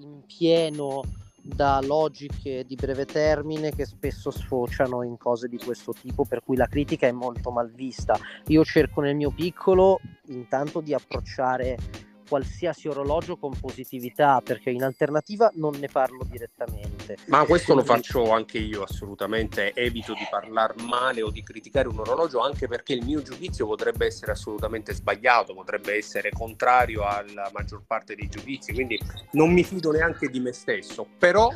in 0.00 0.22
pieno 0.26 1.02
da 1.48 1.80
logiche 1.82 2.64
di 2.66 2.74
breve 2.74 3.06
termine 3.06 3.74
che 3.74 3.86
spesso 3.86 4.30
sfociano 4.30 5.02
in 5.02 5.16
cose 5.16 5.48
di 5.48 5.56
questo 5.56 5.94
tipo, 5.98 6.24
per 6.24 6.42
cui 6.44 6.56
la 6.56 6.66
critica 6.66 7.06
è 7.06 7.12
molto 7.12 7.50
mal 7.50 7.70
vista. 7.70 8.18
Io 8.48 8.64
cerco 8.64 9.00
nel 9.00 9.16
mio 9.16 9.30
piccolo 9.30 9.98
intanto 10.26 10.80
di 10.80 10.92
approcciare 10.92 11.78
qualsiasi 12.28 12.88
orologio 12.88 13.36
con 13.36 13.58
positività, 13.58 14.40
perché 14.42 14.70
in 14.70 14.82
alternativa 14.82 15.50
non 15.54 15.74
ne 15.78 15.88
parlo 15.88 16.24
direttamente. 16.28 17.16
Ma 17.26 17.44
questo 17.44 17.72
Quindi... 17.72 17.88
lo 17.88 17.94
faccio 17.94 18.30
anche 18.30 18.58
io 18.58 18.82
assolutamente, 18.82 19.72
evito 19.72 20.12
di 20.12 20.26
parlare 20.30 20.74
male 20.82 21.22
o 21.22 21.30
di 21.30 21.42
criticare 21.42 21.88
un 21.88 21.98
orologio, 21.98 22.40
anche 22.40 22.68
perché 22.68 22.92
il 22.92 23.04
mio 23.04 23.22
giudizio 23.22 23.66
potrebbe 23.66 24.06
essere 24.06 24.32
assolutamente 24.32 24.92
sbagliato, 24.92 25.54
potrebbe 25.54 25.94
essere 25.94 26.30
contrario 26.30 27.04
alla 27.04 27.50
maggior 27.52 27.82
parte 27.86 28.14
dei 28.14 28.28
giudizi, 28.28 28.72
quindi 28.72 29.00
non 29.32 29.52
mi 29.52 29.64
fido 29.64 29.90
neanche 29.90 30.28
di 30.28 30.40
me 30.40 30.52
stesso, 30.52 31.06
però 31.18 31.50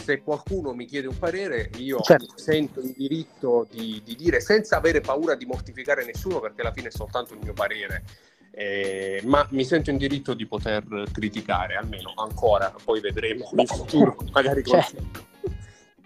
se 0.00 0.22
qualcuno 0.22 0.72
mi 0.72 0.86
chiede 0.86 1.06
un 1.06 1.18
parere, 1.18 1.70
io 1.76 2.00
certo. 2.00 2.36
sento 2.36 2.80
il 2.80 2.94
diritto 2.96 3.66
di, 3.70 4.00
di, 4.04 4.16
dire 4.16 4.40
senza 4.40 4.76
avere 4.76 5.00
paura 5.00 5.34
di 5.34 5.46
mortificare 5.46 6.04
nessuno, 6.04 6.40
perché 6.40 6.62
alla 6.62 6.72
fine 6.72 6.88
è 6.88 6.90
soltanto 6.90 7.34
il 7.34 7.40
mio 7.42 7.52
parere. 7.52 8.04
Eh, 8.52 9.20
ma 9.24 9.46
mi 9.50 9.64
sento 9.64 9.90
in 9.90 9.96
diritto 9.96 10.34
di 10.34 10.46
poter 10.46 10.84
criticare, 11.12 11.76
almeno 11.76 12.12
ancora, 12.16 12.74
poi 12.84 13.00
vedremo. 13.00 13.48
In 13.56 13.66
futuro, 13.66 14.16
magari 14.32 14.64
cioè, 14.64 14.84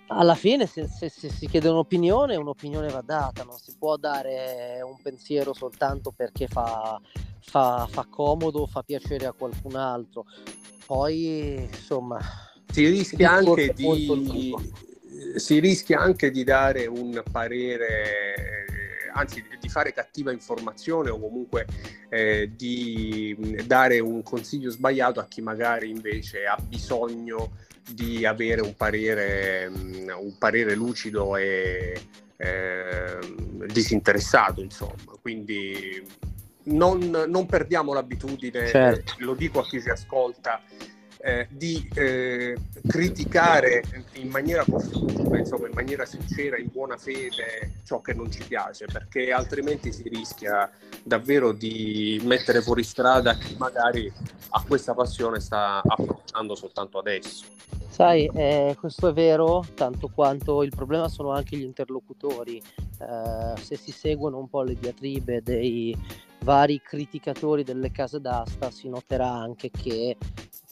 alla 0.09 0.35
fine 0.35 0.67
se, 0.67 0.87
se, 0.87 1.09
se, 1.09 1.31
si 1.31 1.49
chiede 1.49 1.69
un'opinione, 1.69 2.37
un'opinione 2.37 2.89
va 2.89 3.01
data, 3.01 3.43
non 3.43 3.59
si 3.59 3.75
può 3.79 3.97
dare 3.97 4.81
un 4.83 4.97
pensiero 5.03 5.55
soltanto 5.55 6.13
perché 6.15 6.47
fa, 6.47 7.01
fa, 7.41 7.89
fa 7.91 8.07
comodo, 8.09 8.67
fa 8.67 8.83
piacere 8.83 9.27
a 9.27 9.33
qualcun 9.33 9.77
altro. 9.77 10.27
Poi, 10.87 11.55
insomma... 11.63 12.21
Si 12.71 12.87
rischia 12.87 13.31
anche 13.31 13.73
di... 13.75 14.55
Si 15.37 15.59
rischia 15.59 16.01
anche 16.01 16.31
di 16.31 16.45
dare 16.45 16.87
un 16.87 17.23
parere 17.31 18.84
anzi 19.15 19.45
di 19.59 19.69
fare 19.69 19.93
cattiva 19.93 20.31
informazione 20.33 21.11
o 21.11 21.19
comunque 21.19 21.67
eh, 22.09 22.51
di 22.55 23.63
dare 23.65 23.99
un 24.01 24.23
consiglio 24.23 24.71
sbagliato 24.71 25.21
a 25.21 25.27
chi 25.27 25.41
magari 25.41 25.91
invece 25.91 26.47
ha 26.47 26.57
bisogno 26.61 27.57
di 27.91 28.25
avere 28.25 28.61
un 28.61 28.75
parere, 28.77 29.67
un 29.67 30.37
parere 30.39 30.75
lucido 30.75 31.37
e 31.37 32.01
eh, 32.37 33.19
disinteressato, 33.67 34.61
insomma. 34.61 35.13
Quindi 35.21 36.03
non, 36.65 36.99
non 37.29 37.47
perdiamo 37.47 37.93
l'abitudine, 37.93 38.67
certo. 38.69 39.15
lo 39.19 39.35
dico 39.35 39.61
a 39.61 39.65
chi 39.65 39.81
ci 39.81 39.91
ascolta, 39.91 40.63
eh, 41.25 41.49
di 41.51 41.89
eh, 41.95 42.55
criticare 42.87 43.83
in 44.17 44.29
maniera 44.29 44.63
costruttiva, 44.63 45.39
insomma, 45.39 45.69
in 45.69 45.73
maniera 45.75 46.05
sincera, 46.05 46.59
in 46.59 46.69
buona 46.71 46.99
fede 46.99 47.73
ciò 47.85 48.03
che 48.03 48.13
non 48.13 48.31
ci 48.31 48.45
piace, 48.47 48.85
perché 48.85 49.33
altrimenti 49.33 49.91
si 49.91 50.07
rischia 50.07 50.71
davvero 51.03 51.53
di 51.53 52.21
mettere 52.25 52.61
fuori 52.61 52.83
strada 52.83 53.39
chi 53.39 53.57
magari 53.57 54.13
a 54.51 54.65
questa 54.67 54.93
passione 54.93 55.41
sta 55.41 55.81
approcciando 55.83 56.55
soltanto 56.55 56.99
adesso. 56.99 57.47
Sai, 57.89 58.29
eh, 58.35 58.77
questo 58.79 59.09
è 59.09 59.13
vero, 59.15 59.65
tanto 59.75 60.09
quanto 60.09 60.63
il 60.63 60.73
problema 60.75 61.09
sono 61.09 61.31
anche 61.31 61.57
gli 61.57 61.63
interlocutori. 61.63 62.59
Eh, 62.59 63.61
se 63.63 63.77
si 63.77 63.93
seguono 63.93 64.39
un 64.39 64.49
po' 64.51 64.63
le 64.63 64.75
diatribe 64.75 65.41
dei 65.43 65.97
vari 66.41 66.83
criticatori 66.83 67.63
delle 67.63 67.91
case 67.91 68.21
d'asta, 68.21 68.71
si 68.71 68.89
noterà 68.89 69.31
anche 69.33 69.71
che 69.71 70.17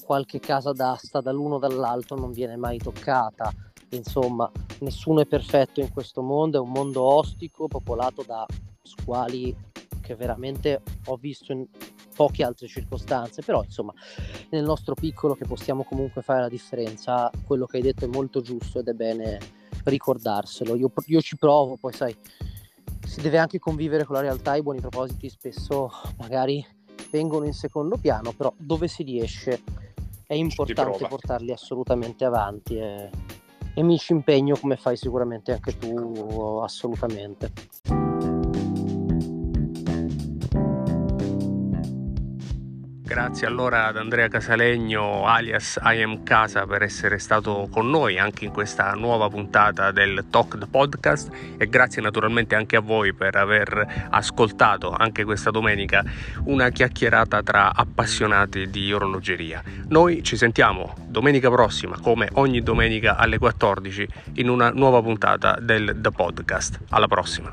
qualche 0.05 0.41
casa 0.41 0.73
d'asta 0.73 1.21
dall'uno 1.21 1.55
o 1.55 1.59
dall'altro 1.59 2.17
non 2.17 2.33
viene 2.33 2.57
mai 2.57 2.79
toccata. 2.79 3.53
Insomma, 3.91 4.51
nessuno 4.81 5.21
è 5.21 5.27
perfetto 5.27 5.81
in 5.81 5.91
questo 5.93 6.23
mondo, 6.23 6.59
è 6.59 6.61
un 6.61 6.71
mondo 6.71 7.03
ostico, 7.03 7.69
popolato 7.69 8.23
da 8.23 8.47
squali 8.83 9.55
che 10.01 10.15
veramente 10.17 10.83
ho 11.07 11.17
visto 11.17 11.53
in 11.53 11.67
poche 12.15 12.45
altre 12.45 12.67
circostanze, 12.67 13.43
però 13.43 13.63
insomma 13.63 13.93
nel 14.51 14.65
nostro 14.65 14.95
piccolo 14.95 15.35
che 15.35 15.47
possiamo 15.47 15.85
comunque 15.85 16.23
fare 16.23 16.41
la 16.41 16.49
differenza, 16.49 17.31
quello 17.47 17.67
che 17.67 17.79
hai 17.79 17.83
detto 17.83 18.05
è 18.05 18.09
molto 18.09 18.41
giusto 18.41 18.81
ed 18.81 18.89
è 18.89 18.93
bene 18.93 19.39
ricordarselo. 19.85 20.75
Io, 20.75 20.93
io 21.07 21.21
ci 21.21 21.37
provo, 21.37 21.77
poi 21.77 21.93
sai, 21.93 22.15
si 23.07 23.21
deve 23.21 23.39
anche 23.39 23.59
convivere 23.59 24.05
con 24.05 24.17
la 24.17 24.23
realtà, 24.23 24.57
i 24.57 24.63
buoni 24.63 24.81
propositi 24.81 25.29
spesso 25.29 25.91
magari 26.19 26.65
vengono 27.11 27.45
in 27.45 27.53
secondo 27.53 27.97
piano, 27.97 28.33
però 28.33 28.53
dove 28.57 28.89
si 28.89 29.03
riesce 29.03 29.63
è 30.27 30.35
importante 30.35 31.07
portarli 31.07 31.53
assolutamente 31.53 32.25
avanti 32.25 32.77
e, 32.77 33.11
e 33.75 33.83
mi 33.83 33.99
ci 33.99 34.13
impegno 34.13 34.57
come 34.57 34.77
fai 34.77 34.97
sicuramente 34.97 35.53
anche 35.53 35.77
tu 35.77 36.61
assolutamente. 36.63 38.12
Grazie 43.13 43.47
allora 43.47 43.89
ad 43.89 43.99
Andrea 43.99 44.27
Casalegno 44.29 45.27
alias 45.27 45.79
I 45.85 46.01
am 46.01 46.23
Casa 46.23 46.65
per 46.65 46.81
essere 46.83 47.19
stato 47.19 47.69
con 47.71 47.91
noi 47.91 48.19
anche 48.19 48.47
in 48.47 48.53
questa 48.53 48.93
nuova 48.93 49.29
puntata 49.29 49.91
del 49.91 50.25
Talk 50.31 50.57
the 50.57 50.67
Podcast 50.67 51.31
e 51.59 51.69
grazie 51.69 52.01
naturalmente 52.01 52.55
anche 52.55 52.77
a 52.77 52.81
voi 52.81 53.13
per 53.13 53.37
aver 53.37 54.07
ascoltato 54.09 54.95
anche 54.97 55.25
questa 55.25 55.51
domenica 55.51 56.03
una 56.45 56.71
chiacchierata 56.71 57.43
tra 57.43 57.75
appassionati 57.75 58.71
di 58.71 58.91
orologeria. 58.95 59.63
Noi 59.89 60.23
ci 60.23 60.39
sentiamo 60.39 60.95
domenica 61.07 61.51
prossima 61.51 61.99
come 62.01 62.31
ogni 62.33 62.63
domenica 62.63 63.17
alle 63.17 63.37
14 63.37 64.09
in 64.37 64.49
una 64.49 64.71
nuova 64.71 65.03
puntata 65.03 65.59
del 65.61 65.99
The 66.01 66.11
Podcast. 66.13 66.81
Alla 66.89 67.09
prossima. 67.09 67.53